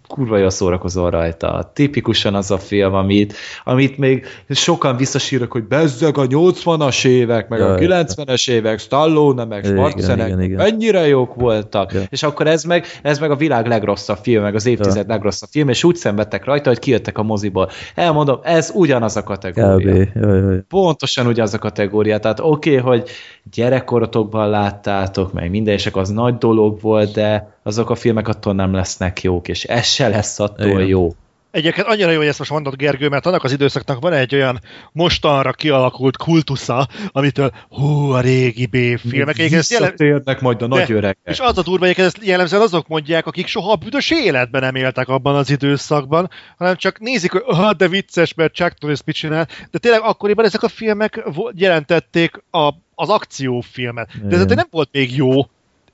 [0.08, 1.72] kurva jól szórakozol rajta.
[1.74, 3.34] Tipikusan az a film, amit,
[3.64, 7.86] amit még sokan visszasírok, hogy bezzeg a 80-as évek, meg Jaj.
[7.86, 11.94] a 90-es évek, Stallone, meg Schwarzenegger, mennyire jók voltak.
[11.94, 12.02] Ja.
[12.10, 15.14] És akkor ez meg, ez meg a világ legrosszabb film, meg az évtized ja.
[15.14, 17.70] legrosszabb film, és úgy szenvedtek rajta, hogy kijöttek a moziból.
[17.96, 19.94] Elmondom, ez ugyanaz a kategória.
[19.96, 20.62] Jaj, jaj.
[20.68, 22.20] Pontosan ugyanaz a kategória.
[22.20, 23.10] Tehát oké, okay, hogy
[23.52, 28.74] gyerekkorotokban láttátok, meg minden, és az nagy dolog volt, de azok a filmek attól nem
[28.74, 30.86] lesznek jók, és ez se lesz attól Igen.
[30.86, 31.16] jó.
[31.52, 34.60] Egyébként annyira jó, hogy ezt most mondod, Gergő, mert annak az időszaknak van egy olyan
[34.92, 39.36] mostanra kialakult kultusza, amitől hú, a régi B-filmek.
[39.36, 41.18] Visszatérnek majd a nagy öregek.
[41.24, 44.76] És az a durva, hogy ezt jellemzően azok mondják, akik soha a büdös életben nem
[44.76, 49.16] éltek abban az időszakban, hanem csak nézik, hogy ah, de vicces, mert Chuck Norris mit
[49.16, 49.48] csinál.
[49.72, 54.28] De tényleg akkoriban ezek a filmek jelentették a, az akciófilmet.
[54.28, 55.42] De ez nem volt még jó,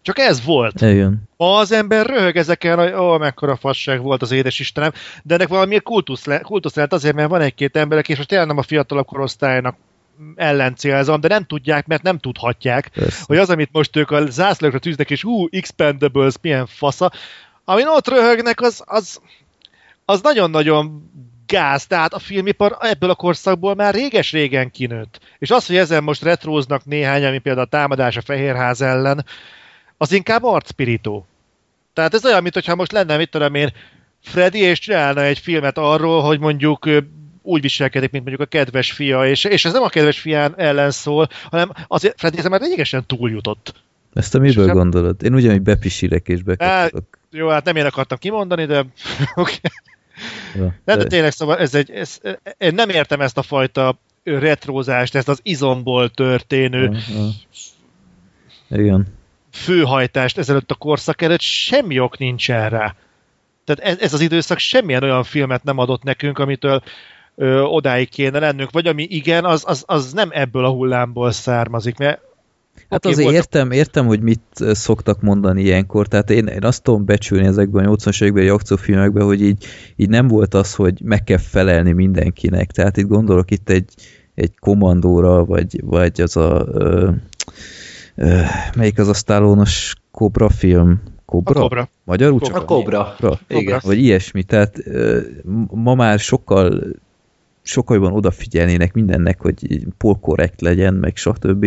[0.03, 0.81] csak ez volt.
[0.81, 1.29] Igen.
[1.37, 4.91] Ma az ember röhög ezeken, hogy ó, mekkora fasság volt az édes Istenem,
[5.23, 8.47] de ennek valami kultusz, le, kultusz lehet azért, mert van egy-két emberek, és most tényleg
[8.47, 9.75] nem a fiatalabb korosztálynak
[10.35, 13.23] ellen célzom, de nem tudják, mert nem tudhatják, Persze.
[13.27, 17.11] hogy az, amit most ők a zászlókra tűznek, és ú, Expendables, milyen fasza,
[17.65, 19.21] amin ott röhögnek, az, az,
[20.05, 21.11] az nagyon-nagyon
[21.47, 25.19] gáz, tehát a filmipar ebből a korszakból már réges-régen kinőtt.
[25.39, 29.25] És az, hogy ezen most retróznak néhány, ami például a támadás a Fehérház ellen,
[30.03, 31.25] az inkább arcpirító.
[31.93, 33.73] Tehát ez olyan, mintha most lenne, mit tudom én,
[34.21, 36.89] Freddy, és csinálna egy filmet arról, hogy mondjuk
[37.41, 40.91] úgy viselkedik, mint mondjuk a kedves fia, és, és ez nem a kedves fián ellen
[40.91, 43.73] szól, hanem azért Freddy ez már lényegesen túljutott.
[44.13, 45.23] Ezt te miből és gondolod?
[45.23, 47.17] Én ugyanúgy bepisírek és bekapcsolok.
[47.31, 48.79] Jó, hát nem én akartam kimondani, de
[49.35, 49.59] okay.
[50.55, 50.95] ja, de...
[50.95, 52.19] de tényleg szóval ez egy, ez,
[52.57, 57.29] én nem értem ezt a fajta retrózást, ezt az izomból történő ja,
[58.69, 58.77] ja.
[58.79, 59.21] Igen
[59.53, 62.95] főhajtást ezelőtt a korszak előtt, semmi ok nincs erre.
[63.65, 66.83] Tehát ez, ez az időszak semmilyen olyan filmet nem adott nekünk, amitől
[67.35, 71.97] ö, odáig kéne lennünk, vagy ami igen, az, az, az nem ebből a hullámból származik,
[71.97, 72.21] mert
[72.89, 73.35] Hát okay, azért volt...
[73.35, 77.95] értem, értem, hogy mit szoktak mondani ilyenkor, tehát én, én azt tudom becsülni ezekben a
[77.95, 79.65] 80-as években, akciófilmekben, hogy így,
[79.95, 83.89] így nem volt az, hogy meg kell felelni mindenkinek, tehát itt gondolok itt egy,
[84.35, 87.09] egy kommandóra, vagy, vagy az a ö,
[88.75, 91.01] melyik az a Stallone-os Cobra film?
[91.25, 91.59] Cobra?
[91.59, 91.89] A Cobra.
[92.03, 92.55] Magyarul csak?
[92.55, 93.15] A Cobra.
[93.19, 93.39] Cobra.
[93.47, 93.79] Igen.
[93.83, 94.43] Vagy ilyesmi.
[94.43, 94.83] Tehát
[95.71, 96.83] ma már sokkal
[97.63, 101.65] sokkal jobban odafigyelnének mindennek, hogy polkorrekt legyen, meg stb.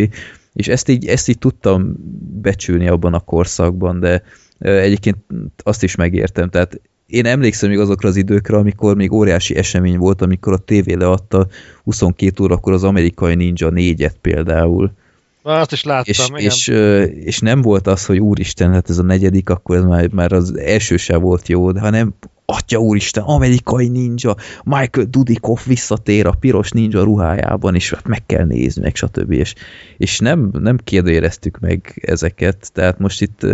[0.53, 1.95] És ezt így, ezt így tudtam
[2.43, 4.23] becsülni abban a korszakban, de
[4.59, 5.17] egyébként
[5.63, 6.49] azt is megértem.
[6.49, 10.93] Tehát én emlékszem még azokra az időkre, amikor még óriási esemény volt, amikor a tévé
[10.93, 11.47] leadta
[11.85, 14.93] 22 órakor az amerikai Ninja 4-et például
[15.47, 16.41] azt is láttam, és, igen.
[16.41, 16.69] És,
[17.25, 20.59] és nem volt az, hogy úristen, hát ez a negyedik, akkor ez már, már az
[20.59, 22.15] első se volt jó, de hanem
[22.47, 28.45] atya úristen, amerikai ninja, Michael Dudikoff visszatér a piros ninja ruhájában, és hát meg kell
[28.45, 29.33] nézni, meg stb.
[29.33, 29.55] És,
[29.97, 33.47] és nem, nem kérdőjeleztük meg ezeket, tehát most itt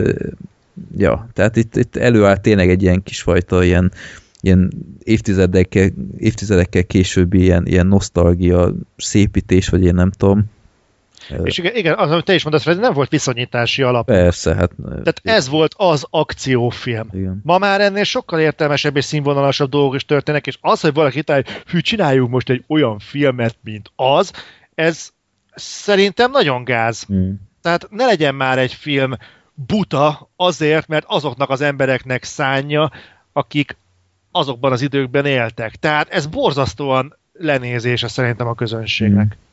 [0.97, 3.93] ja, tehát itt, itt előáll tényleg egy ilyen kisfajta ilyen,
[4.40, 10.44] ilyen évtizedekkel, évtizedekkel későbbi ilyen, ilyen nosztalgia szépítés, vagy én nem tudom,
[11.43, 14.07] és igen, igen, az, amit te is mondasz, nem volt viszonyítási alap.
[14.07, 14.70] Persze, hát...
[14.86, 17.09] Tehát ez volt az akciófilm.
[17.12, 17.40] Igen.
[17.43, 21.51] Ma már ennél sokkal értelmesebb és színvonalasabb dolgok is történnek, és az, hogy valaki találja,
[21.66, 24.32] hű, csináljuk most egy olyan filmet, mint az,
[24.74, 25.12] ez
[25.55, 27.07] szerintem nagyon gáz.
[27.12, 27.32] Mm.
[27.62, 29.12] Tehát ne legyen már egy film
[29.55, 32.90] buta azért, mert azoknak az embereknek szánja,
[33.32, 33.77] akik
[34.31, 35.74] azokban az időkben éltek.
[35.74, 39.27] Tehát ez borzasztóan lenézése szerintem a közönségnek.
[39.27, 39.51] Mm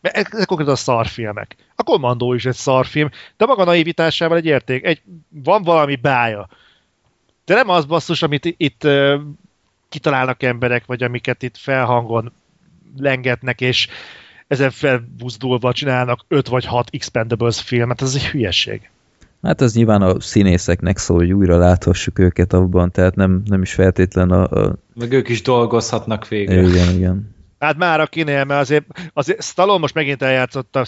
[0.00, 1.56] ezek konkrétan szarfilmek.
[1.74, 6.48] A Kommandó is egy szarfilm, de maga naivitásával egy érték, egy, van valami bája.
[7.44, 9.20] De nem az basszus, amit itt uh,
[9.88, 12.32] kitalálnak emberek, vagy amiket itt felhangon
[12.96, 13.88] lengetnek, és
[14.46, 18.90] ezen felbuzdulva csinálnak 5 vagy 6 Expendables filmet, ez egy hülyeség.
[19.42, 23.72] Hát ez nyilván a színészeknek szól, hogy újra láthassuk őket abban, tehát nem, nem is
[23.72, 24.76] feltétlen a, a...
[24.94, 26.62] Meg ők is dolgozhatnak végre.
[26.62, 27.34] Igen, igen.
[27.60, 30.84] Hát már akinél, mert azért, azért Stallone most megint eljátszotta,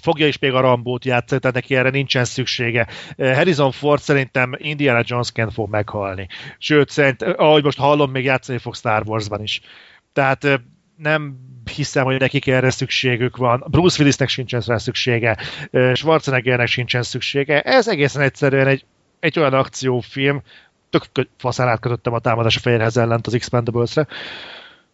[0.00, 2.86] fogja is még a Rambót játszani, tehát neki erre nincsen szüksége.
[3.16, 6.28] Harrison Ford szerintem Indiana Jones-ként fog meghalni.
[6.58, 9.60] Sőt, szerint, ahogy most hallom, még játszani fog Star Wars-ban is.
[10.12, 10.60] Tehát
[10.96, 11.36] nem
[11.74, 13.64] hiszem, hogy nekik erre szükségük van.
[13.66, 15.36] Bruce Willisnek sincsen rá szüksége,
[15.92, 17.60] Schwarzeneggernek sincsen szüksége.
[17.60, 18.84] Ez egészen egyszerűen egy,
[19.20, 20.42] egy olyan akciófilm,
[20.90, 24.06] tök faszán átkötöttem a támadás a fehérhez ellent az Expendables-re,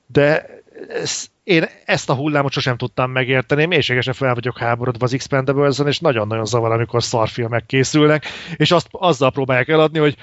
[0.06, 0.46] de
[0.88, 5.98] ez, én ezt a hullámot sosem tudtam megérteni, mélységesen fel vagyok háborodva az expendables és
[5.98, 8.26] nagyon-nagyon zavar, amikor szarfilmek készülnek,
[8.56, 10.16] és azt azzal próbálják eladni, hogy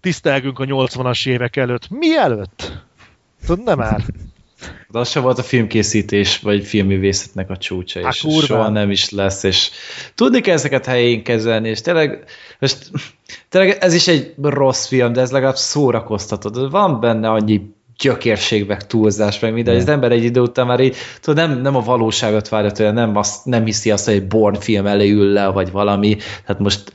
[0.00, 1.88] tisztelgünk a 80-as évek előtt.
[1.90, 2.72] Mi előtt?
[3.46, 4.04] Tudod, nem már.
[4.88, 8.40] De az sem volt a filmkészítés, vagy filmművészetnek a csúcsa, Há, és kurva.
[8.40, 9.70] soha nem is lesz, és
[10.14, 12.24] tudni kell ezeket helyén kezelni, és tényleg,
[12.58, 12.90] most,
[13.48, 16.48] tényleg ez is egy rossz film, de ez legalább szórakoztató.
[16.48, 20.66] De van benne annyi gyökérség, meg túlzás, meg minden, hogy az ember egy idő után
[20.66, 24.14] már így, tudod, nem, nem a valóságot várja tőle, nem, azt, nem hiszi azt, hogy
[24.14, 26.16] egy Born film elé ül le, vagy valami.
[26.46, 26.92] Tehát most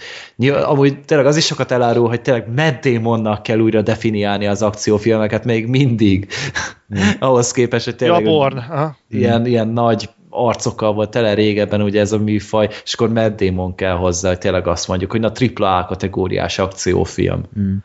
[0.65, 5.45] amúgy tényleg az is sokat elárul, hogy tényleg Matt Damonnak kell újra definiálni az akciófilmeket
[5.45, 6.27] még mindig.
[7.19, 8.57] Ahhoz képest, hogy Ja, tényleg Born.
[8.57, 8.97] Aha.
[9.09, 13.75] ilyen, ilyen nagy arcokkal volt tele régebben ugye ez a műfaj, és akkor Matt Damon
[13.75, 17.43] kell hozzá, hogy tényleg azt mondjuk, hogy na tripla A kategóriás akciófilm.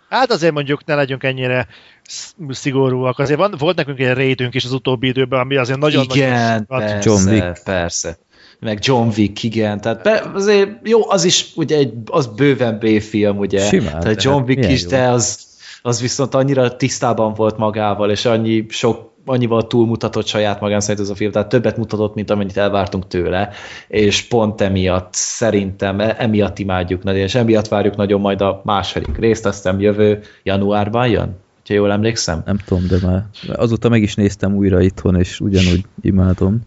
[0.09, 1.66] Hát azért mondjuk ne legyünk ennyire
[2.03, 3.19] sz- szigorúak.
[3.19, 6.87] Azért van, volt nekünk egy raidünk is az utóbbi időben, ami azért nagyon igen, nagyon...
[6.87, 7.62] persze, John Wick.
[7.65, 8.19] persze.
[8.61, 9.81] Meg John Wick, igen.
[9.81, 13.66] Tehát be, azért jó, az is ugye egy, az bőven B-film, ugye.
[13.66, 14.89] Simán, Tehát John Wick milyen is, jó.
[14.89, 15.47] de az,
[15.83, 21.09] az viszont annyira tisztában volt magával, és annyi sok annyival túlmutatott saját magán szerint ez
[21.09, 23.51] a film, tehát többet mutatott, mint amennyit elvártunk tőle,
[23.89, 29.17] és pont emiatt szerintem, e- emiatt imádjuk nagyon, és emiatt várjuk nagyon majd a második
[29.17, 31.37] részt, aztán jövő januárban jön,
[31.69, 32.43] ha jól emlékszem.
[32.45, 33.25] Nem tudom, de már
[33.57, 36.61] azóta meg is néztem újra itthon, és ugyanúgy imádom.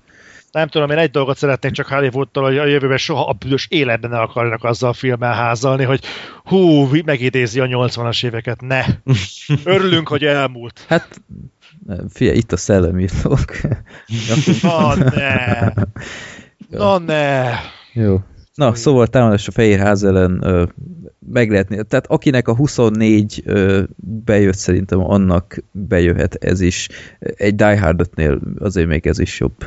[0.51, 4.09] Nem tudom, én egy dolgot szeretnék csak Hollywoodtól, hogy a jövőben soha a büdös életben
[4.09, 6.03] ne akarnak azzal a filmmel házalni, hogy
[6.43, 8.61] hú, megidézi a 80-as éveket.
[8.61, 8.85] Ne!
[9.73, 10.85] Örülünk, hogy elmúlt.
[10.87, 11.21] Hát,
[12.09, 13.45] figyelj, itt a szellemírtók.
[14.61, 15.73] Na ne!
[16.69, 17.43] Na ne!
[17.93, 18.19] Jó.
[18.55, 20.63] Na, szóval támadás a fehér ház ellen ö,
[21.31, 21.83] meg lehetni.
[21.83, 26.89] Tehát akinek a 24 ö, bejött, szerintem annak bejöhet ez is.
[27.19, 29.65] Egy Die Hardotnél azért még ez is jobb.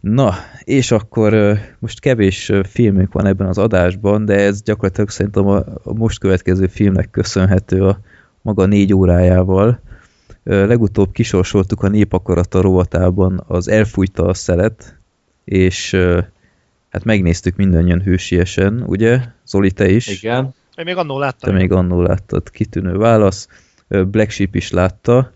[0.00, 0.34] Na,
[0.64, 5.56] és akkor ö, most kevés filmünk van ebben az adásban, de ez gyakorlatilag szerintem a,
[5.82, 8.00] a most következő filmnek köszönhető a
[8.42, 9.80] maga négy órájával.
[10.42, 14.98] Legutóbb kisorsoltuk a népakarata rovatában az Elfújta a szelet,
[15.44, 15.94] és
[16.90, 19.20] hát megnéztük mindannyian hősiesen, ugye?
[19.46, 20.06] Zoli, te is?
[20.22, 20.54] Igen.
[20.76, 21.54] Én még annól Te láttam.
[21.54, 23.48] még annól láttad, kitűnő válasz.
[23.88, 25.32] Black Sheep is látta.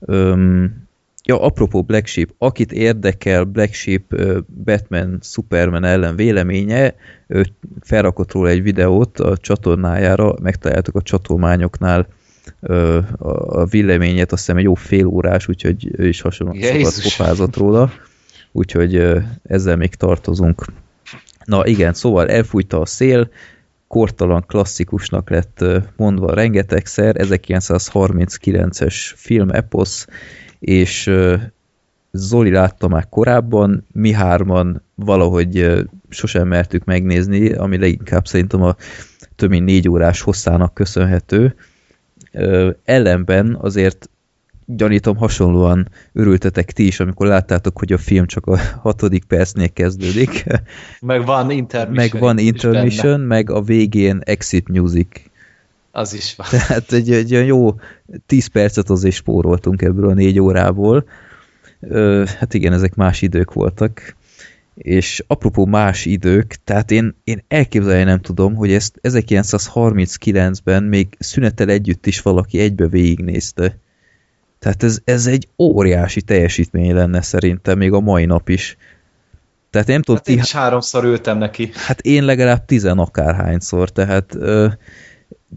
[0.00, 0.86] Öm,
[1.24, 4.02] ja, apropó Black Sheep, akit érdekel Black Sheep
[4.64, 6.94] Batman, Superman ellen véleménye,
[7.26, 7.46] ő
[7.80, 12.06] felrakott róla egy videót a csatornájára, megtaláltuk a csatolmányoknál
[13.18, 17.92] a véleményet, azt hiszem egy jó fél órás, úgyhogy ő is hasonlóan sokat pofázott róla,
[18.52, 19.06] úgyhogy
[19.42, 20.64] ezzel még tartozunk.
[21.44, 23.30] Na igen, szóval elfújta a szél,
[23.88, 25.64] kortalan klasszikusnak lett
[25.96, 30.06] mondva rengetegszer, 1939-es film eposz,
[30.58, 31.10] és
[32.12, 38.76] Zoli látta már korábban, mi hárman valahogy sosem mertük megnézni, ami leginkább szerintem a
[39.36, 41.54] több mint négy órás hosszának köszönhető.
[42.84, 44.10] Ellenben azért
[44.66, 50.44] gyanítom hasonlóan örültetek ti is, amikor láttátok, hogy a film csak a hatodik percnél kezdődik.
[51.00, 51.94] Meg van intermission.
[51.94, 55.08] meg van is intermission, meg a végén exit music.
[55.90, 56.46] Az is van.
[56.66, 57.74] Tehát egy, egy jó
[58.26, 61.04] 10 percet azért spóroltunk ebből a négy órából.
[62.24, 64.14] Hát igen, ezek más idők voltak.
[64.74, 71.68] És apropó más idők, tehát én, én elképzelni nem tudom, hogy ezt 1939-ben még szünettel
[71.68, 73.78] együtt is valaki egybe végignézte.
[74.58, 78.76] Tehát ez, ez egy óriási teljesítmény lenne szerintem, még a mai nap is.
[79.70, 81.70] Tehát én nem tudom, Hát én ti, is háromszor ültem neki.
[81.74, 84.36] Hát én legalább tizen akárhányszor, tehát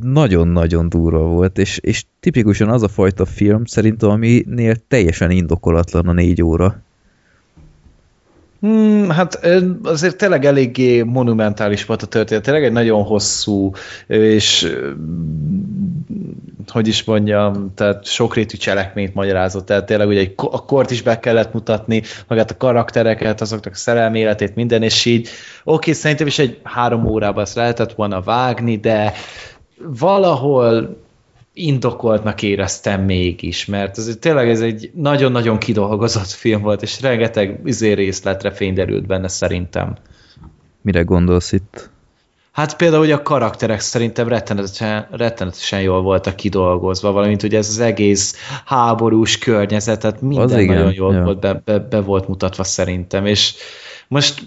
[0.01, 6.11] nagyon-nagyon durva volt, és, és tipikusan az a fajta film szerintem, aminél teljesen indokolatlan a
[6.11, 6.83] négy óra.
[8.65, 9.47] Hmm, hát
[9.83, 13.71] azért tényleg eléggé monumentális volt a történet, tényleg egy nagyon hosszú,
[14.07, 14.75] és
[16.67, 21.19] hogy is mondjam, tehát sokrétű cselekményt magyarázott, tehát tényleg ugye egy a kort is be
[21.19, 25.29] kellett mutatni, magát a karaktereket, azoknak a szerelmi életét, minden, és így
[25.63, 29.13] oké, szerintem is egy három órában ezt lehetett volna vágni, de
[29.99, 31.04] valahol
[31.57, 37.91] indokoltnak éreztem mégis, mert ez tényleg ez egy nagyon-nagyon kidolgozott film volt, és rengeteg izé
[37.91, 39.95] részletre fényderült benne szerintem.
[40.81, 41.89] Mire gondolsz itt?
[42.51, 47.79] Hát például ugye a karakterek szerintem rettenetesen, rettenetesen jól voltak kidolgozva, valamint ugye ez az
[47.79, 51.23] egész háborús környezet, tehát minden Az igen, nagyon jól ja.
[51.23, 53.53] volt be, be, be volt mutatva szerintem, és
[54.07, 54.41] most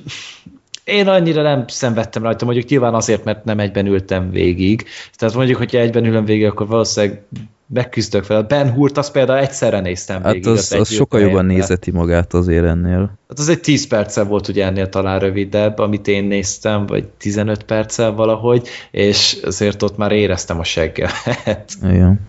[0.89, 4.85] én annyira nem szenvedtem rajta, mondjuk nyilván azért, mert nem egyben ültem végig.
[5.17, 7.23] Tehát mondjuk, hogyha egyben ülöm végig, akkor valószínűleg
[7.75, 8.43] megküzdök vele.
[8.43, 10.45] Ben Hurt azt például egyszerre néztem végig.
[10.45, 13.19] Hát az, az, az sokkal jobban nézeti magát azért ennél.
[13.29, 17.63] Hát az egy 10 perccel volt ugye ennél talán rövidebb, amit én néztem, vagy 15
[17.63, 21.73] perccel valahogy, és azért ott már éreztem a seggelet.
[21.83, 22.21] Igen.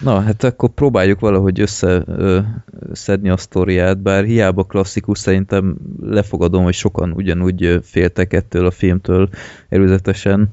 [0.00, 7.12] Na, hát akkor próbáljuk valahogy összeszedni a sztoriát, bár hiába klasszikus, szerintem lefogadom, hogy sokan
[7.12, 9.28] ugyanúgy féltek ettől a filmtől
[9.68, 10.48] előzetesen,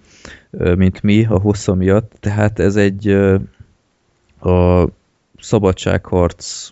[0.51, 2.11] mint mi a hossza miatt.
[2.19, 3.07] Tehát ez egy
[4.39, 4.87] a
[5.39, 6.69] szabadságharc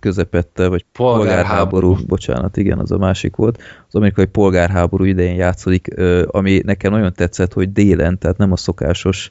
[0.00, 5.88] közepette, vagy polgárháború, polgárháború, bocsánat, igen, az a másik volt, az amerikai polgárháború idején játszódik,
[6.26, 9.30] ami nekem nagyon tetszett, hogy délen, tehát nem a szokásos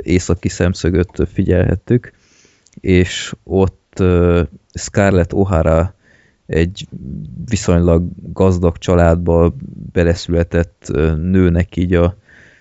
[0.00, 2.12] északi szemszögöt figyelhettük,
[2.80, 4.02] és ott
[4.74, 5.88] Scarlett O'Hara
[6.46, 6.86] egy
[7.48, 9.54] viszonylag gazdag családba
[9.92, 12.16] beleszületett nőnek így a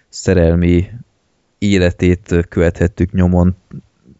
[0.10, 0.90] szerelmi
[1.57, 3.56] életét követhettük nyomon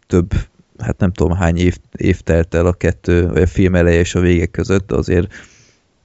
[0.06, 0.32] több,
[0.78, 4.20] hát nem tudom hány év, év telt el a kettő, a film eleje és a
[4.20, 5.32] vége között, azért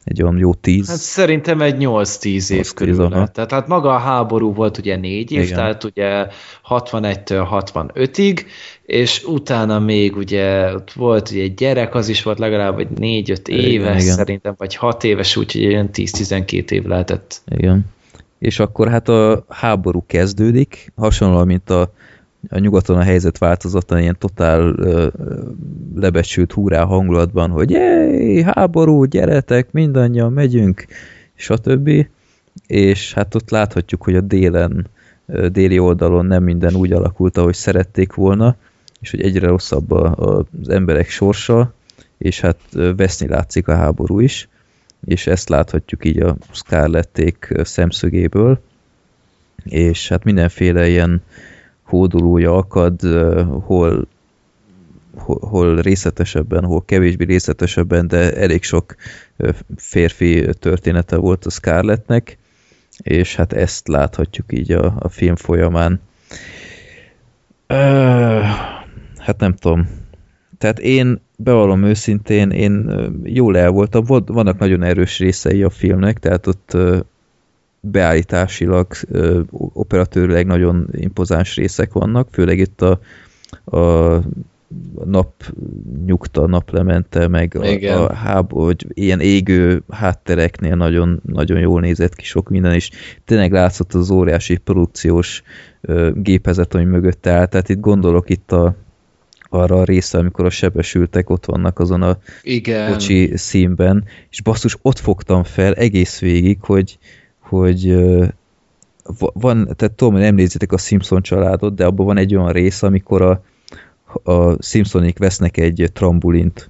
[0.06, 0.88] egy olyan jó tíz.
[0.88, 3.10] Hát szerintem egy 8-10 év körül.
[3.10, 5.56] Tehát hát maga a háború volt ugye négy év, Igen.
[5.56, 6.28] tehát ugye
[6.70, 8.42] 61-től 65-ig,
[8.86, 13.48] és utána még ugye ott volt ugye egy gyerek, az is volt legalább vagy 4-5
[13.48, 14.16] éves Igen.
[14.16, 17.42] szerintem, vagy 6 éves, úgyhogy ilyen 10-12 év lehetett.
[17.46, 17.86] Igen.
[18.40, 21.92] És akkor hát a háború kezdődik, hasonlóan, mint a
[22.50, 25.08] a nyugaton a helyzet változatlan, ilyen totál ö,
[25.96, 30.86] lebecsült húrá hangulatban, hogy jéj, háború, gyeretek, mindannyian megyünk,
[31.36, 31.90] stb.
[32.68, 34.88] És hát ott láthatjuk, hogy a délen,
[35.52, 38.56] déli oldalon nem minden úgy alakult, ahogy szerették volna,
[39.02, 41.74] és hogy egyre rosszabb a, az emberek sorsa,
[42.18, 42.60] és hát
[42.96, 44.48] veszni látszik a háború is,
[45.06, 48.60] és ezt láthatjuk így a Scarlették szemszögéből,
[49.64, 51.22] és hát mindenféle ilyen
[51.86, 53.02] hódolója akad,
[53.64, 54.08] hol,
[55.24, 58.96] hol részletesebben, hol kevésbé részletesebben, de elég sok
[59.76, 62.38] férfi története volt a Scarlettnek,
[62.98, 66.00] és hát ezt láthatjuk így a, a film folyamán.
[69.18, 70.04] hát nem tudom.
[70.58, 72.92] Tehát én bevallom őszintén, én
[73.24, 76.78] jól el voltam, vannak nagyon erős részei a filmnek, tehát ott
[77.92, 78.88] beállításilag,
[79.52, 83.00] operatőrileg nagyon impozáns részek vannak, főleg itt a,
[83.78, 84.22] a
[85.06, 85.34] nap
[86.06, 92.26] nyugta, naplemente, meg a, a háború, hogy ilyen égő háttereknél nagyon, nagyon jól nézett ki
[92.26, 92.90] sok minden, és
[93.26, 95.44] tényleg látszott az óriási produkciós
[95.82, 98.76] ö, gépezet, ami mögött áll, tehát itt gondolok itt a,
[99.50, 102.92] arra a része, amikor a sebesültek ott vannak azon a Igen.
[102.92, 106.98] kocsi színben, és basszus, ott fogtam fel egész végig, hogy,
[107.48, 107.96] hogy
[109.34, 112.84] van, tehát tudom, hogy nem nézitek a Simpson családot, de abban van egy olyan rész,
[112.84, 113.42] amikor a,
[114.32, 116.70] a Simpsonik vesznek egy trambulint,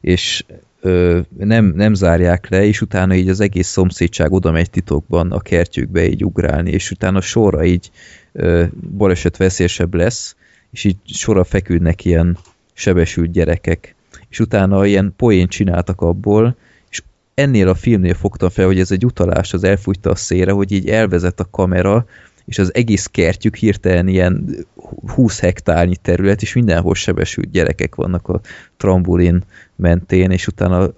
[0.00, 0.44] és
[0.80, 5.40] ö, nem, nem zárják le, és utána így az egész szomszédság oda megy titokban a
[5.40, 7.90] kertjükbe így ugrálni, és utána sorra így
[8.32, 8.64] ö,
[8.96, 10.36] baleset veszélyesebb lesz,
[10.70, 12.38] és így sorra feküdnek ilyen
[12.72, 13.94] sebesült gyerekek.
[14.28, 16.56] És utána ilyen poén csináltak abból,
[17.36, 20.88] ennél a filmnél fogtam fel, hogy ez egy utalás, az elfújta a szére, hogy így
[20.88, 22.06] elvezet a kamera,
[22.44, 24.66] és az egész kertjük hirtelen ilyen
[25.14, 28.40] 20 hektárnyi terület, és mindenhol sebesült gyerekek vannak a
[28.76, 29.42] trambulin
[29.76, 30.88] mentén, és utána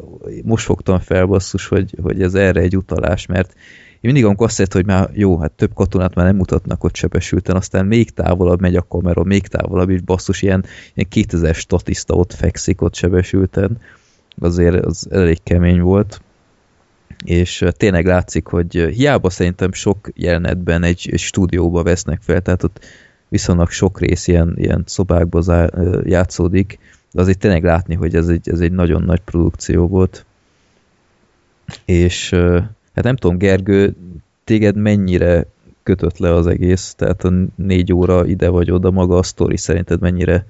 [0.43, 3.53] most fogtam fel basszus, hogy, hogy ez erre egy utalás, mert
[3.93, 7.57] én mindig amikor azt hogy már jó, hát több katonát már nem mutatnak ott sebesülten,
[7.57, 12.33] aztán még távolabb megy a kamera, még távolabb, és basszus, ilyen, ilyen 2000 statiszta ott
[12.33, 13.79] fekszik ott sebesülten,
[14.41, 16.21] azért az elég kemény volt
[17.25, 22.85] és tényleg látszik, hogy hiába szerintem sok jelenetben egy, stúdióba vesznek fel, tehát ott
[23.29, 25.69] viszonylag sok rész ilyen, ilyen szobákba zá,
[26.05, 26.79] játszódik,
[27.13, 30.25] de azért tényleg látni, hogy ez egy, ez egy nagyon nagy produkció volt.
[31.85, 32.31] És
[32.95, 33.95] hát nem tudom, Gergő,
[34.45, 35.47] téged mennyire
[35.83, 40.01] kötött le az egész, tehát a négy óra ide vagy oda, maga a sztori szerinted
[40.01, 40.47] mennyire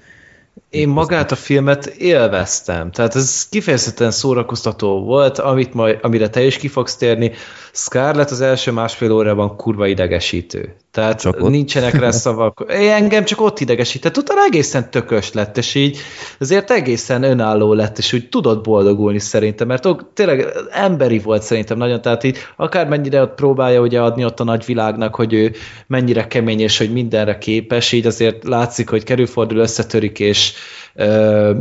[0.71, 6.57] én magát a filmet élveztem, tehát ez kifejezetten szórakoztató volt, amit majd, amire te is
[6.57, 7.33] ki fogsz térni.
[7.73, 10.77] Scarlett az első másfél órában kurva idegesítő.
[10.99, 11.51] Tehát csak ott.
[11.51, 12.65] nincsenek rá szavak.
[12.69, 15.99] Engem csak ott idegesített, utána egészen tökös lett, és így
[16.41, 21.79] azért egészen önálló lett, és úgy tudott boldogulni szerintem, mert ott tényleg emberi volt szerintem
[21.79, 25.53] nagyon, tehát így akármennyire ott próbálja ugye adni ott a nagyvilágnak, hogy ő
[25.87, 30.53] mennyire kemény, és hogy mindenre képes, így azért látszik, hogy kerülfordul összetörik, és
[30.95, 31.53] ö,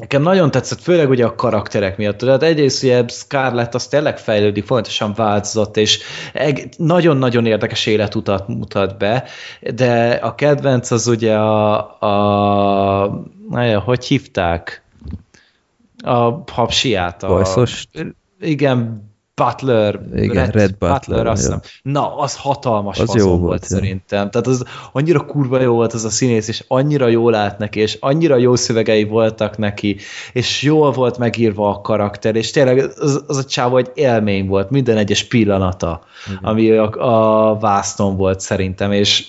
[0.00, 2.18] Nekem nagyon tetszett, főleg ugye a karakterek miatt.
[2.18, 6.02] Tehát egyrészt ugye Scarlett az tényleg fejlődik, folyamatosan változott, és
[6.76, 9.24] nagyon-nagyon érdekes életutat mutat be,
[9.74, 13.02] de a kedvenc az ugye a, a,
[13.50, 14.82] a hogy hívták?
[16.04, 17.22] A hapsiát.
[17.22, 17.86] A, Bajszos?
[18.40, 19.09] Igen,
[19.44, 21.60] Butler, Igen, Red, Red Butler, Butler azt hiszem.
[21.82, 23.66] Na, az hatalmas Az jó volt, volt, ja.
[23.76, 24.30] szerintem.
[24.30, 27.96] Tehát az annyira kurva jó volt az a színész, és annyira jól állt neki, és
[28.00, 29.96] annyira jó szövegei voltak neki,
[30.32, 34.70] és jól volt megírva a karakter, és tényleg az, az a csávó egy élmény volt,
[34.70, 36.02] minden egyes pillanata,
[36.42, 36.90] ami a,
[37.50, 39.26] a vászton volt szerintem, és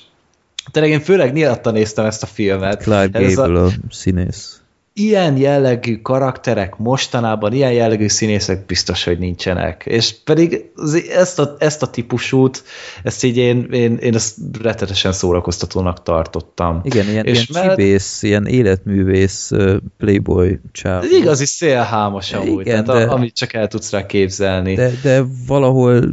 [0.71, 2.81] tényleg én főleg miatta néztem ezt a filmet.
[2.83, 4.60] Clark Ez a- Gable a színész.
[4.93, 9.83] Ilyen jellegű karakterek mostanában, ilyen jellegű színészek biztos, hogy nincsenek.
[9.85, 10.71] És pedig
[11.15, 12.63] ezt a, ezt a típusút,
[13.03, 16.79] ezt így én, én, én ezt rettetesen szórakoztatónak tartottam.
[16.83, 19.51] Igen, ilyen, És ilyen mellett- csibész, ilyen életművész,
[19.97, 21.03] playboy csáv.
[21.03, 24.73] Ez igazi szélhámos amúgy, Igen, tehát de- amit csak el tudsz rá képzelni.
[24.75, 26.03] De, de valahol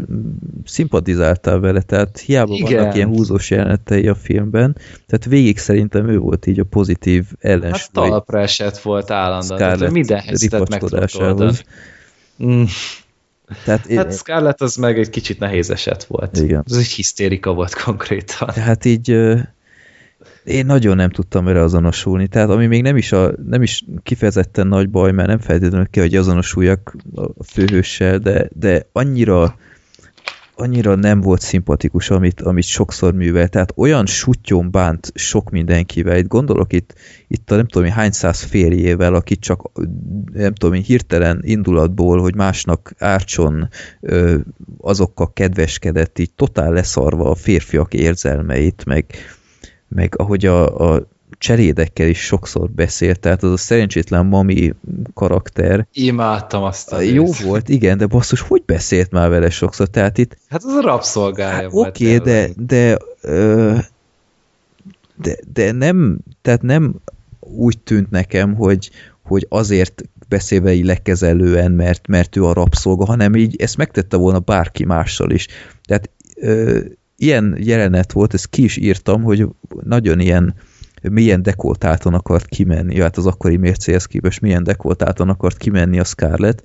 [0.65, 2.77] szimpatizáltál vele, tehát hiába Igen.
[2.79, 4.77] vannak ilyen húzós jelenetei a filmben,
[5.07, 7.71] tehát végig szerintem ő volt így a pozitív ellensúly.
[7.71, 11.57] hát talpra esett volt állandóan, tehát Scarlett minden helyzetet meg tudott oldani.
[12.45, 12.65] Mm.
[13.65, 16.37] Tehát én, Hát Scarlett az meg egy kicsit nehéz eset volt.
[16.37, 16.65] Igen.
[16.71, 18.49] Ez egy hisztérika volt konkrétan.
[18.55, 19.09] Tehát így
[20.45, 22.29] én nagyon nem tudtam vele azonosulni.
[22.29, 26.03] Tehát ami még nem is, a, nem is kifejezetten nagy baj, mert nem feltétlenül kell,
[26.03, 29.57] hogy azonosuljak a főhőssel, de, de annyira
[30.61, 33.49] annyira nem volt szimpatikus, amit, amit sokszor művel.
[33.49, 36.17] Tehát olyan suttyón bánt sok mindenkivel.
[36.17, 36.95] Itt gondolok itt,
[37.29, 39.71] itt a nem tudom, hány száz férjével, akit csak
[40.33, 43.69] nem tudom, hirtelen indulatból, hogy másnak ártson
[44.79, 49.05] azokkal kedveskedett, így totál leszarva a férfiak érzelmeit, meg,
[49.89, 51.09] meg ahogy a, a
[51.39, 54.75] cserédekkel is sokszor beszélt, tehát az a szerencsétlen mami
[55.15, 57.43] karakter, Imádtam azt a jó részt.
[57.43, 59.89] volt, igen, de basszus, hogy beszélt már vele sokszor?
[59.89, 61.89] Tehát itt Hát az a rabszolgája Hát, volt.
[61.89, 63.77] Oké, okay, de, de, ö,
[65.23, 66.95] de, de nem, tehát nem
[67.41, 68.91] úgy tűnt nekem, hogy,
[69.23, 74.17] hogy azért beszél vele így lekezelően, mert, mert ő a rabszolga, hanem így ezt megtette
[74.17, 75.47] volna bárki mással is.
[75.85, 76.81] Tehát ö,
[77.17, 79.47] ilyen jelenet volt, ezt ki is írtam, hogy
[79.83, 80.55] nagyon ilyen
[81.03, 86.63] milyen dekoltáltan akart kimenni, hát az akkori mércéhez képest milyen dekoltáltan akart kimenni a Scarlett,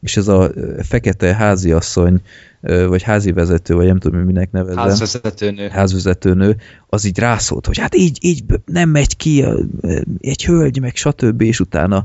[0.00, 0.50] és ez a
[0.82, 2.20] fekete háziasszony,
[2.60, 5.68] vagy házi vezető, vagy nem tudom, minek nevezem, Házvezetőnő.
[5.68, 6.56] házvezetőnő,
[6.86, 9.44] az így rászólt, hogy hát így, így nem megy ki
[10.20, 11.40] egy hölgy, meg stb.
[11.40, 12.04] és utána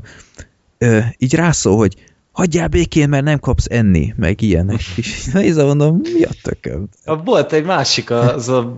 [1.18, 1.96] így rászól, hogy
[2.32, 4.80] hagyjál békén, mert nem kapsz enni, meg ilyenek.
[4.96, 6.88] És nézze, mondom, mi a tököm?
[7.04, 8.76] A, volt egy másik, az a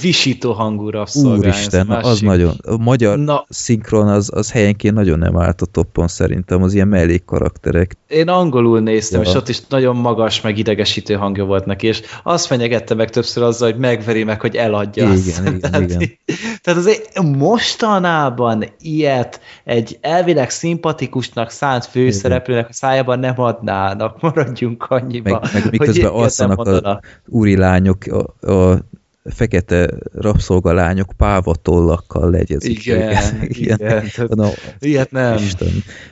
[0.00, 1.38] visító hangú rabszolgány.
[1.38, 2.26] Úristen, a az másik.
[2.26, 6.74] nagyon, a magyar Na, szinkron az, az helyenként nagyon nem állt a toppon szerintem, az
[6.74, 7.96] ilyen mellékkarakterek.
[8.12, 9.28] Én angolul néztem, Ja.
[9.28, 13.42] és ott is nagyon magas, meg idegesítő hangja volt neki, és azt fenyegette meg többször
[13.42, 15.02] azzal, hogy megveri meg, hogy eladja.
[15.02, 15.38] Igen, azt.
[15.38, 16.18] igen, tehát, igen.
[16.62, 25.40] tehát azért mostanában ilyet egy elvileg szimpatikusnak szánt főszereplőnek a szájában nem adnának, maradjunk annyiba.
[25.42, 28.04] Meg, meg miközben alszanak a úri lányok,
[28.40, 28.78] a, a
[29.24, 32.78] fekete rabszolgalányok pávatollakkal legyezik.
[32.86, 34.48] Igen, igen, Na,
[34.78, 35.36] Ilyet nem.
[35.36, 35.68] Isten.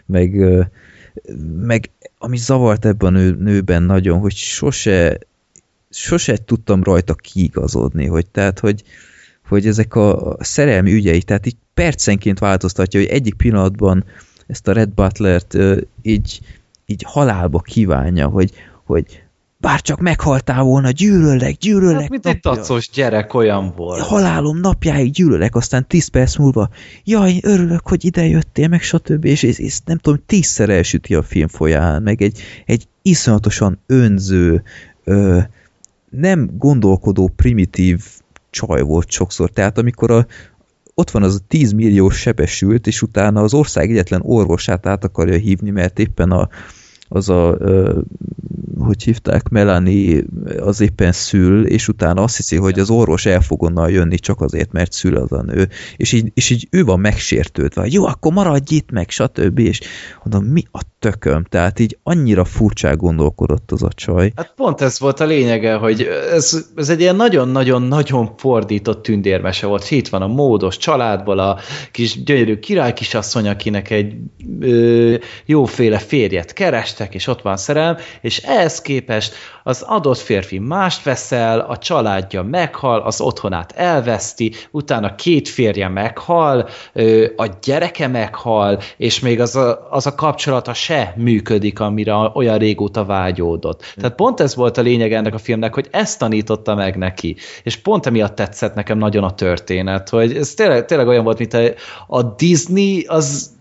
[0.06, 0.30] Meg,
[1.56, 5.18] meg ami zavart ebben a nő, nőben nagyon, hogy sose,
[5.90, 8.82] sose tudtam rajta kiigazodni, hogy tehát, hogy,
[9.48, 14.04] hogy ezek a szerelmi ügyei, tehát így percenként változtatja, hogy egyik pillanatban
[14.46, 15.56] ezt a Red Butlert
[16.02, 16.40] így,
[16.86, 18.52] így halálba kívánja, hogy,
[18.84, 19.22] hogy
[19.60, 22.00] bár csak meghaltál volna, gyűlöllek, gyűlöllek.
[22.00, 24.00] Hát, mint egy napja- tacos gyerek olyan volt.
[24.00, 26.68] halálom napjáig gyűlölek, aztán 10 perc múlva,
[27.04, 29.24] jaj, örülök, hogy ide jöttél, meg stb.
[29.24, 34.62] És, és, és nem tudom, tízszer elsüti a film folyán, meg egy, egy iszonyatosan önző,
[35.04, 35.38] ö,
[36.10, 38.04] nem gondolkodó, primitív
[38.50, 39.50] csaj volt sokszor.
[39.50, 40.26] Tehát amikor a,
[40.94, 45.36] ott van az a 10 millió sebesült, és utána az ország egyetlen orvosát át akarja
[45.36, 46.48] hívni, mert éppen a,
[47.12, 47.58] az a,
[48.78, 50.22] hogy hívták, Melanie
[50.60, 54.40] az éppen szül, és utána azt hiszi, hogy az orvos el fog onnan jönni csak
[54.40, 58.32] azért, mert szül az a nő, és így, és így ő van megsértődve, jó, akkor
[58.32, 59.58] maradj itt, meg stb.
[59.58, 59.80] És
[60.24, 61.44] mondom, mi a tököm?
[61.44, 64.32] Tehát így annyira furcsán gondolkodott az a csaj.
[64.36, 69.90] Hát pont ez volt a lényege, hogy ez, ez egy ilyen nagyon-nagyon-nagyon fordított tündérmese volt.
[69.90, 71.58] Itt van a módos családból a
[71.90, 74.14] kis gyönyörű király kisasszony, akinek egy
[74.60, 75.14] ö,
[75.46, 81.02] jóféle férjet keres, kerestek, és ott van szerelem, és ehhez képest az adott férfi mást
[81.02, 86.68] veszel, a családja meghal, az otthonát elveszti, utána két férje meghal,
[87.36, 93.04] a gyereke meghal, és még az a, az a kapcsolata se működik, amire olyan régóta
[93.04, 93.94] vágyódott.
[93.96, 97.36] Tehát pont ez volt a lényeg ennek a filmnek, hogy ezt tanította meg neki.
[97.62, 101.54] És pont emiatt tetszett nekem nagyon a történet, hogy ez tényleg, tényleg olyan volt, mint
[101.54, 101.60] a,
[102.06, 103.58] a Disney az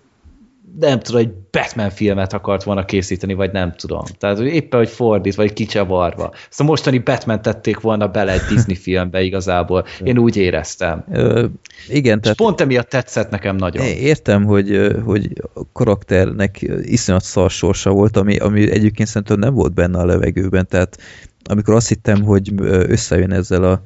[0.80, 4.04] nem tudom, egy Batman filmet akart volna készíteni, vagy nem tudom.
[4.18, 6.34] Tehát éppen, hogy fordít, vagy kicsavarva.
[6.50, 9.86] Ezt a mostani Batman tették volna bele egy Disney filmbe igazából.
[10.04, 11.06] Én úgy éreztem.
[11.12, 11.46] Ö,
[11.88, 12.22] igen.
[12.22, 13.86] Tehát, És pont emiatt tetszett nekem nagyon.
[13.86, 19.74] Értem, hogy, hogy a karakternek iszonyat szar sorsa volt, ami, ami egyébként szerintem nem volt
[19.74, 20.98] benne a levegőben, tehát
[21.44, 22.54] amikor azt hittem, hogy
[22.88, 23.82] összejön ezzel a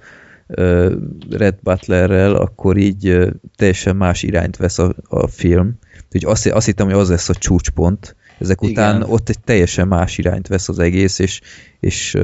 [1.30, 5.78] Red Butlerrel, akkor így teljesen más irányt vesz a, a film.
[6.06, 8.16] Úgyhogy azt, azt hittem, hogy az lesz a csúcspont.
[8.40, 8.72] Ezek Igen.
[8.72, 11.42] után ott egy teljesen más irányt vesz az egész, és,
[11.80, 12.18] és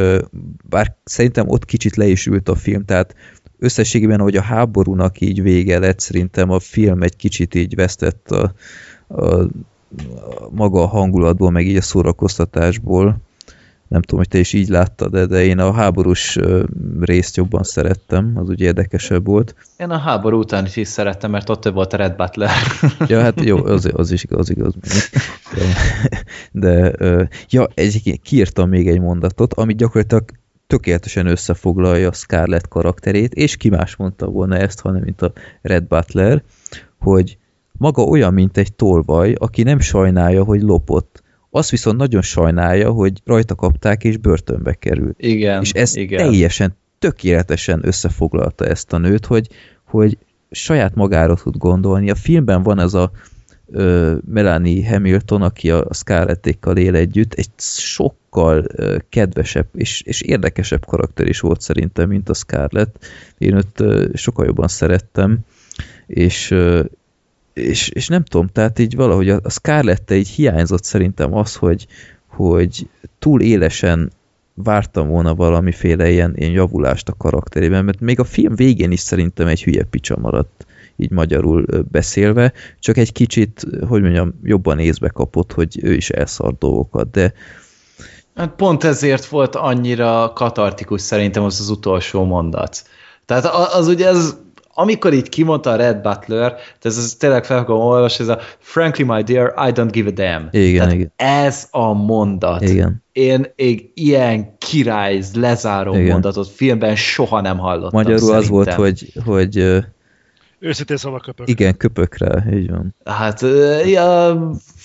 [0.69, 3.15] bár szerintem ott kicsit le is ült a film, tehát
[3.59, 8.53] összességében, hogy a háborúnak így vége lett, szerintem a film egy kicsit így vesztett a,
[9.07, 9.49] a, a
[10.51, 13.21] maga a hangulatból, meg így a szórakoztatásból
[13.89, 16.37] nem tudom, hogy te is így láttad, de, de én a háborús
[16.99, 19.55] részt jobban szerettem, az úgy érdekesebb volt.
[19.77, 22.49] Én a háború után is, is szerettem, mert ott több volt a Red Butler.
[23.07, 24.73] ja, hát jó, az, az is az igaz.
[26.51, 30.23] De, de ja, egyébként kiírtam még egy mondatot, amit gyakorlatilag
[30.67, 35.83] tökéletesen összefoglalja a Scarlett karakterét, és ki más mondta volna ezt, hanem mint a Red
[35.83, 36.43] Butler,
[36.99, 37.37] hogy
[37.71, 43.21] maga olyan, mint egy tolvaj, aki nem sajnálja, hogy lopott, azt viszont nagyon sajnálja, hogy
[43.25, 45.15] rajta kapták és börtönbe került.
[45.17, 46.17] Igen, És ez igen.
[46.17, 49.47] teljesen, tökéletesen összefoglalta ezt a nőt, hogy,
[49.83, 50.17] hogy
[50.51, 52.09] saját magára tud gondolni.
[52.09, 53.11] A filmben van ez a
[53.71, 60.85] ö, Melanie Hamilton, aki a Scarlettékkal él együtt, egy sokkal ö, kedvesebb és, és érdekesebb
[60.85, 63.05] karakter is volt szerintem, mint a Scarlett.
[63.37, 65.39] Én őt ö, sokkal jobban szerettem,
[66.07, 66.55] és,
[67.53, 71.87] és, és nem tudom, tehát így valahogy a, a scarlett így hiányzott szerintem az, hogy,
[72.27, 72.87] hogy
[73.19, 74.11] túl élesen
[74.53, 79.47] vártam volna valamiféle ilyen, ilyen javulást a karakterében, mert még a film végén is szerintem
[79.47, 85.51] egy hülye picsa maradt, így magyarul beszélve, csak egy kicsit, hogy mondjam, jobban észbe kapott,
[85.51, 87.33] hogy ő is elszart dolgokat, de
[88.35, 92.83] Hát pont ezért volt annyira katartikus szerintem az az utolsó mondat.
[93.25, 94.35] Tehát az, az ugye ez
[94.81, 99.03] amikor így kimondta a Red Butler, ez, ez tényleg fel akarom olvasni, ez a Frankly,
[99.03, 100.47] my dear, I don't give a damn.
[100.51, 101.11] Igen, Tehát igen.
[101.15, 102.61] Ez a mondat.
[102.61, 103.03] Igen.
[103.11, 106.11] Én egy ilyen király, lezáró igen.
[106.11, 107.89] mondatot filmben soha nem hallottam.
[107.93, 108.41] Magyarul szerintem.
[108.41, 109.83] az volt, hogy, hogy
[110.59, 111.47] Őszintén szóval köpök.
[111.47, 112.95] Igen, köpökre, így van.
[113.05, 113.41] Hát,
[113.85, 114.37] ja,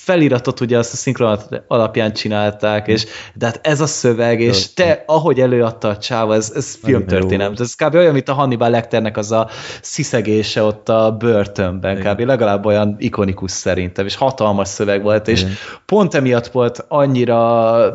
[0.05, 5.05] feliratot ugye azt a szinkron alapján csinálták, és de hát ez a szöveg, és te,
[5.07, 7.61] ahogy előadta a csáva, ez, ez filmtörténet.
[7.61, 7.95] Ez kb.
[7.95, 9.49] olyan, mint a Hannibal Lecternek az a
[9.81, 12.21] sziszegése ott a börtönben, kb.
[12.21, 15.53] legalább olyan ikonikus szerintem, és hatalmas szöveg volt, és Igen.
[15.87, 17.95] pont emiatt volt annyira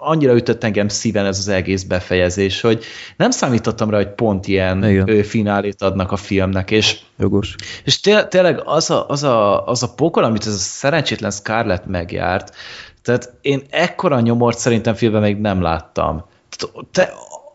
[0.00, 2.84] annyira ütött engem szíven ez az egész befejezés, hogy
[3.16, 5.22] nem számítottam rá, hogy pont ilyen Igen.
[5.22, 7.54] finálét adnak a filmnek, és, Jogos.
[7.84, 11.86] és té tényleg az a, az, a, az a pokol, amit ez a szerencsétlen Scarlett
[11.86, 12.54] megjárt,
[13.02, 16.24] tehát én ekkora nyomort szerintem filmben még nem láttam.
[16.92, 17.12] Te,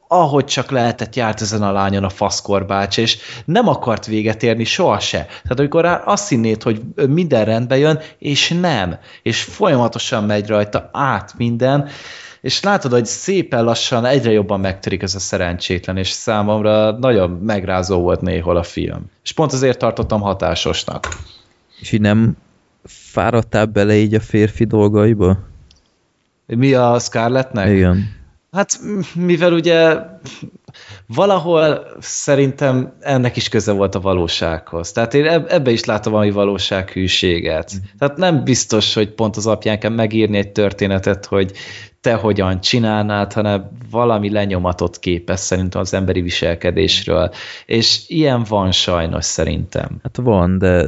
[0.07, 4.99] ahogy csak lehetett, járt ezen a lányon a faszkorbács, és nem akart véget érni soha
[4.99, 5.17] se.
[5.25, 8.97] Tehát amikor azt hinnéd, hogy minden rendbe jön, és nem.
[9.21, 11.89] És folyamatosan megy rajta át minden,
[12.45, 18.01] és látod, hogy szépen lassan egyre jobban megtörik ez a szerencsétlen, és számomra nagyon megrázó
[18.01, 19.05] volt néhol a film.
[19.23, 21.07] És pont azért tartottam hatásosnak.
[21.79, 22.37] És így nem
[22.83, 25.37] fáradtál bele így a férfi dolgaiba?
[26.45, 27.69] Mi a Scarlettnek?
[27.69, 28.15] Igen.
[28.51, 28.79] Hát
[29.15, 29.97] mivel ugye
[31.07, 34.91] valahol szerintem ennek is köze volt a valósághoz.
[34.91, 37.71] Tehát én ebbe is látom valami valósághűséget.
[37.75, 37.83] Mm.
[37.99, 41.51] Tehát nem biztos, hogy pont az apján kell megírni egy történetet, hogy
[42.05, 47.31] te hogyan csinálnád, hanem valami lenyomatot képes szerintem az emberi viselkedésről.
[47.65, 49.99] És ilyen van sajnos szerintem.
[50.03, 50.85] Hát van, de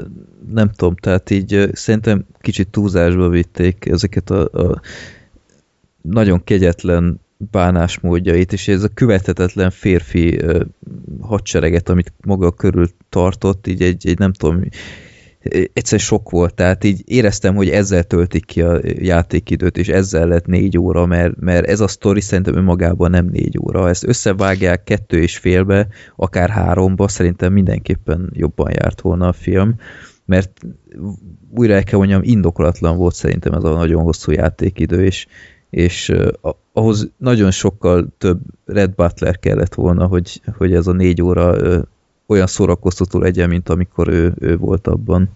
[0.53, 4.81] nem tudom, tehát így szerintem kicsit túlzásba vitték ezeket a, a
[6.01, 7.19] nagyon kegyetlen
[7.51, 10.39] bánásmódjait, és ez a követhetetlen férfi
[11.21, 14.61] hadsereget, amit maga körül tartott, így egy, egy nem tudom,
[15.73, 20.45] egyszer sok volt, tehát így éreztem, hogy ezzel töltik ki a játékidőt, és ezzel lett
[20.45, 23.89] négy óra, mert, mert ez a sztori szerintem önmagában nem négy óra.
[23.89, 29.75] Ezt összevágják kettő és félbe, akár háromba, szerintem mindenképpen jobban járt volna a film,
[30.25, 30.51] mert
[31.55, 35.27] újra el kell mondjam, indokolatlan volt szerintem ez a nagyon hosszú játékidő, és,
[35.69, 36.27] és uh,
[36.73, 41.81] ahhoz nagyon sokkal több Red Butler kellett volna, hogy, hogy ez a négy óra uh,
[42.27, 45.29] olyan szórakoztató legyen, mint amikor ő, ő volt abban.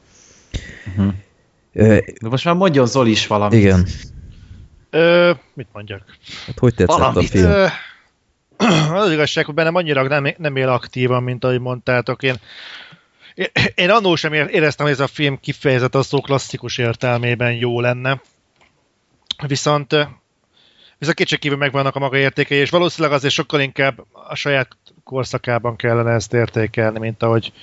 [0.88, 1.14] Uh-huh.
[2.22, 3.60] De most már mondjon Zoli is valamit.
[3.60, 3.88] Igen.
[4.90, 6.04] Ö, mit mondjak?
[6.46, 7.30] Hát hogy tetszett valamit.
[7.30, 7.50] a film?
[7.50, 7.68] Ö,
[9.04, 12.24] az igazság, hogy bennem annyira nem, nem él aktívan, mint ahogy mondtátok.
[12.24, 12.36] Én,
[13.34, 17.80] én, én annól sem éreztem, hogy ez a film kifejezett a szó klasszikus értelmében jó
[17.80, 18.22] lenne.
[19.48, 19.96] Viszont
[20.98, 24.68] viszont kétségkívül megvannak a maga értékei, és valószínűleg azért sokkal inkább a saját
[25.04, 27.54] korszakában kellene ezt értékelni, mint ahogy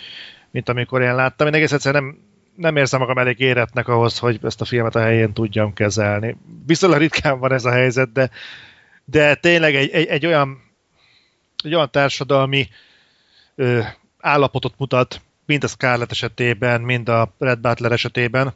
[0.50, 1.47] mint amikor én láttam.
[1.47, 2.18] Én egész egyszerűen nem,
[2.59, 6.37] nem érzem magam elég éretnek ahhoz, hogy ezt a filmet a helyén tudjam kezelni.
[6.67, 8.31] Viszonylag ritkán van ez a helyzet, de,
[9.05, 10.67] de tényleg egy, egy, egy olyan
[11.65, 12.69] egy olyan társadalmi
[13.55, 13.81] ö,
[14.20, 18.55] állapotot mutat, mind a Scarlett esetében, mind a Red Butler esetében,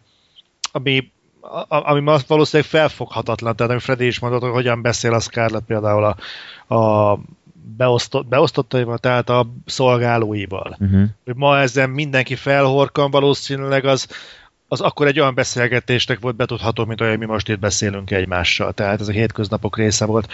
[0.73, 5.65] ami, a, ami valószínűleg felfoghatatlan, tehát ami Freddy is mondott, hogy hogyan beszél a Scarlett
[5.65, 6.17] például a,
[6.75, 7.19] a
[7.77, 10.77] beosztott, beosztottaival, tehát a szolgálóival.
[10.81, 11.03] Uh-huh.
[11.25, 14.07] Hogy ma ezen mindenki felhorkan, valószínűleg az,
[14.69, 18.73] az akkor egy olyan beszélgetésnek volt betudható, mint olyan, mi most itt beszélünk egymással.
[18.73, 20.33] Tehát ez a hétköznapok része volt.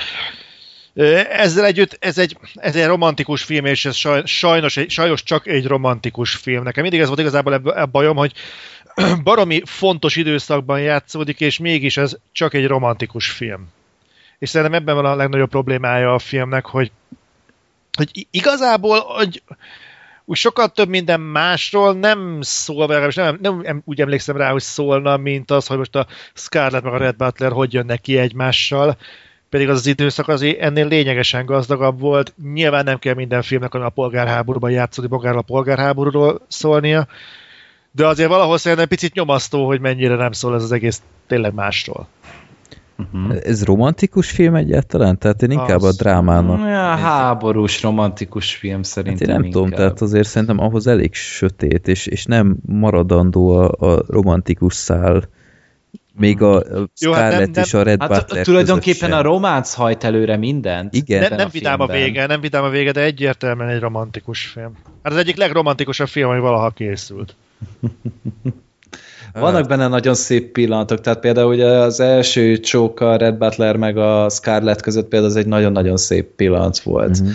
[1.30, 6.34] Ezzel együtt ez egy, ez egy romantikus film, és ez sajnos, sajnos csak egy romantikus
[6.34, 6.62] film.
[6.62, 8.32] Nekem mindig ez volt igazából a bajom, hogy
[9.22, 13.68] baromi fontos időszakban játszódik, és mégis ez csak egy romantikus film.
[14.38, 16.90] És szerintem ebben van a legnagyobb problémája a filmnek, hogy,
[17.98, 19.42] hogy igazából, hogy
[20.24, 24.62] úgy sokkal több minden másról nem szól, vagy nem, nem, nem úgy emlékszem rá, hogy
[24.62, 28.96] szólna, mint az, hogy most a Scarlett meg a Red Butler hogy jönnek ki egymással,
[29.48, 32.34] pedig az az időszak azért ennél lényegesen gazdagabb volt.
[32.52, 37.06] Nyilván nem kell minden filmnek a polgárháborúban játszani, magáról a polgárháborúról szólnia,
[37.90, 42.08] de azért valahol szerintem picit nyomasztó, hogy mennyire nem szól ez az egész tényleg másról.
[42.98, 43.36] Uh-huh.
[43.44, 45.18] Ez romantikus film egyáltalán?
[45.18, 45.84] Tehát én inkább az...
[45.84, 46.58] a drámának.
[46.58, 49.62] Ja, háborús romantikus film szerintem hát én nem inkább.
[49.62, 55.28] tudom, tehát azért szerintem ahhoz elég sötét, és, és nem maradandó a, a romantikus szál
[56.18, 56.62] még a
[57.00, 60.94] Jó, hát Scarlett nem, és a Red hát Butler Tulajdonképpen a románc hajt előre mindent.
[60.94, 61.20] Igen.
[61.20, 64.72] Ne, nem vidám a vége, nem vidám a vége, de egyértelműen egy romantikus film.
[65.02, 67.34] Hát az egyik legromantikusabb film, ami valaha készült.
[69.38, 73.96] Vannak benne nagyon szép pillanatok, tehát például ugye az első csók a Red Butler meg
[73.96, 77.10] a Scarlett között például az egy nagyon-nagyon szép pillanat volt.
[77.10, 77.28] Uh-huh.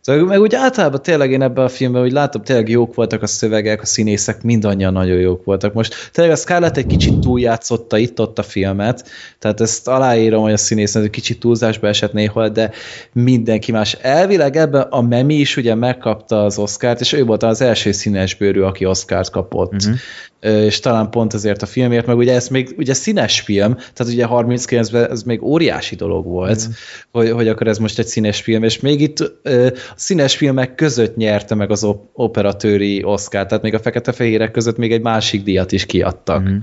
[0.00, 3.26] Szóval meg úgy általában tényleg én ebben a filmben úgy látom, tényleg jók voltak a
[3.26, 5.72] szövegek, a színészek, mindannyian nagyon jók voltak.
[5.72, 9.08] Most tényleg a Scarlett egy kicsit túljátszotta itt-ott a filmet,
[9.38, 12.70] tehát ezt aláírom, hogy a színész egy kicsit túlzásba esett néhol, de
[13.12, 13.96] mindenki más.
[14.00, 18.60] Elvileg ebben a Memi is ugye megkapta az Oscárt, és ő volt az első színesbőrű,
[18.60, 19.72] aki Oscárt kapott.
[19.72, 19.94] Uh-huh
[20.40, 24.26] és talán pont ezért a filmért, meg ugye ez még ugye színes film, tehát ugye
[24.30, 26.70] 39-ben ez még óriási dolog volt, mm.
[27.12, 31.16] hogy, hogy akkor ez most egy színes film, és még itt a színes filmek között
[31.16, 35.86] nyerte meg az operatőri Oscar, tehát még a fekete-fehérek között még egy másik díjat is
[35.86, 36.48] kiadtak.
[36.48, 36.56] Mm.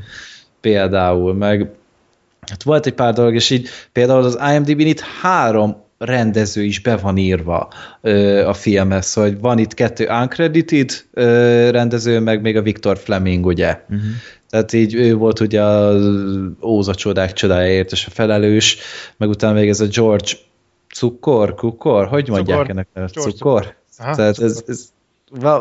[0.62, 1.70] Például, meg
[2.50, 6.98] hát volt egy pár dolog, és így például az IMDb-n itt három rendező is be
[6.98, 12.62] van írva ö, a filmhez, hogy van itt kettő uncredited ö, rendező, meg még a
[12.62, 13.80] Victor Fleming, ugye?
[13.90, 14.06] Uh-huh.
[14.50, 16.06] Tehát így ő volt ugye az
[16.62, 18.78] Óza csodák csodájáért, és a felelős,
[19.18, 20.32] meg utána még ez a George
[20.96, 22.88] Cukor, Kukor, hogy mondják ennek?
[22.94, 23.34] Cukor?
[23.34, 23.76] Cukor?
[23.98, 24.90] Tehát ez, ez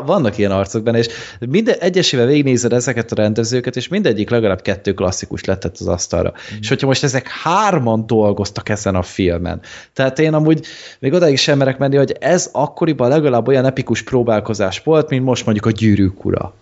[0.05, 1.07] vannak ilyen arcok benne, és
[1.39, 6.33] minden, egyesével végignézed ezeket a rendezőket, és mindegyik legalább kettő klasszikus lett az asztalra.
[6.53, 6.57] Mm.
[6.59, 9.61] És hogyha most ezek hárman dolgoztak ezen a filmen,
[9.93, 10.65] tehát én amúgy
[10.99, 15.45] még odáig sem merek menni, hogy ez akkoriban legalább olyan epikus próbálkozás volt, mint most
[15.45, 16.53] mondjuk a gyűrűk ura.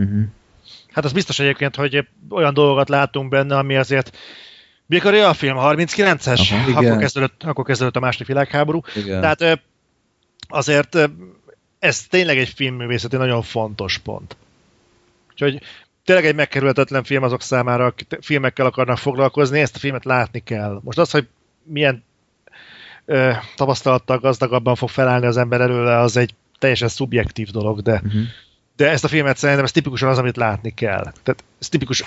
[0.00, 0.22] Mm-hmm.
[0.92, 4.16] Hát az biztos egyébként, hogy olyan dolgokat látunk benne, ami azért
[4.86, 5.56] mikor a film?
[5.58, 6.52] 39-es?
[6.52, 8.80] Aha, akkor, kezdődött, akkor kezdődött a második világháború.
[8.96, 9.20] Igen.
[9.20, 9.60] Tehát
[10.48, 10.96] azért
[11.84, 14.36] ez tényleg egy filmművészeti nagyon fontos pont.
[15.30, 15.60] Úgyhogy
[16.04, 20.80] tényleg egy megkerülhetetlen film azok számára, akik filmekkel akarnak foglalkozni, ezt a filmet látni kell.
[20.84, 21.28] Most az, hogy
[21.62, 22.04] milyen
[23.04, 28.22] ö, tapasztalattal gazdagabban fog felállni az ember előle, az egy teljesen szubjektív dolog, de, uh-huh.
[28.76, 31.02] de ezt a filmet szerintem ez tipikusan az, amit látni kell.
[31.02, 32.04] Tehát ez tipikus,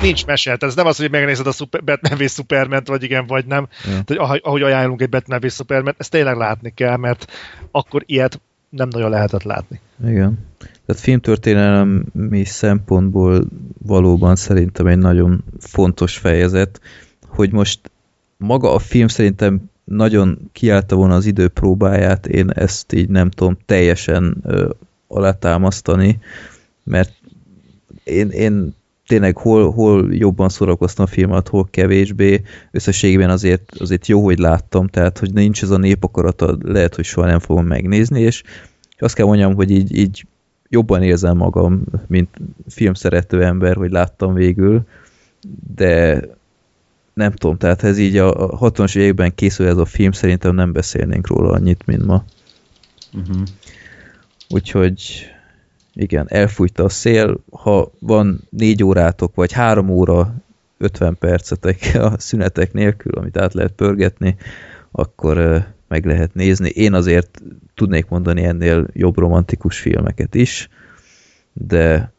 [0.00, 3.26] nincs mese, tehát ez nem az, hogy megnézed a super, Batman v Superman-t, vagy igen,
[3.26, 3.68] vagy nem.
[3.86, 4.04] Uh-huh.
[4.04, 7.32] Tehát, ahogy ajánlunk egy Batman v Superman, ezt tényleg látni kell, mert
[7.70, 8.40] akkor ilyet
[8.70, 9.80] nem nagyon lehetett látni.
[10.04, 10.38] Igen.
[10.58, 13.44] Tehát filmtörténelmi szempontból
[13.78, 16.80] valóban szerintem egy nagyon fontos fejezet,
[17.26, 17.90] hogy most
[18.36, 23.58] maga a film szerintem nagyon kiállta volna az idő próbáját, én ezt így nem tudom
[23.66, 24.70] teljesen ö,
[25.08, 26.18] alátámasztani,
[26.84, 27.12] mert
[28.04, 28.74] én, én
[29.10, 32.42] tényleg hol, hol jobban szórakoztam a filmet, hol kevésbé.
[32.70, 37.26] Összességében azért, azért jó, hogy láttam, tehát hogy nincs ez a népakarata, lehet, hogy soha
[37.26, 38.42] nem fogom megnézni, és
[38.98, 40.26] azt kell mondjam, hogy így, így
[40.68, 42.28] jobban érzem magam, mint
[42.68, 44.82] filmszerető ember, hogy láttam végül,
[45.74, 46.24] de
[47.14, 51.26] nem tudom, tehát ez így a 60-as években készül ez a film, szerintem nem beszélnénk
[51.26, 52.24] róla annyit, mint ma.
[53.12, 53.42] Uh-huh.
[54.48, 55.26] Úgyhogy
[56.00, 60.34] igen, elfújta a szél, ha van négy órátok, vagy három óra
[60.78, 64.36] 50 percetek a szünetek nélkül, amit át lehet pörgetni,
[64.90, 66.68] akkor meg lehet nézni.
[66.68, 67.42] Én azért
[67.74, 70.68] tudnék mondani ennél jobb romantikus filmeket is,
[71.52, 72.12] de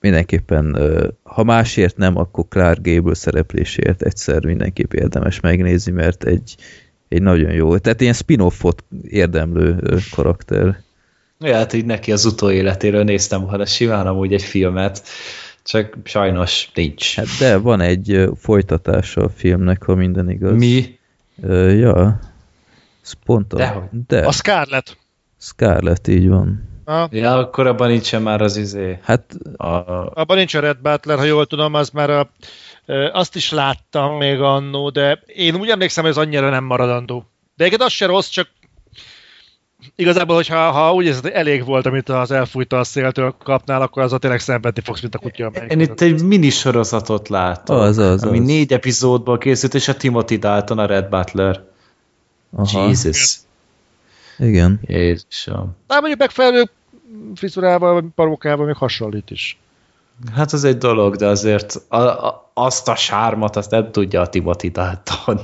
[0.00, 0.76] mindenképpen,
[1.22, 6.56] ha másért nem, akkor Clark Gable szereplésért egyszer mindenképp érdemes megnézni, mert egy,
[7.08, 10.82] egy nagyon jó, tehát ilyen spin-offot érdemlő karakter.
[11.42, 15.02] Ja, hát így neki az utóéletéről néztem volna simán amúgy egy filmet,
[15.64, 17.14] csak sajnos nincs.
[17.14, 20.58] Hát de van egy folytatása a filmnek, ha minden igaz.
[20.58, 20.98] Mi?
[21.36, 22.20] Uh, ja.
[23.02, 23.56] Ez pont a...
[23.56, 24.26] De, de.
[24.26, 24.96] A Scarlett.
[25.40, 26.70] Scarlett, így van.
[26.84, 27.08] Ha?
[27.10, 28.98] Ja, akkor abban nincsen már az izé.
[29.02, 29.34] Hát...
[29.56, 29.66] A...
[30.20, 32.30] Abban nincs a Red Butler, ha jól tudom, az már a,
[33.12, 37.24] azt is láttam még annó, de én úgy emlékszem, hogy ez annyira nem maradandó.
[37.56, 38.48] De egyébként az se rossz, csak
[39.96, 44.12] igazából, hogyha ha úgy érzed, elég volt, amit az elfújta a széltől kapnál, akkor az
[44.12, 45.52] a tényleg szenvedni fogsz, mint a kutya.
[45.68, 48.44] Én itt egy minisorozatot látom, az, az, ami az.
[48.46, 51.62] négy epizódból készült, és a Timothy Dalton a Red Butler.
[52.56, 52.86] Aha.
[52.86, 53.38] Jesus.
[54.38, 54.80] Igen.
[54.86, 55.76] Jézusom.
[55.86, 56.70] Na, mondjuk megfelelő
[57.34, 59.58] frizurával, vagy parókával még hasonlít is.
[60.34, 64.28] Hát az egy dolog, de azért a, a, azt a sármat, azt nem tudja a
[64.28, 65.40] Timothy Dalton,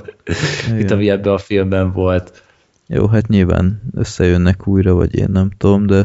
[0.73, 2.43] mint ami ebben a filmben volt.
[2.91, 5.97] Jó, hát nyilván összejönnek újra, vagy én nem tudom, de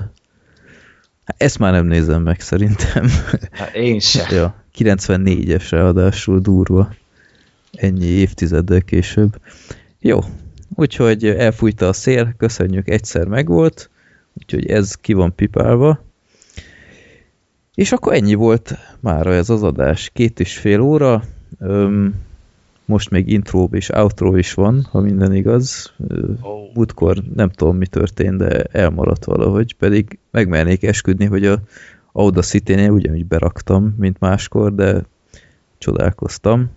[1.25, 3.09] hát ezt már nem nézem meg szerintem.
[3.51, 4.35] Hát én sem.
[4.35, 6.93] ja, 94-es ráadásul durva.
[7.71, 9.39] Ennyi évtizeddel később.
[9.99, 10.19] Jó,
[10.75, 13.89] úgyhogy elfújta a szél, köszönjük, egyszer megvolt,
[14.33, 16.03] úgyhogy ez ki van pipálva.
[17.75, 20.09] És akkor ennyi volt mára ez az adás.
[20.13, 21.23] Két és fél óra.
[21.59, 22.13] Öm,
[22.85, 25.93] most még intro és outro is van, ha minden igaz.
[26.41, 26.73] Oh.
[26.73, 31.59] Múltkor nem tudom, mi történt, de elmaradt valahogy, pedig megmernék esküdni, hogy a
[32.11, 35.05] Audacity-nél ugyanúgy beraktam, mint máskor, de
[35.77, 36.71] csodálkoztam.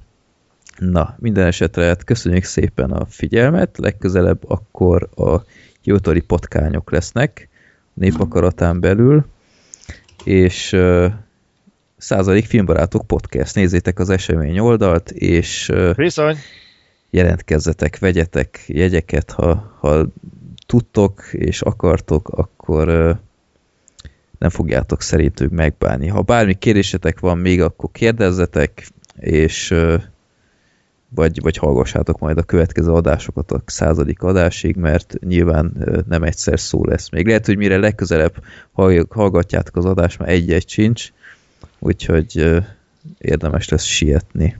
[0.78, 5.43] Na, minden esetre hát köszönjük szépen a figyelmet, legközelebb akkor a
[5.81, 7.49] hivatali potkányok lesznek
[7.94, 9.25] népakaratán belül,
[10.25, 10.76] és
[11.97, 13.55] századik filmbarátok podcast.
[13.55, 16.36] Nézzétek az esemény oldalt, és Viszony.
[17.10, 20.07] jelentkezzetek, vegyetek jegyeket, ha, ha
[20.66, 22.86] tudtok és akartok, akkor
[24.39, 26.07] nem fogjátok szerintük megbánni.
[26.07, 28.86] Ha bármi kérdésetek van még, akkor kérdezzetek,
[29.18, 29.75] és
[31.08, 35.73] vagy, vagy hallgassátok majd a következő adásokat a századik adásig, mert nyilván
[36.08, 37.10] nem egyszer szó lesz.
[37.10, 38.34] Még lehet, hogy mire legközelebb
[39.08, 41.12] hallgatjátok az adást, már egy-egy sincs,
[41.78, 42.62] úgyhogy
[43.18, 44.57] érdemes lesz sietni.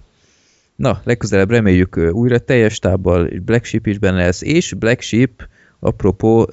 [0.76, 6.50] Na, legközelebb reméljük újra teljes tábbal Black Sheep is benne lesz, és Black Sheep, apropó,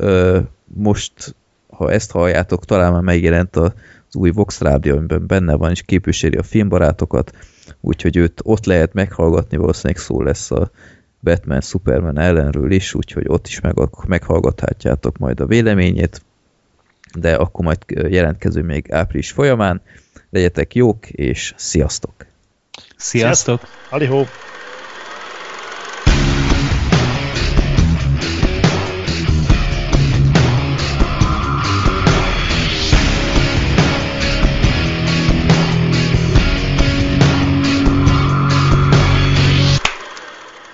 [0.66, 1.36] most,
[1.70, 3.72] ha ezt halljátok, talán már megjelent az
[4.14, 7.36] új Vox Rádió, amiben benne van, és képviseli a filmbarátokat,
[7.82, 10.72] úgyhogy őt ott lehet meghallgatni, valószínűleg szó lesz a
[11.20, 13.76] Batman, Superman ellenről is, úgyhogy ott is meg,
[14.08, 16.22] meghallgathatjátok majd a véleményét,
[17.20, 19.82] de akkor majd jelentkező még április folyamán.
[20.34, 22.14] Legyetek jók, és sziasztok!
[22.98, 23.62] Sziasztok!
[23.90, 24.26] Alihó!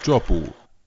[0.01, 0.35] Csapó.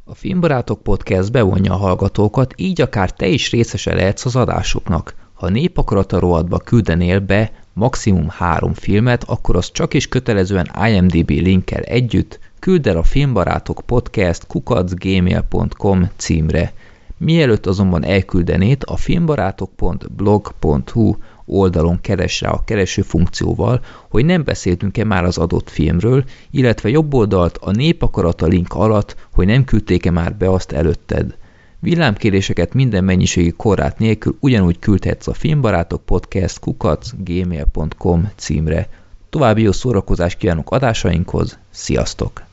[0.04, 5.14] A Filmbarátok Podcast bevonja a hallgatókat, így akár te is részese lehetsz az adásoknak.
[5.32, 11.82] Ha népakarata rovatba küldenél be maximum három filmet, akkor az csak is kötelezően IMDB linkkel
[11.82, 16.72] együtt küld el a Filmbarátok Podcast kukacgmail.com címre.
[17.16, 25.24] Mielőtt azonban elküldenét, a filmbarátok.blog.hu oldalon keres rá a kereső funkcióval, hogy nem beszéltünk-e már
[25.24, 30.50] az adott filmről, illetve jobb oldalt a népakarata link alatt, hogy nem küldték-e már be
[30.50, 31.36] azt előtted.
[31.82, 37.10] Villámkéréseket minden mennyiségi korrát nélkül ugyanúgy küldhetsz a filmbarátok podcast kukac
[38.36, 38.88] címre.
[39.30, 42.51] További jó szórakozást kívánok adásainkhoz, sziasztok!